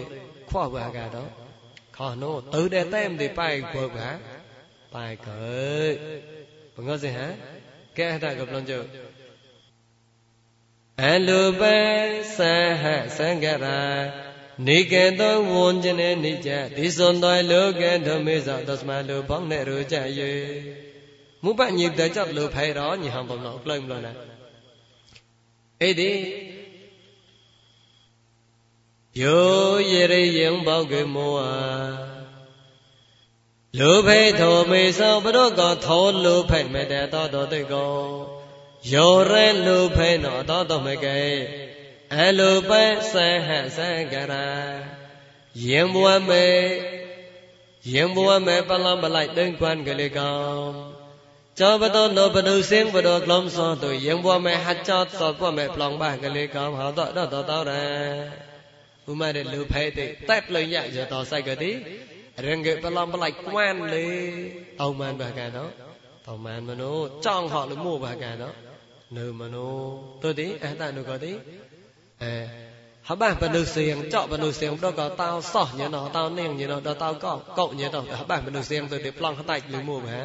[0.50, 1.24] ខ្វះបាកាដោ
[1.96, 4.08] ខោណូទៅដែលតែមទីបាយបើបា
[4.94, 5.42] បាយកែ
[6.74, 7.26] បងសិហា
[7.98, 8.78] កែតាក៏ប្លន់ជើ
[11.04, 11.78] អនុបេ
[12.38, 12.84] សាហ
[13.18, 13.82] សង្ករា
[14.68, 20.32] និកេតោវុញ្ជនេនិច្ចទីសុនតយលោកេធមេសតស្មាលោបងអ្នករចយេ
[21.44, 24.12] មុបញិតចតលោផៃរញហំបំណោក្លែងម្លណា
[25.82, 26.10] អីទី
[29.20, 31.52] ယောယရိယံဘောက်ကမောဟာ
[33.78, 37.94] လောဘိသောမေသောပရောကောသောလောဘိမတေသောတောတိကော
[38.92, 41.22] ယောရဲလောဘိနောသောတမကေ
[42.14, 43.14] အလောပသဟ
[43.76, 44.46] သံကရာ
[45.66, 46.46] ယံဘဝမေ
[47.92, 50.70] ယံဘဝမေပလံပလိုက်တင်ကွန်ကလေးကောင်
[51.58, 58.51] ကြောပတောနောပနုစင်ပရောကလမ်သောတုယံဘဝမေဟัจจသောပမေပလောင်ဘာကလေးကောင်ဟောတောတောတောရံ
[59.10, 61.72] ឧមារិលុភេតិតែបលញយតសៃកតិ
[62.46, 64.06] រងេបឡំប្លាច់ក្វានលេ
[64.82, 65.64] អោម៉ានបាកាណោ
[66.28, 66.92] តោម៉ានមនោ
[67.26, 68.48] ចង់ហកលមោបាកាណោ
[69.18, 69.66] នៅមនោ
[70.22, 71.32] ទុតិអតនុកតិ
[72.22, 72.34] អេ
[73.08, 80.20] ហបាបនុសៀងចកបនុសៀងដកតោសោះញណោតោនាងញណោដតោកោកោញណោហបាបនុសៀងទៅទីប្លង់តាច់លមោបា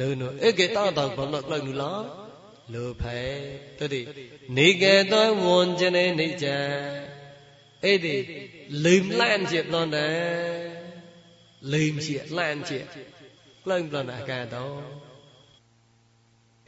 [0.00, 1.94] នៅនៅអេកេតោតោបំណត់លើនុឡោ
[2.74, 3.18] លោភេ
[3.78, 4.00] ទុតិ
[4.58, 6.58] និកេតោវុញ្ជនេនិច្ចា
[7.86, 8.14] អីទេ
[8.86, 10.08] លឹមឡានជាប្លន់ណា
[11.74, 12.80] លឹមជាឡានជា
[13.64, 14.66] ក្លែងប្លន់អាកាតោ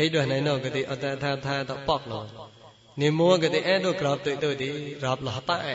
[0.00, 2.20] អីដូចណៃណូកតិអតថាថាតបកលោ
[3.02, 4.68] និមួកតិអេដូចក្របទុយទុយទី
[5.04, 5.74] រាប់លហតឯ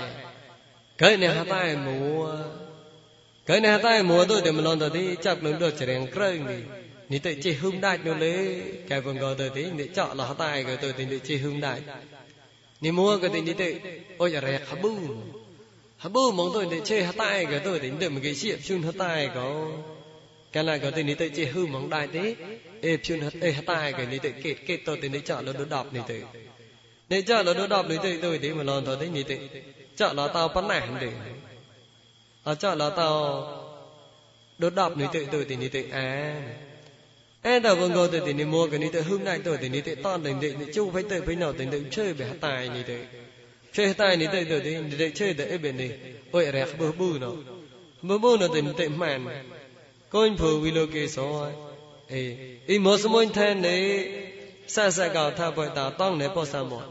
[1.01, 1.99] កើនេះហតឯមួ
[3.49, 6.61] កើនេះហតឯមួទុយតែមិនលន់ទៅទីចាប់នឹងដូចច្រៀងក្រឹងនេះ
[7.11, 8.35] នេះទៅជិះហឹមដាច់នោះលេ
[8.89, 11.83] កែវងកទៅទីនេះចောက်លហតឯក៏ទៅទីនេះជិះហឹមដាច់
[12.83, 13.67] นี่มัวก็ที่นี่แต่
[14.17, 14.91] โอ้ยอะไรฮับู
[16.03, 19.45] ฮับูมองตัวนี่เชฮตายก็ตัวที่นี่มันก็เสียบชุนฮตายก็
[20.53, 22.25] กันละก็ที่นี่แต่เจหุมมองได้ที
[22.81, 26.17] เอฟชุนเอฮตายก็นี่แต่เกตเกตตัวที่นี่เจาะละดอกนี่แต่
[27.11, 29.37] นี่เจาะละดอกนี่แต่ตัวที่มันลองตัวที่นี่แต่
[29.97, 31.11] เจาะละตาปัญหานี่
[32.43, 33.07] เอาเจาะละตา
[34.77, 36.07] ดอกนี่แต่ตัวที่นี่แต่อ่า
[37.47, 42.97] ឯតើបងកោទៅទីនេះមកកនេះទៅហឹមណៃទៅទីនេះទៅតនទៅនេះជុបៃទៅបៃណោទៅទៅជើបៃតាយនេះទៅ
[43.77, 45.91] ជើតាយនេះទៅទៅទីនេះទៅជើទៅអីបេនេះ
[46.33, 47.31] អូយរះប៊ឺប៊ឺណោ
[48.07, 49.19] ប៊ឺប៊ឺណោទៅទៅម៉ាន
[50.15, 51.25] កូនភូវិលគេសោ
[52.13, 52.21] អេ
[52.69, 53.81] អ៊ីមោសមុនថែនេះ
[54.75, 56.83] សាសកោថាបើតាតងណែបោះសាមក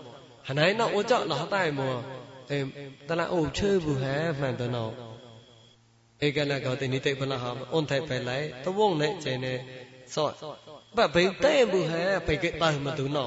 [0.49, 1.97] ហណៃណោអូចោលហតៃមក
[2.51, 2.59] អេ
[3.09, 4.85] តឡាអូជើប៊ឺហាម៉ានទៅណោ
[6.27, 9.55] ឯកណកោទៅនេះទៅបលហអ៊ុនថែបែឡៃតវងណែចេណែ
[10.15, 10.35] sot
[10.97, 13.25] pa bei tae mu ha bei ke tae ma tu no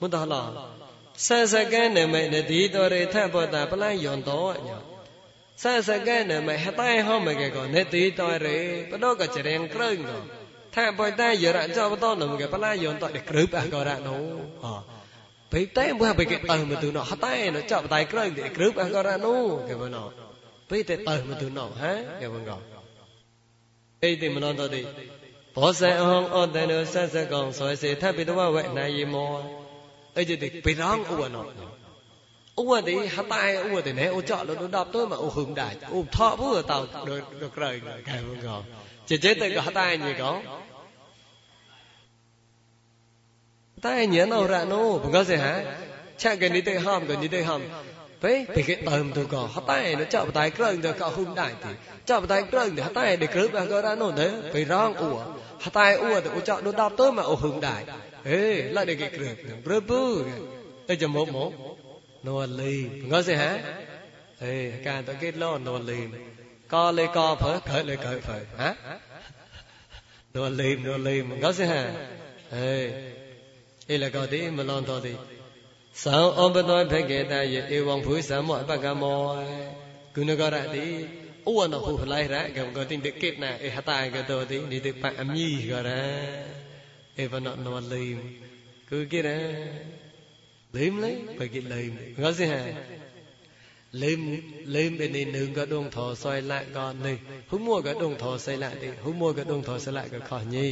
[0.00, 0.42] mun ta la
[1.26, 4.20] sa sa kan na mai na di to re tha pa ta pa lan yon
[4.28, 4.78] to nya
[5.62, 8.58] sa sa kan na mai ha tae ho ma ke ko ne di to re
[8.90, 10.18] pa do ka jreng kreung ko
[10.74, 13.20] tha pa ta yo ra cho pa to no ke pa lan yon to de
[13.28, 14.16] kreu pa ko ra no
[14.64, 14.74] ha
[15.54, 19.34] បៃតេបើបៃកេតើមទុណោះតែណចាប់តៃក្រឹងទីគ្រឹបអករណូ
[19.68, 20.04] គេបងណោ
[20.70, 22.56] បៃតេតើមទុណោះហេគេបងកោ
[24.02, 24.82] អីទីមឡនតទី
[25.56, 29.32] ဘောဇန်ဟောအောတန်တို့ဆက်ဆက်ကောင်ဆိုစေထပ်ပိတဝဝဲနာယီမော
[30.16, 30.34] အဲ့ဒီ
[30.64, 31.44] ပိရန်ဥဝနော
[32.60, 36.86] ឧបតិហតៃឧបតិណែអូចកលនដប់ទៅមកអូហឹមដាច់អូថោពូតោដល់
[37.56, 37.70] ក្រៅ
[38.08, 38.62] កែមកង
[39.08, 40.36] ចេចេទៅក៏ហតៃញីកង
[43.84, 45.52] តែញញអរណូបង្កសិហា
[46.22, 47.60] ឆកនិតិហំក៏និតិហំ
[48.24, 51.70] ពេពីគេតើមទៅក៏ហតែនៅចាប់តែក្រឹងទៅក៏ហ៊ុំដែរទី
[52.10, 55.10] ចាប់តែក្រឹងទៅហតែដែលក្រឹបក៏រ៉ានោះទៅពីរងអ៊ូ
[55.64, 57.80] ហតែអ៊ូទៅអ៊ូចាប់ដូចដល់ទៅមកអ៊ូហ៊ុំដែរ
[58.28, 58.42] ហេ
[58.74, 59.34] ឡាដែលគេក្រឹប
[59.66, 60.02] ព្រឺពូ
[60.88, 61.50] ទៅចាំមកមក
[62.26, 62.74] នរលី
[63.10, 63.52] ងើសិហា
[64.42, 64.54] ហេ
[64.88, 66.00] ការទៅគេលោនរលី
[66.74, 68.70] កលេកផើកើលេកើផើហា
[70.34, 71.82] នរលីនរលីងើសិហា
[72.56, 72.74] ហេ
[73.90, 75.14] អីលកទីមឡនតទី
[76.02, 77.00] သံဩပသောဘဂေ
[77.32, 79.20] တယေဧဝံဘူသမောအပကမော
[80.14, 80.86] ဂုဏကရတိ
[81.46, 85.90] ဩဝနဟုဖလိုက်ရကံကတိတေကိတနာဧဟတာကတောတိနိတိပအမိကရ
[87.22, 88.18] ဧဝနနဝလိမ
[88.88, 89.28] ကုကိရ
[90.76, 91.92] လိမလိဘဂိလိမ
[92.22, 92.60] ငါစိဟံ
[94.02, 94.20] លេម
[94.74, 97.16] លេមឯនេះនឹងក៏ដងធោសយលៈក៏នេះ
[97.50, 100.68] ហុំមួក៏ដងធោសយលៈទេហុំមួក៏ដងធោសយលៈក៏ខុសញី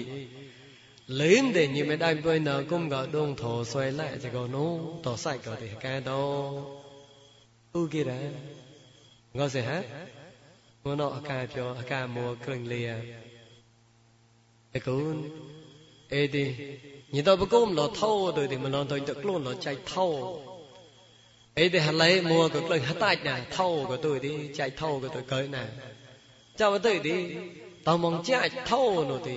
[1.18, 4.64] lende ni me dai boi na kum ga dong tho soi lai ji go no
[5.04, 6.20] to sai ko de ka do
[7.78, 8.18] u ki ra
[9.34, 9.78] ngo se ha
[10.82, 12.96] ngo no aka pyo aka mo kring le ya
[14.76, 15.16] e kun
[16.18, 16.44] e di
[17.12, 18.42] ni do bu kum lo tho do
[18.74, 20.08] lo do do klon lo chai tho
[21.62, 24.70] e di ha lai mo ko kling ha tai na tho ko tôi đi chai
[24.80, 25.62] tho ko tôi cởi na
[26.58, 27.16] cha tôi đi.
[27.84, 29.36] Tao mong chai tho no đi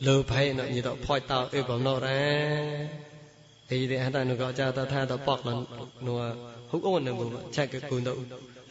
[0.00, 2.88] lơ phải nội như tàu point tàu ấy nội ra.
[3.68, 5.52] Thì để anh ta nó cha ta tha ta bọc là
[6.00, 6.34] nó
[6.68, 7.12] hút ôn nó
[7.52, 8.14] chạy cái cùn tàu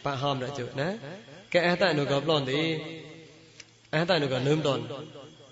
[0.03, 0.94] bà hòm đã chửi nè
[1.52, 2.77] cái anh ta nó lon thì
[3.90, 4.81] anh ta nó nôm đòn.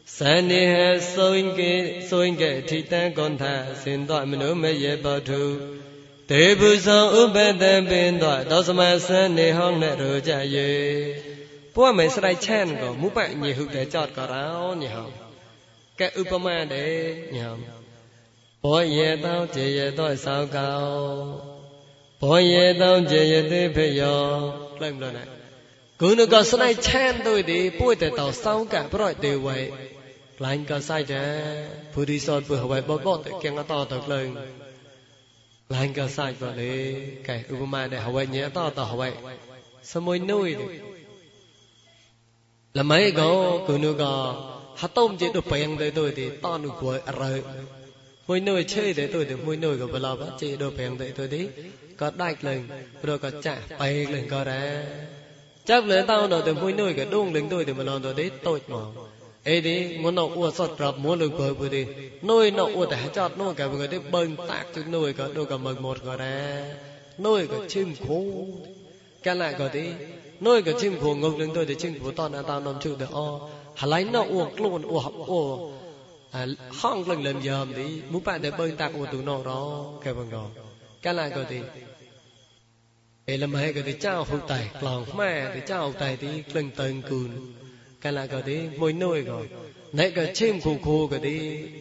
[0.06, 4.54] Sen ni he soin ke soin ke thi ta con tha sin tội mình nữa
[4.54, 5.20] mới dễ bao
[6.31, 10.71] တေဘုဇံဥပတံပင်တော်သောစမစနေဟောင်းနဲ့ရောကြယေ
[11.75, 15.15] ပွားမယ်စရိုက်ချန်ကိုမူပညေဟုတဲ့ကြောက်ကြရောညဟောင်း
[15.99, 16.93] ကဲဥပမာတဲ့
[17.35, 17.63] ညဟောင်း
[18.65, 21.25] ဘောယေတောင်းကျေယေတော့ဆောက်ကောင်
[22.23, 24.23] ဘောယေတောင်းကျေယေသေးဖေယော
[24.81, 25.29] လိုက်မလို့နဲ့
[26.01, 29.59] គុណក៏ស្នៃឆានទៅទីពួយតែតសោកប្រយទេវៃ
[35.74, 36.74] lain ka sai de puri
[37.28, 37.56] sot pu hawai bot bot ke nga to to kleng lain ka sai ba le
[37.56, 39.14] kai upama de hawai nya to to hawai
[39.90, 40.66] samoi noi de
[42.74, 43.30] la mai go
[43.68, 44.14] ku nu go
[44.80, 47.30] ha tom je do payang de to de ta nu ko ara
[48.28, 50.98] môi nôi chơi để tôi để môi nôi của bà lò bác chị đồ phèn
[50.98, 51.48] để tôi đi.
[51.98, 52.68] Có đạch lên
[53.04, 54.84] rồi có chả bay lên có ra.
[55.66, 58.14] Chắc lên tao nó từ môi nôi cái đông lên tôi thì mà lo tôi
[58.14, 58.78] đấy tôi mà
[59.49, 61.83] អីទេមុនអួសតប្រាប់មុនលើបើពុទេ
[62.31, 66.61] នុយណអួតែចតនោះក៏បើទេបើតាក់ទៅនុយក៏ដូចក៏មកមកក៏ដែរ
[67.27, 68.21] នុយក៏ឈឹមគ្រូ
[69.27, 69.85] កាលក៏ទេ
[70.47, 73.19] នុយក៏ឈឹមគ្រូងងនឹងទៅទៅឈឹមគ្រូតនតានំជុទៅអ
[73.81, 74.99] ហឡៃណអួខ្លួនអួ
[75.31, 75.43] អួ
[76.81, 79.51] ហងលឹងលឹមយ៉ាមទីមុបតែបើតាក់អួទូណរ
[80.05, 80.37] កែបងក
[81.05, 81.61] កាលក៏ទេ
[83.29, 87.31] អេលម៉ែក៏ទេចៅហ៊ុតៃក្លងម៉ែទេចៅហ៊ុតៃទីក្លឹងតើងគូន
[88.02, 88.40] kala ka
[88.80, 88.88] ko
[89.94, 91.18] nai ka chim khu khu ka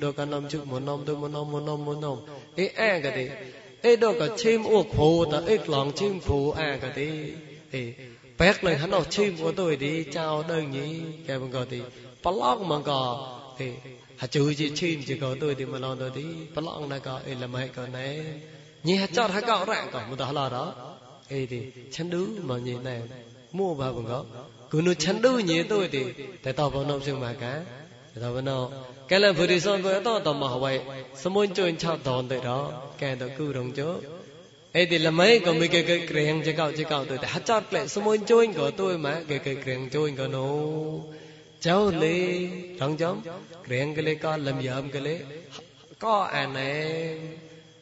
[0.00, 0.58] do ka nam chu
[1.06, 1.28] do mo
[1.60, 2.16] nom mo
[2.56, 3.10] e a ka
[3.82, 6.88] e do ka chim u khu ta e klong chim khu a ka
[7.72, 7.82] e
[8.40, 11.80] bẹt lên hắn nó chim của tôi đi, chào đơn nhỉ cái bằng gọi thì
[12.22, 13.28] blog mà có
[13.58, 13.72] thì
[14.16, 16.24] hả chú chỉ chim chỉ có tôi thì mà lo tôi đi.
[16.54, 18.24] Blog này có là mấy cái này
[18.84, 20.96] nhỉ hả chót hả cọ rạng có một đó là đó.
[21.28, 21.60] Ê thì
[21.92, 23.00] chân đứ mà nhìn này
[23.52, 24.24] mua vào bằng có
[24.70, 27.66] 그는 찬도니 또디 대답번호 좀 말까
[28.14, 28.70] 대답번호
[29.08, 30.80] cái vừa đi xong vừa to tò mò vậy
[31.14, 32.72] xong muốn chơi chào đòn tới đó?
[32.98, 33.98] Cái đó cứ đồng chỗ
[34.72, 37.28] ấy thì là mấy còn mấy cái cái kiềng chơi cao chơi cao tôi đã
[37.28, 39.22] hát chót lại xong muốn chơi của tôi mà?
[39.28, 40.46] Cái cái kiềng chơi của nó
[41.60, 42.48] cháu lê
[42.78, 43.22] đồng chấm
[43.68, 45.18] kiềng cái lê con, làm gì cái lê?
[45.98, 47.18] Có à này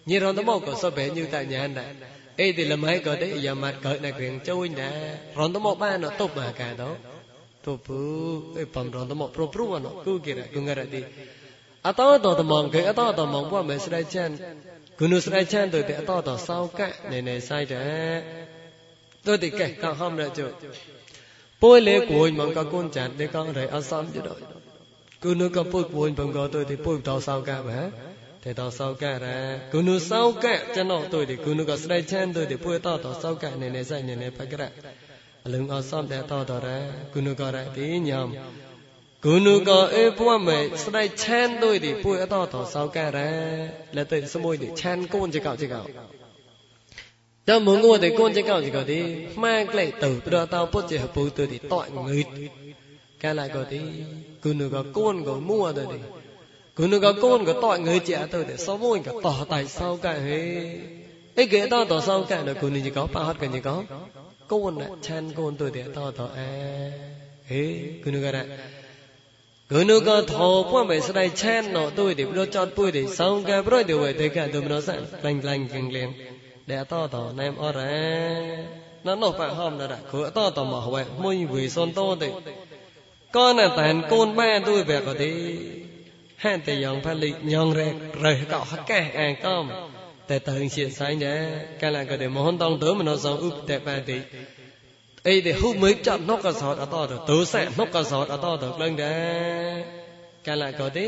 [0.06, 1.94] như rồi nó bảo có sao bé như tại nhà này
[2.44, 4.90] ఏది లమై గోడే యమత్ గోడే គ្រឿងជួយណា
[5.38, 6.90] រនតមកបានតបមកកាដោ
[7.66, 8.00] តបុ
[8.58, 11.02] អេបំរនតមកព្រោះព្រោះណគូគេរគងរតិ
[11.86, 14.30] អតតតមកគេអតតមកពួកមេស្រ័យចាន
[15.00, 18.16] គុណស្រ័យចានទៅតែអតតសោកៈណែណែសៃដែរ
[19.26, 20.40] ទៅទីកែកហមរជ
[21.62, 24.34] ពួយលេគួយមកកកូនចានទេកងរៃអសំជិដោ
[25.24, 28.07] គុណក៏ពួយពួយបង្កទៅទីពួយតោសោកៈបាទ
[28.42, 29.58] thế đó sau cả ra?
[29.72, 32.56] Cú nu sau cả cho nó tôi thì cú nu có sai chen tôi thì
[32.56, 34.68] bùi to to sau cả này này sai này này phải cái ra
[35.44, 38.34] lưng ở xong để to to ra cú nu có ra tí nhầm.
[39.20, 43.10] Cú nu có ê bùa mày sai chen tôi thì bùi to to sau cả
[43.10, 43.68] ra.
[43.92, 45.86] Là tôi số môi thì chen côn chỉ cạo chỉ cạo
[47.46, 49.02] cho muốn ngồi thì côn chỉ cạo chỉ cạo đi
[49.36, 52.24] mang lại từ đó, tao bớt chỉ hợp bùi tôi thì tội người.
[53.20, 53.80] Cái lại có đi
[54.42, 55.98] cú nu có côn, có mua rồi đi
[56.78, 59.66] cứ nó có con có tội người trẻ tôi để sao môi cả tỏ tại
[59.66, 60.70] sao cả hề
[61.36, 63.82] ấy ghế tao tỏ sao cả được cứ chỉ có ba hết cái gì có.
[64.48, 66.90] Con này chan con tôi để tao tỏ à
[67.46, 67.74] hề e.
[68.04, 68.46] cứ nó này.
[69.68, 72.92] Cứ nó có thọ qua mấy cái này chan nó tôi để nó chọn tôi
[72.92, 76.12] để sau cả rồi điều về thế cả tôi nó sẽ lành lành lành liền
[76.66, 78.66] để tao tỏ nem ở ra
[79.04, 82.16] nó nộp phải hôm rồi đã cứ tao tỏ mà vậy môi vì son to
[82.20, 82.28] thì
[83.32, 85.58] con là tàn côn ba tôi về có đi.
[86.43, 89.63] ហានតែយ៉ងផលិញងរែករើកោហកែអែកំ
[90.29, 91.41] តែតើងជាសៃដែរ
[91.81, 94.17] កាលក៏តែមហនតងទៅមនោសងឧបតេបានតិ
[95.27, 99.17] អីទេហុមើចាប់ណុកកសោតអតទៅទោសែណុកកសោតអតទៅក្លឹងដែ
[99.71, 100.03] រ
[100.47, 101.05] កាលក៏ទេ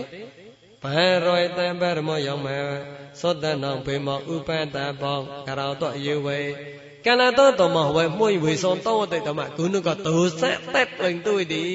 [0.84, 2.66] បានរយតែបរមយ៉ងមក
[3.22, 6.40] សុទ្ធណងពេលមកឧបតបងករោតយេវេ
[7.06, 11.66] កាលតតមកវេមួយវិសនតទៅតមកគុណក៏ទោសែតែក្លឹងទុយទី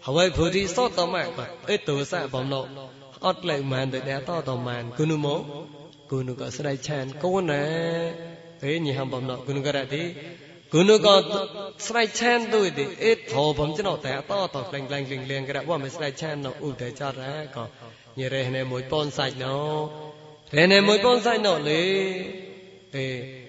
[0.00, 1.46] hỏi phụ đi sốt tao mạng mà.
[1.66, 2.66] Ê tử xạ bóng lộ.
[3.20, 4.90] Ọt lệ màn để đá tao màn.
[4.96, 5.40] Cứ nu mố.
[6.08, 7.08] Cứ có sợi chèn.
[7.22, 7.64] Cô nè.
[8.62, 9.36] Ê nhị hàm bóng lộ.
[10.72, 11.22] Cứ có
[11.78, 12.84] sợi chèn tôi đi.
[12.98, 15.78] Ê, thổ bóng chứ nó té to to lành lành liền liền cái đã qua
[15.98, 16.50] sợi chèn nó.
[16.60, 17.68] U để cho ra còn
[18.16, 19.88] như thế này mỗi con sạch nó.
[20.50, 22.24] Thế này mỗi con sạch nó lấy
[22.92, 23.42] ê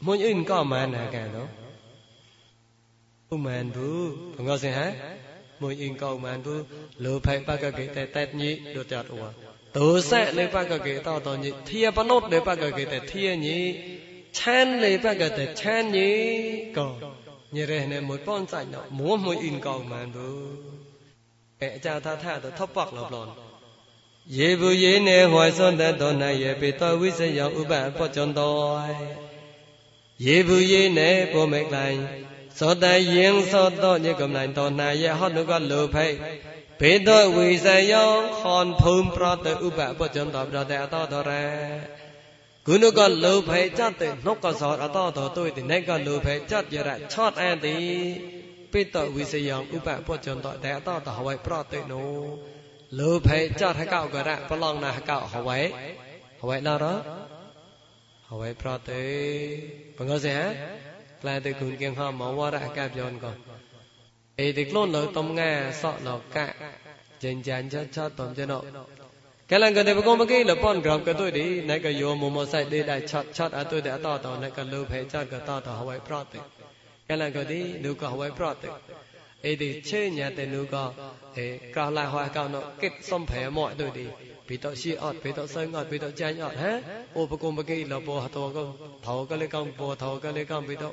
[0.00, 1.40] mỗi in có mà nè cả nó.
[3.29, 3.91] ណាកែណោឧមានបុ
[4.35, 4.87] បង្កសិនហ่า
[5.61, 6.55] មួយអ៊ីងកោមានបុ
[7.05, 9.27] លោផៃបកកេតែតែញីដូចតអួ
[9.77, 13.59] ទោសៈលេបកកេតតញីធាបណុតលេបកកេតែធាញី
[14.39, 16.11] ឆានលេបកតែឆានញី
[16.77, 16.87] កោ
[17.55, 20.29] ញរេណែមួយប៉ុនសាច់ណមួមួយអ៊ីងកោមានបុ
[21.61, 23.31] អេអាចារ្យថាថាទៅថប់បកលប្លន់
[24.37, 28.53] ယေဘူးယေနေဟောစွန်တတောနယေပိတောဝိစယောဥပပောចន្တော
[30.25, 31.87] ယေဘူးယေနေពោមេក្លែ
[32.60, 36.10] ងសតយិងសតញិកំណៃតណាយហត់នោះក៏លោភ័យ
[36.80, 38.04] បេតវិសយោ
[38.42, 41.44] ខនភូមិប្រតឧបបច្ចន្តប្រតអតតរៈ
[42.68, 47.76] គុណក៏លោភ័យចតនោះក៏សតអតតទុយទីណៃក៏លោភ័យចតយរៈឆតអន្តិ
[48.72, 52.10] បេតវិសយោឧបបច្ចន្តតែអតតហើយប្រតនោះ
[53.00, 55.62] លោភ័យចតហកោករៈប្រឡងណាហកោហើយ
[56.42, 56.86] ហើយដល់រ
[58.30, 58.90] ហើយប្រត
[59.96, 60.89] បង្កសិហ៎
[61.21, 63.31] ក្លែទៅគុនគៀងហមវរៈកាប់យនក៏
[64.39, 65.51] អេទីក្លូននៅតំងា
[65.81, 66.45] សក់នៅកា
[67.23, 68.59] ចិញ្ចាញ់ចចតំចណោ
[69.51, 76.39] កលងកទេបកុំបកេលប៉ុនក្រំកទុយទីណៃកយោមមសៃដេដៃឆាត់ឆាត់អទុយតអតតណៃកលោភេចតកតតហវៃប្រតិ
[77.09, 78.69] កលងកទីនុកហវៃប្រតិ
[79.45, 80.75] អេទីឆេញាតេនុក
[81.37, 84.05] អេក្រឡាហវកោណកិតសំភេមអទុយទី
[84.74, 86.80] shi ọt bế tọ sân ọt bế tọ chanh ọt hả
[87.14, 88.66] ô bà cùng bà kỳ là bồ hạt thọ cơ
[89.02, 90.90] thọ cơ lê công bồ thọ cơ lê công bế tọ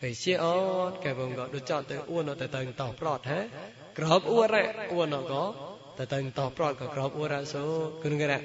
[0.00, 3.24] ấy shi ọt kẻ vùng gọi được chọn tới uôn nó tới tầng tỏ prọt
[3.24, 3.48] hả
[3.94, 5.54] grab uôn rẹ uôn nó có
[5.96, 8.40] tới tầng tỏ prọt có grab uôn rẹ số cưng cái rẹ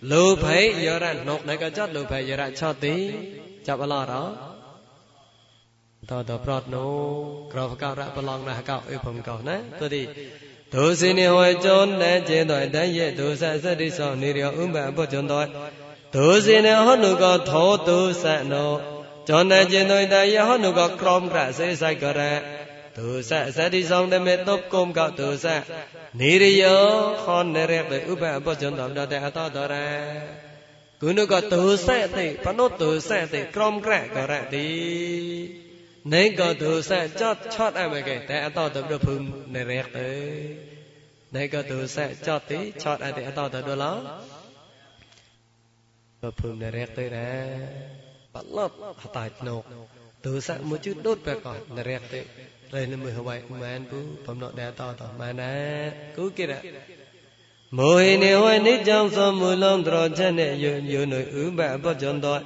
[0.00, 3.12] lưu phấy giờ rẹ nộp này cái chót lưu phấy giờ rẹ cho tí
[3.64, 4.50] chạp bà lo đó
[6.08, 6.86] តតប្រតណូ
[7.52, 10.02] ក្រវកោរៈប្រឡងណះកោអីបំកោណាទៅទី
[10.73, 15.47] ဒုစင်းနေဝဲကျုံတဲ့ကျင်းတော်တန်ရဲ့ဒုစစတိဆောင်နေရဥပ္ပပုကျုံတော်
[16.15, 18.71] ဒုစင်းနေဟောနုကသောဒုစနော
[19.29, 22.35] ចនចេនុយតយហនុកក្រមក្រសេសៃករៈ
[22.97, 25.57] ទុសៈសតិសងតមេតុបគុំកទុសៈ
[26.19, 26.75] និរិយោ
[27.25, 27.81] ខនរៈ
[28.11, 29.89] ឧបបច្ចន្តមតតអតតរៈ
[31.01, 34.67] គុណកទុសៈតិបនុទុសៈតិក្រមក្រករៈតិ
[36.08, 39.96] 내가 도사 젖 젖하게 내 아따 더블 품 내래게
[41.28, 44.16] 내가 도사 젖이 젖하게 아따 더블라
[46.32, 47.20] 품 내래게 나
[48.32, 49.60] 발랍 하타이노
[50.24, 52.24] 도사 무주 돛 배가 내래게
[52.72, 53.96] lên mười hai man bu
[54.26, 56.62] phẩm nọ đa to to mà na cứ kia đã
[57.70, 61.50] mỗi nếu ai nít trong số mùi lông tròn chân này yun yun nội ứ
[61.50, 62.40] bạ bất chân tội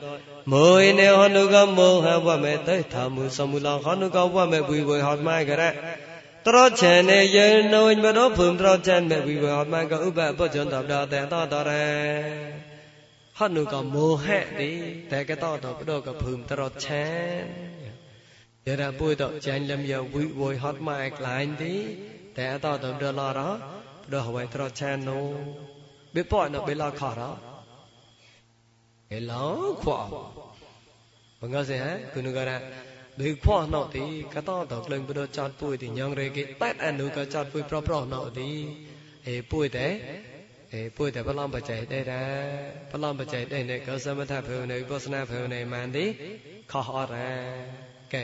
[0.51, 5.63] မောဟိနေဟောနုကမောဟဝမေတိထာမူသမူလောဟောနုကဝမေဝိဝေဟောမိုင်ကရ
[6.45, 11.87] တော်ချက်နဲ့ယုံနုံမတော်ဖုံတော်ချက်နဲ့ဝိဝေဟောမိုင်ကဥပအပကြံတော်တော်တဲ့တော်တော်ရဲ
[13.37, 14.71] ហត់នោះក៏មោហៈទី
[15.11, 17.07] តែក៏តតបដក៏ភឹមត្រត់ឆា
[17.41, 17.43] ន
[18.67, 21.73] យរពុយតចាញ់លំយវិវយហត់មកឯក្លាញ់ទី
[22.37, 23.41] តែអត់ទៅដល់ឡរ
[24.13, 25.25] ដល់ហើយត្រឆាននោះ
[26.15, 27.21] បិពណបិលខរ
[29.13, 29.45] អេឡោ
[29.81, 29.99] ខ្វោ
[31.41, 32.51] បងកសិហគុណករ
[33.19, 38.49] បិខ្វោណោទីកតតក្លែងបដចតពួយទីញងរេគេតែអនុកចតពួយប្រប្រណោទី
[39.27, 39.87] អេពួយតែ
[40.73, 42.21] អេពួយតែបឡំបច្ច័យតែតា
[42.91, 46.05] បឡំបច្ច័យតែនេះក៏សមថភើនៅវិបស្សនាភើនៅមានទី
[46.71, 47.15] ខោអរ
[48.13, 48.23] កែ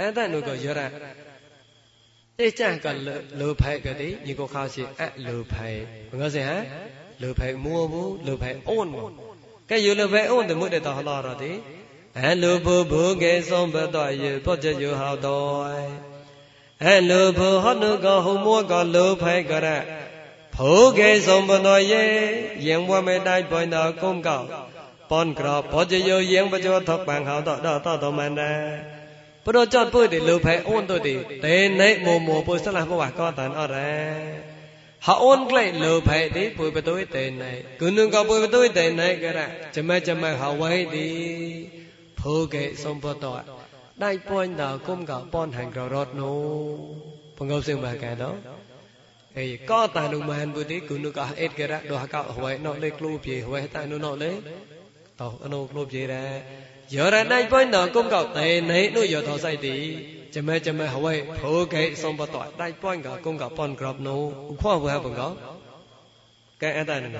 [0.00, 0.88] អន្តនុក៏យរៈ
[2.36, 4.02] 这讲个路路牌个的，
[9.69, 11.51] ကဲယူလဘဲဥဒမုတေတဟလာရတိ
[12.25, 15.79] အလုဘုဘုကေဆုံးဘတော်ယေပောကြယောဟောတော်
[16.85, 19.67] အလုဘုဟောနုကဟုမောကလောဖိုင်ကရ
[20.55, 22.03] ភោកេសំបណយេ
[22.67, 24.37] យងវមេដៃបុញតកុំកោ
[25.11, 28.51] បនក្របោជយោយងបជោថកបាំងហោតតតតមណ្ណា
[29.45, 31.15] ព្រោះចតពុយទីលុភ័យអូនទុយទី
[31.45, 33.93] ទេណៃមុំមុពុស្លះបវកតានអរ៉ា
[35.07, 38.67] haon klai lo phai ti pui pa toi te nai kunung ka pui pa toi
[38.77, 41.05] te nai ka ra chama chama hawai ti
[42.19, 43.31] phu ke som pa to
[44.01, 46.31] dai point da kum ka pon hang ro rot no
[47.35, 48.31] phungau sing ba ka to
[49.39, 54.31] អីកតានុមានពុទ្ធិគុណកអេតកេរៈដោះកោហើយណោលេក្លូភីហើយតានុណោលេ
[55.21, 56.25] តោអនុក្លូភីរៈ
[56.95, 59.77] យោរណៃបុញតោគុំកោតេណៃនុយោតោសៃទី
[60.35, 64.21] ចមេចមេហវៃភោកេសំបតតៃប៉ងកកងកប៉ុនក្របនោះ
[64.51, 65.21] ឧខវហបក
[66.61, 67.19] កែអត់តែណ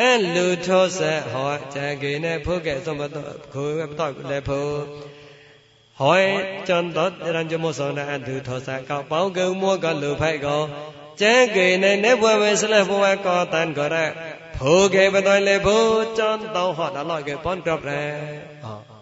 [0.00, 1.46] អែលុធោសេហោ
[1.76, 3.16] ចាកេណេភោកេសំបត
[3.54, 4.60] ខូបតលេភោ
[6.02, 6.22] ហើយ
[6.68, 10.58] ចន្ទតរញ្ញមោសនអធុធោសកបោកុមួកលុផៃកោ
[11.22, 14.06] ចែកេណេណេភវេស្លេភវកោតានកោរៈ
[14.58, 15.76] ភោកេបតលេភោ
[16.18, 18.04] ចន្ទតោហតឡោកេប៉ុនក្របរៈ
[18.66, 18.95] អោ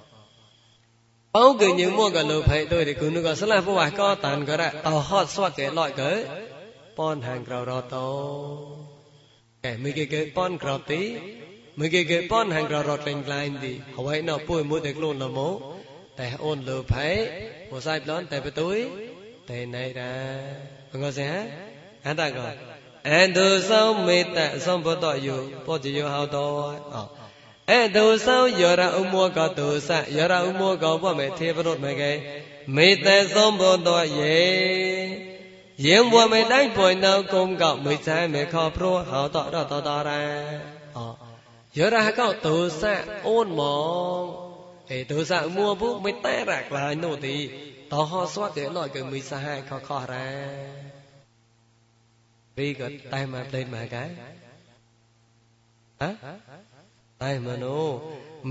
[1.34, 3.90] bao cái những mua cái lô phải tôi thì cứ nó có sla vô hoài
[3.90, 6.24] có tàn cái đó tàu hot xoa cái loại cái
[6.96, 7.80] pon hàng cầu rò
[9.62, 11.00] cái mấy cái cái pon cầu tí
[11.76, 14.98] mấy cái cái pon hàng cầu rò lành lành thì hỏi nó bôi mua được
[14.98, 15.48] luôn là mố
[16.16, 17.06] แต่โอนลือไผ่
[17.70, 18.78] บ่ใส่ร้อนแต่ไปตุ้ย
[19.46, 20.10] แต่ไหนดา
[20.90, 21.32] บ่ก็เสีย
[22.04, 22.46] อันตะก็
[23.08, 26.46] อันตุสมเมตตะสมบ่ต่ออยู่บ่จิโยหาวตอ
[26.94, 27.02] อ๋อ
[27.72, 32.12] ឯទោសោយោរឧមោកទោសយោរឧមោកបមេទេវរុទ្ធមកេ
[32.76, 34.44] មេតេសំបុតោយេ
[35.86, 40.22] យិមវមេដៃបុញណោគុំកោមិនចៃមេខោព្រោះហោតតតតរា
[40.96, 40.98] អ
[41.76, 42.82] យោរកោទោស
[43.26, 43.62] អូនម
[44.20, 47.36] កឯទោសឧមោពុមេតេរក្លាញ់នោះទី
[47.92, 50.28] តហោស្វាក់គេណោគឺមិនសាហាខខរា
[52.56, 54.04] ពីក៏តែមកផ្លេចមកកា
[56.02, 56.73] ហ៎
[57.22, 57.88] အိုင်မနော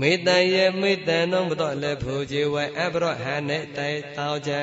[0.00, 4.62] မေတ္တယမေတ္တနောမတော်လည်းဖူဇေဝအဘရောဟနေတေတောင်းချံ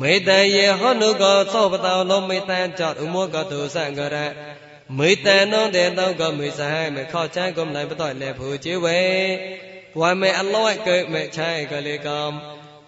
[0.00, 4.16] မေတ္တယဟောနုကောသောပတောလောမေတ္တံကြောင့်ဥမောကတုစံကရ
[4.98, 8.86] မေတ္တနောတေတောကမေစဟမခောချံကုမနိုင်ပတော်လည်းဖူဇေဝ
[10.00, 12.20] ဝမေအလောကမေချဲကလေကံ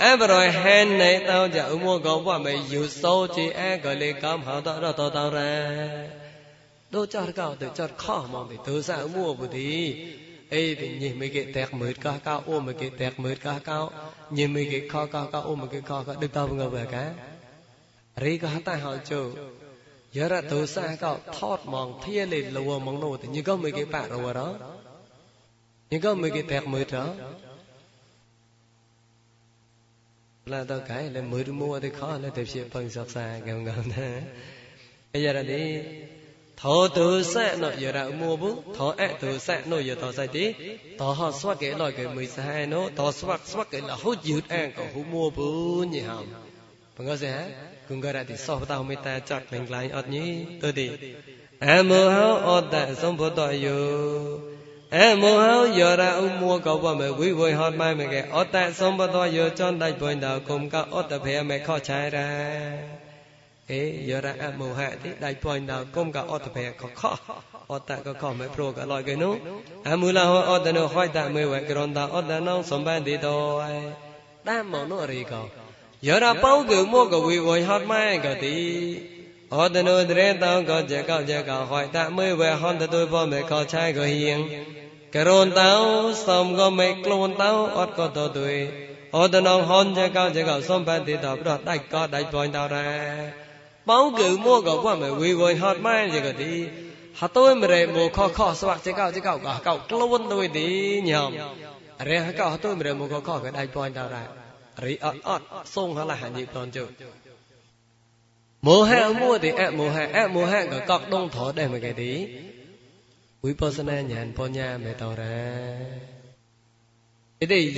[0.04, 6.25] អបរហេណៃតោចឧបមកោបមេយុសោជាអកលិកំហតរតតរៈ
[6.94, 9.70] តោចរកោទៅចរខោមកទៅទើសាមួបុទី
[10.54, 13.80] អេវិញិមិគេតែកមើលកោកោអូមិគេតែកមើលកោកោ
[14.38, 17.04] ញិមិគេខោកោកោអូមិគេខោកោដឹកតងើបកា
[18.24, 19.22] រីកោតាហោជោ
[20.16, 24.40] យរៈទោសាកោថតមកធៀលេលវមកនោះទៅញិកោមិគេបរវរ
[25.92, 27.04] ញិកោមិគេតែកមើលតោ
[30.52, 34.08] လာတော့ခိုင်လေမွေးမှုဝတ်ခေါ်လေတဖြစ်ပုံဆောက်စားကောင်းကောင်းနာ
[35.12, 35.68] အဲ့ရတဲ့
[36.56, 40.12] thọ tự sẽ nó giờ đạo mua bú thọ ẹ tự sẽ nó giờ thọ
[40.12, 40.54] sai tí.
[40.98, 44.22] Thọ họ xóa cái loại cái mười sai nó thọ xóa xóa cái là hút
[44.22, 45.44] dịu ăn còn hút mua bú
[45.90, 46.26] như hầm
[46.98, 47.44] bằng vâng, cái gì hả?
[47.88, 50.44] Cùng đại thì so với mới ta chặt mình lại ọt nhí.
[50.62, 50.90] Tôi đi.
[51.60, 54.40] Em mua háo ọt đại xong bố tỏi yêu
[54.90, 58.28] em mua háo giờ ra mua, cậu bà mẹ quý vui hót mai mẹ cái
[58.30, 61.42] ọt đại xong bố tỏi yêu cho đại bồi đạo cùng các ọt tập hè
[61.42, 62.78] mẹ khó trái ra.
[63.72, 67.02] អេយរៈអមោហៈទីដៃពុញដល់គុំកអត់ប្រកខ
[67.72, 69.34] អត់តកខមិនព្រោះកឡយកេនោះ
[69.88, 73.36] អមូលហោអត់ណោហយតមេវក្រនតាអត់ណោសម្បានទីតោ
[74.48, 75.42] ដាំមកនោះរីកោ
[76.06, 78.56] យរៈបោកុមកវិវយហត់ម៉ែកទី
[79.56, 84.38] អត់ណោត្រេតោកចកចកហយតមេវហន្តទុយផងមេខឆៃកហៀង
[85.16, 85.72] ក្រនតោ
[86.26, 88.54] សំក៏មេខ្លួនតោអត់ក៏តទុយ
[89.16, 93.45] អត់ណោហនចកចកសម្បានទីតោប្រដៃក៏ដៃពុញតោរ៉ា
[93.87, 96.53] ပေါင်းကူမောကဘွတ်မယ်ဝေဝဟတ်မိုင်းကြကတိ
[97.19, 100.67] ဟတိုးမရေမောခောခောစဝတ်စကောက်စကောက်ကကောက်ကလဝန်းတို့ဒီ
[101.09, 101.31] ညောင်
[102.07, 104.15] ရေဟကောက်ဟတိုးမရေမောခောခောကဒိုင်ပွိုင်းတာရ
[104.83, 105.43] ရီအတ်အတ်
[105.73, 106.85] ဆုံးဟလာဟန်ကြီးတန်ကျု
[108.61, 111.67] mô hạ mua thì ạ mô hạ ạ mô hạ có cọc đông thọ đây
[111.67, 112.27] mà cái tí
[113.43, 115.49] vipassana nhàn po nha mẹ tàu ra Iti yara pau ke
[115.81, 116.14] nye me dai point dau kong ka vipassana nyan po nyan no te prota rup
[116.14, 116.14] ne ba praka khon ne ma som dai ka no patan lakhana yan to amo
[116.14, 116.14] ma ni cha te ka no ta kling kling go
[117.41, 117.71] we ti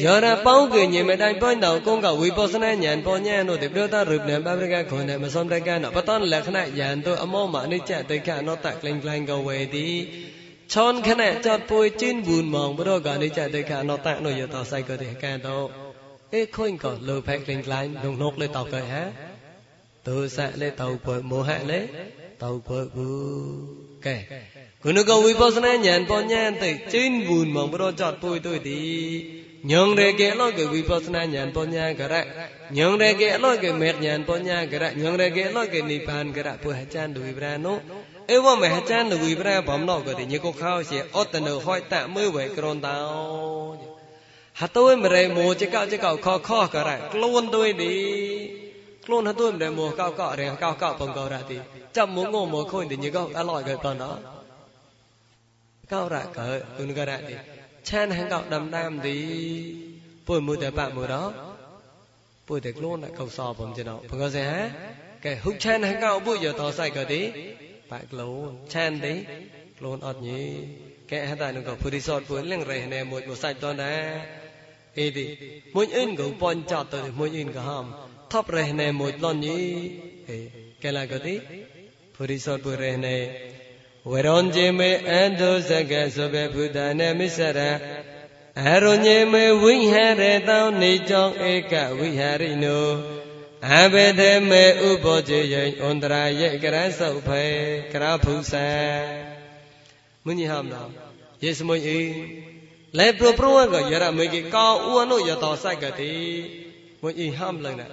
[10.67, 14.19] chon khana chot pui chin bun mong bro ka ni cha te ka no ta
[14.19, 15.69] no yo to sai ko te ka to
[16.31, 19.03] e khoin ko lo phai kling kling nong nok le tau ka ha
[20.03, 21.79] tu sa le tau po mo ha le
[22.39, 23.07] tau po bu
[24.01, 24.15] ke គុណកវិបស្សនាញាណបញ្ញាទៅចេញវូនមកប្រចតពុយទុយ
[24.78, 28.70] 그누가 위파스나 냔번냔테 찐분 멍브로 잣 뿌이뚜이디
[29.66, 32.22] 녕레게 로게 위파스나 냔번냔가라
[32.70, 37.82] 녕레게 로게 메냔번냔가라 녕레게 로게 니반가라 부하찬 두위브라노
[38.30, 43.74] 에워 메하찬 두위브라 범노거디 니고카오시 어떠노 호이따 무웨 그런다오
[44.62, 47.98] ហតុឯមរេមោចកចកខខករៈខ្លួនទុយនេះ
[49.04, 51.58] ខ្លួនហតុឯមរេមោកកករៈកកបង្ករៈទី
[51.96, 54.37] ចាប់មងងមខុញទីញកអឡយកតណោ
[55.88, 57.34] cao rạ cỡ un gà rạ đi
[57.82, 59.74] chan hàng gạo đầm đam đi
[60.26, 61.54] bùi mùi tế bạ mùi đó.
[62.48, 64.70] Bùi tế luôn lại cầu sò bùm chứ nó bùi gà sẽ
[65.22, 67.04] cái hút chan hàng gạo bùi giờ tỏ sai cỡ
[67.88, 69.24] bạc lô chan đi
[69.80, 70.52] luôn ọt nhí
[71.08, 73.76] cái hát tại nó có phù đi sọt lên rầy nè mùi mùi sạch toàn
[73.76, 74.26] đá
[74.94, 75.36] ý đi
[75.72, 77.92] mùi in gửi bọn chọt tới mùi in gửi hòm.
[78.30, 79.90] Thấp rầy nè mùi lon nhí
[80.80, 81.38] cái là cỡ đi
[82.14, 82.70] phù đi sọt phù
[84.10, 87.60] ဝရုံจิမေအန္တုစကသောဘေဘုဒ္ဓနေမိစရ
[88.60, 92.88] အရုညေမေဝိဟရေတောနေကြောင့်ဧကဝိဟာရိနော
[93.66, 97.42] အဘေသေမေဥပောဇေယံဩန္တရာယေကရသုတ်ဖေ
[97.92, 98.66] ကရဖုဆံ
[100.24, 100.82] မုညိဟမနာ
[101.42, 102.00] ယေစမွိအေ
[102.98, 106.14] လေပရပရဝကယရမေကေကောဥဝနုယတောစိုက်ကတိ
[107.02, 107.86] မုညိဟမလနာ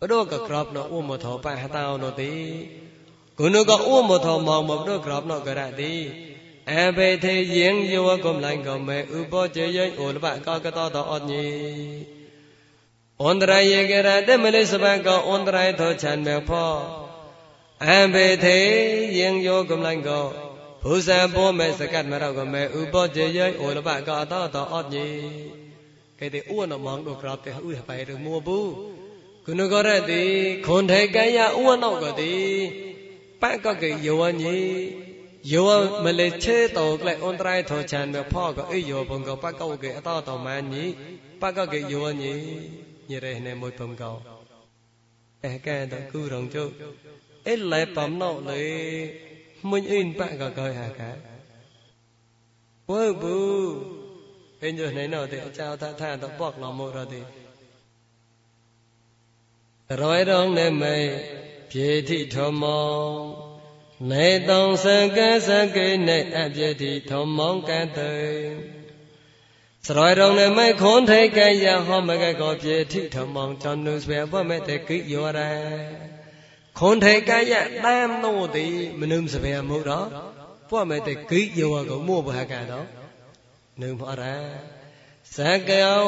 [0.00, 2.32] ဘဒုကကရပ်နောဥမထောပဟတောနောတိ
[3.39, 5.93] គុណក៏អ៊ូមថមកមកប្រក្របណករៈទី
[6.71, 11.47] អបេទេយិងយោកំឡៃកំមេឧបជយយអូលបកកតតអត់ញី
[13.25, 16.51] អន្តរយេករៈតមលេសបកអន្តរយថឆានមេផ
[17.87, 18.57] អបេទេ
[19.19, 20.09] យិងយោកំឡៃក
[20.83, 25.07] ភូសពោមេសកាត់មរកមេឧបជយយអូលបកតតអត់ញី
[26.19, 28.61] គេទេអ៊ូនមងដក្របទេអ៊ូបៃរមួប៊ូ
[29.45, 30.23] គុណក៏រៈទី
[30.67, 32.86] ខុនថេកាយអ៊ូណោក៏ទីပတ်ក៏គេយោញីយោមលេឆេតោ
[33.40, 34.92] ba có cái yêu anh nhỉ?
[35.42, 35.64] Yêu
[36.04, 39.36] mà lấy chế tổ lại ôn trai thọ chán mà phò có ấy yêu cầu
[39.36, 40.94] ba có cái to to mà nhỉ?
[41.40, 42.56] Ba có cái yêu anh nhỉ?
[43.08, 44.22] Như đây này mỗi bằng cầu.
[45.40, 46.70] Ẻ cái đó cứ đồng chứ
[47.44, 49.10] ấy lại bấm nọ lấy
[49.62, 51.16] mình in ba có cái hà cả.
[52.86, 53.74] Ôi bù.
[54.60, 57.18] Bên giờ này nọ thì chào tha tha tao bọc lòng một rồi thì.
[59.96, 61.24] Rồi đông này mày
[61.69, 62.87] ပြေတိထောမော
[64.09, 64.85] နေတောင်စ
[65.17, 68.13] ကစကေနေအပြေတိထောမောကတေ
[69.87, 75.49] สรอยรองในไม่ขนไทยกายาหอมกะก็เปียทิธรรมองจอนนุสเปบ่แม่แต่กิโยระ
[76.79, 78.65] ขนไทยกายะตามโนติ
[78.99, 80.01] มนุมสเปมุดอ
[80.69, 82.81] บ่แม่แต่กิโยก็มัวบ่หะกันดอ
[83.81, 84.35] นึงพอระ
[85.35, 85.99] สักเกเอา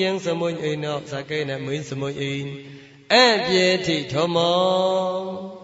[0.00, 2.46] ยังสมุญอินอสักเกนะมึนสมุญอิน
[3.12, 3.16] အ
[3.46, 5.54] ပြေတိထောမော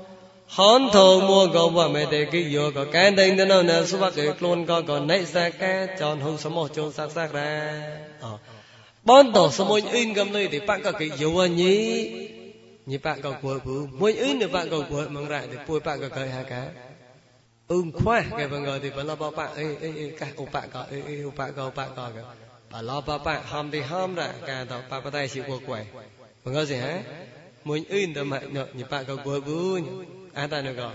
[0.57, 0.99] ហនធ
[1.29, 7.55] មកវមេតេគិយោកកែតេតនោណសុវកេខ្លួនកកណៃសកែចនហុសមោជងសាក់សាក់រ៉ា
[9.09, 11.31] បនតសមួយអ៊ីនកំលុយទីបាក់កកេយោ
[11.61, 11.77] ញី
[12.91, 16.63] ញីបាក់កកួលពូមួយអ៊ីនបាក់កកួលមងរ៉ាទីពួយបាក់កកេហាកា
[17.71, 22.01] អ៊ុំខ្វះកែបងទីបលបបាក់អេអេអេកាឧបកអេអេឧបកឧបកក
[22.73, 25.83] បលបបាក់ហំទីហំរ៉ាកាតបបតៃសិវកួយ
[26.45, 26.93] បងសិហា
[27.66, 29.90] muin in da ma no ni pa ka go bu ni
[30.52, 30.90] ta no ko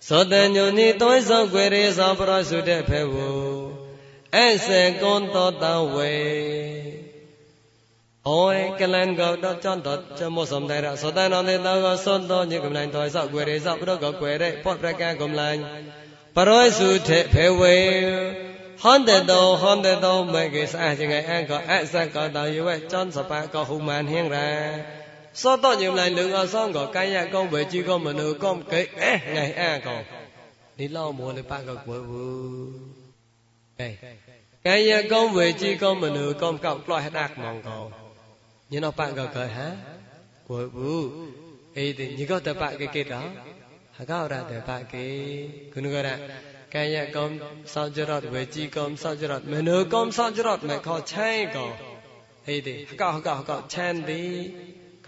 [0.00, 3.28] so te nyu ni toi so kwe re so pro su de phe wo
[4.42, 6.12] an se kon to ta we
[8.22, 11.42] ôi, cái lên gấu đó chọn đó cho một sớm thầy ra số tay nó
[11.42, 14.12] nên tao có sơn to như cầm lành thôi sợ quê đấy sợ đó có
[14.20, 15.84] quê đấy phật ra ca cầm lành.
[16.34, 18.02] Bà rồi sự thể phê quê.
[18.78, 22.10] Hôn đề đồ hôn đề đồ mấy cái xa, chỉ ngày ăn có ăn sang
[22.10, 24.78] có đào như vậy chọn sập có hùng màn hiên ra
[25.34, 28.12] so to nhiệm lại lượng ở son có cái nhà con về chi con mà
[28.12, 28.86] nữ con kể
[29.26, 30.04] ngày a à còn.
[30.76, 32.66] Đi lo mua lại ba gật vừa vừa
[34.62, 37.90] cái nhà con về chi con mà nữ con cọc loại đạt mong còn.
[38.70, 39.70] Như nó bạn gật cười hả?
[40.48, 41.08] Vừa vừa
[41.74, 43.22] ấy thì như có thể bạn cái kia đó.
[43.92, 46.02] Hả ra thể bạn cái cứ nữa
[46.70, 50.12] cái nhà con sao chưa đọt về chi con sao chưa đọt mà nữ con
[50.12, 51.72] sao chưa đọt mà khó chay còn.
[52.46, 54.50] Ấy thì, hả có hả có, hả đi.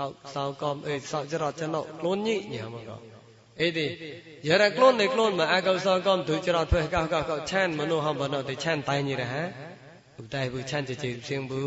[0.01, 2.91] កោកសោកោមអេសោចរចណោខ្លួនញីញ៉ាំមក
[3.61, 3.87] អេទី
[4.49, 9.43] យារខ្លួននេះខ្លួនមកអកោសោកោមទុចរធ្វើកោកោកោឆានមនុហំបណោទៅឆានតៃញីរហ่า
[10.19, 11.65] ឧបតៃបុឆានចេចេសិងបុ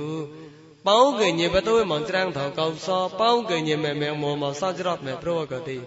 [0.88, 5.78] ប៉ោងកញិបតោមងច្រាំងថោកោសោប៉ោងកញិមេមេមមសោចរមេប្រវកតិ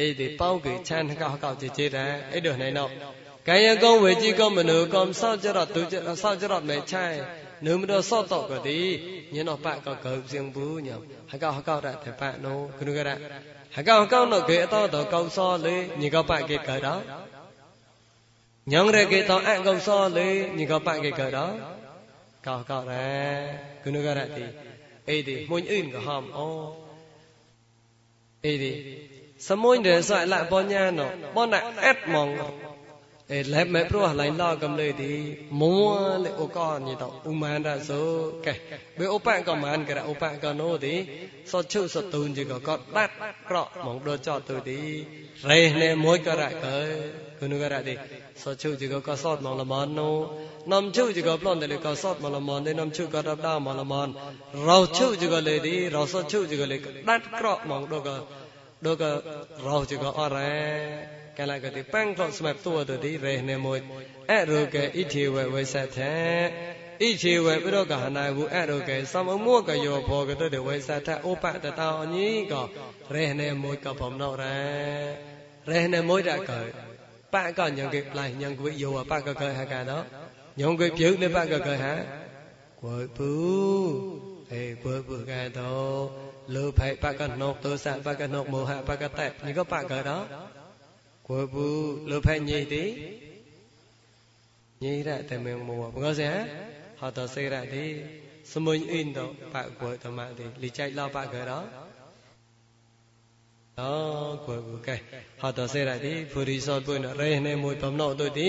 [0.00, 2.84] អេទីប៉ោងកឆានកោកោចេចេរហ่าអេដូចណៃណោ
[3.48, 7.12] កាយកោវេជីកោមនុកោមសោចរទុចរសោចរមេឆាន
[7.66, 8.78] នុមរសតកតិ
[9.34, 13.16] ញិណោបកកោសិងបុញោ hắc cao hắc cao ra thể phạ nô cái ra
[13.70, 16.56] hắc cao hắc cao nó kệ to tờ câu so lấy nhìn cao bạn kệ
[16.66, 17.00] cờ đó.
[18.66, 21.54] Nhận ra kệ to ăn câu so lấy nhìn cao bạn kệ cờ đó.
[22.42, 24.42] Cao cao ra cái ra thì
[25.06, 26.76] ấy thì muốn in cái hòm ô.
[28.42, 28.98] Ấy thì
[29.38, 32.58] sao muốn để dạy lại bao nha nó bao nặng ép mong
[33.32, 35.12] အဲလက်မဲ့ပရောဟလိုင်းလာကမလေတီ
[35.60, 38.08] မွန်းလေအကောနေတော့ဥမန္တဆို
[38.44, 38.54] ကဲ
[38.98, 40.94] ဘေဥပန်ကမန်ကရဥပန်ကနိုတီ
[41.50, 42.80] စောချုစတုန်ကြီးကကတတ်
[43.48, 44.80] ကော့မောင်တော့ကြော့တူတီ
[45.46, 46.76] ရေနေမွိကရကဲ
[47.38, 47.94] ခုနကရတီ
[48.42, 50.16] စောချုကြီးကကစော့မောင်လမနို
[50.72, 54.08] นำชื่อจิกปล้นเดลกสอดมลมอนได้นำชื่อกระด้ามลมอน
[54.64, 56.78] เราชื่อจิกเลยดีเราสอดชื่อจิกเลย
[57.08, 58.14] ดัดกรอบมองดูก็
[58.84, 59.10] ดูก็
[59.62, 60.38] เราจิกอะไร
[61.37, 63.79] ក៏លេដាត់ក្រក់មកដល់ក៏ដល់ក៏រោជីក៏អរ៉ែកលកតិប៉ាំងក្លោកស្មាប់ទួទៅទីរេណេមួយ
[64.31, 66.15] អរុកេអ៊ីធីវេវេសថេ
[67.01, 72.63] អ៊ីធីវេប្រកហណាវអរុកេសមមួកយោភោកទៅវេសថឧបតតោញីក៏
[73.15, 74.59] រេណេមួយក៏បំណោរ៉ែ
[75.71, 76.61] រេណេមួយដាក់កើ
[77.33, 79.99] ប៉ក៏ញងគេផ្លៃញងគួយយោប៉ក៏កើហកាដោ
[80.61, 81.93] ញងគួយပြုលេប៉ក៏កើហា
[82.83, 83.31] គួយពូ
[84.53, 85.73] អេគួយពូកែដោ
[86.55, 90.46] លើផៃប៉ក៏ណុកទោសៈប៉ក៏ណុកមោហៈប៉ក៏តែនេះក៏ប៉ក៏ដោគួ
[91.30, 91.66] ဝပု
[92.10, 92.84] လုဖက်ညိတိ
[94.82, 96.36] ညိရတမေမောဘုရားဆရာ
[96.98, 97.84] ဟောတော်စေရတိ
[98.50, 101.66] စမုန်အင်းတော့ပါကွယ်တမတိလိကြိုက်လောက်ပါကြတော့
[103.78, 104.96] တော့ကွယ်ကိုကဲ
[105.40, 108.48] ဟောတော်စေရတိဖူရီစောပွင့်တော့ရဲနေမှုသမနောတို့တိ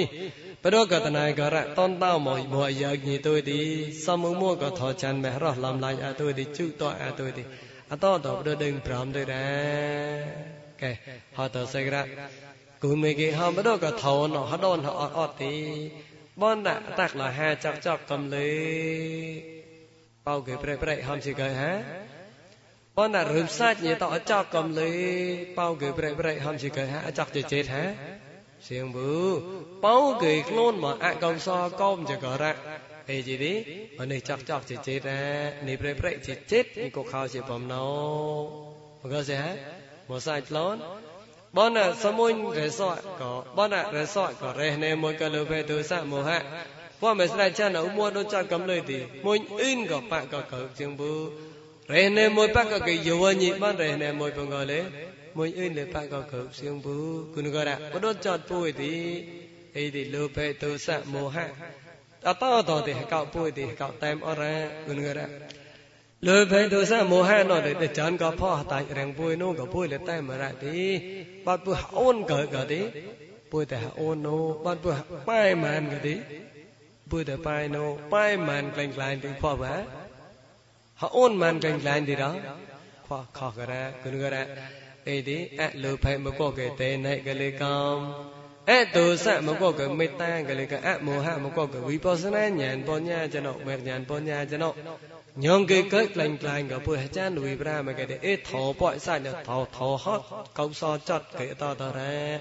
[0.61, 3.59] ပရောကတနာကရတန်တောမောမောအယာကြီးတို့တိ
[4.03, 7.43] စမုန်မောကထောချန်မဲရောလမ်လိုက်အတို့တိကျုတော့အတို့တိ
[7.93, 9.45] အတော့တော့ပရဒိန်ဗြဟ္မတို့ရဲ
[10.81, 10.91] ကဲ
[11.35, 12.48] ဟောတော်စေရတိ
[12.83, 15.55] គុណមេគេហមរក៏ថោណហដនអត់អត់ទី
[16.41, 18.51] បនដាក់តាក់លហាចកចកកំលេ
[20.25, 21.71] បោគេប្រេប្រេហមសិកែហា
[22.97, 24.91] ប៉ុន្តែរឹមសាច់ញីតអចកកំលេ
[25.57, 27.85] ប៉ោគេប្រេប្រេហំជីកែហាអចកចេចេតហា
[28.67, 29.13] សៀងប៊ូ
[29.85, 32.57] ប៉ោគេខ្លួនមកអកុសលកុំចករៈ
[33.09, 33.53] អេជីទី
[33.99, 35.35] អនេះចកចកចេចេតហា
[35.67, 37.87] នេះប្រេប្រេចេចេតនេះក៏ខោជាបំណោ
[39.01, 39.51] មកសិហា
[40.09, 40.75] មកសាច់ខ្លួន
[41.56, 46.42] បនសមុញរសអក៏បនរសអក៏រេះណែមួយកលុបេទុសមោហៈ
[47.00, 51.14] ពួកមិនស្ដាច់ចានឧមោដូចចកកំលេទីមុញអ៊ីនក៏បាក់ក៏កើជាងប៊ូ
[51.88, 54.84] rehne moy pak ka yawanyi ban rehne moy pangale
[55.34, 58.92] moy ơi le pak ka khâu siang bu kunugara kodot chot puy ti
[59.74, 61.46] ei ti lo pe to sa moha
[62.22, 64.52] ta ta to ti ka puy ti ka tam ora
[64.86, 65.32] kunugara lo pe to sa moha no de chan ka pho tai rang puy no
[65.32, 65.57] ka puy le tam ra ti pat pu on ka ka ti puy ta on
[66.27, 70.77] លើភ័យទោសៈមោហៈណោះតែចានក៏ផោះតៃរាំងពួយនោះក៏ពួយលតែមរៈទី
[71.45, 72.81] បាត់ពុះអូនក៏ក៏ទី
[73.51, 74.95] ពួយតែអូននោះបាត់ពុះ
[75.29, 76.15] ប៉ែម៉ានក៏ទី
[77.11, 79.73] ពួយតែប៉ែនោះប៉ែម៉ានក្លែងក្លាយទីផោះបា
[81.01, 82.39] ហអូនម៉ានក្លែងក្លាយទីដល់
[83.07, 84.45] ផោះខោះក៏រ៉គុនក៏រ៉
[85.07, 87.97] អីទីអលើភ័យមកក៏តែណៃក៏លេកំ
[88.69, 94.69] អតុសៈមកក៏មេត្តាក៏លេកអមោហៈមកក៏វិបស្សនាញ្ញានបញ្ញាចំណោមេញ្ញានបញ្ញាចំណោ
[95.41, 98.97] nhưng cái kết lành lành ở bữa chán đùi ra mà cái để ít thọ
[98.99, 100.21] sai là thọ thọ hót
[100.53, 102.39] công so chót cái to to ra.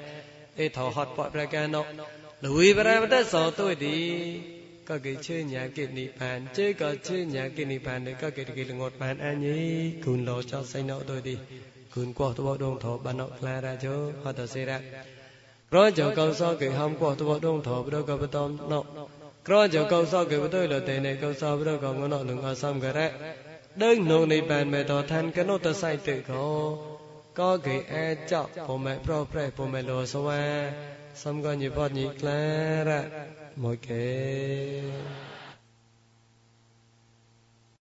[0.57, 1.85] Ít thọ hót bọi ra cái nó
[2.41, 4.41] đùi ra mà đã sợ tôi đi.
[4.85, 8.15] Có cái chơi nhà kịp nị bàn chơi có chơi nhà kịp nị bàn đấy,
[8.20, 11.39] có cái cái ngột bàn anh ấy cùn lò cho say nọ tôi đi.
[11.95, 14.81] Cùn qua tôi bỏ đông thọ bàn nọ la ra chứ họ tờ ra.
[15.70, 18.70] Rồi chỗ câu so cái hôm qua tôi bỏ đông thọ đâu có bê tông
[18.70, 18.85] nọ.
[19.49, 23.09] ក្រចកោសកេបទុយលតេនេកោសបរកងណោលងអសំករៈ
[23.83, 26.47] ដឹងនងនិបានមេតឋានកណុតសៃតិកោ
[27.41, 30.43] ក៏គេអាចចប់ពុំមែប្រប្រែពុំមែលោសវ៉ា
[31.23, 32.41] សំកញិបតញិក្លា
[32.89, 33.05] រៈ
[33.62, 35.28] មួយគេ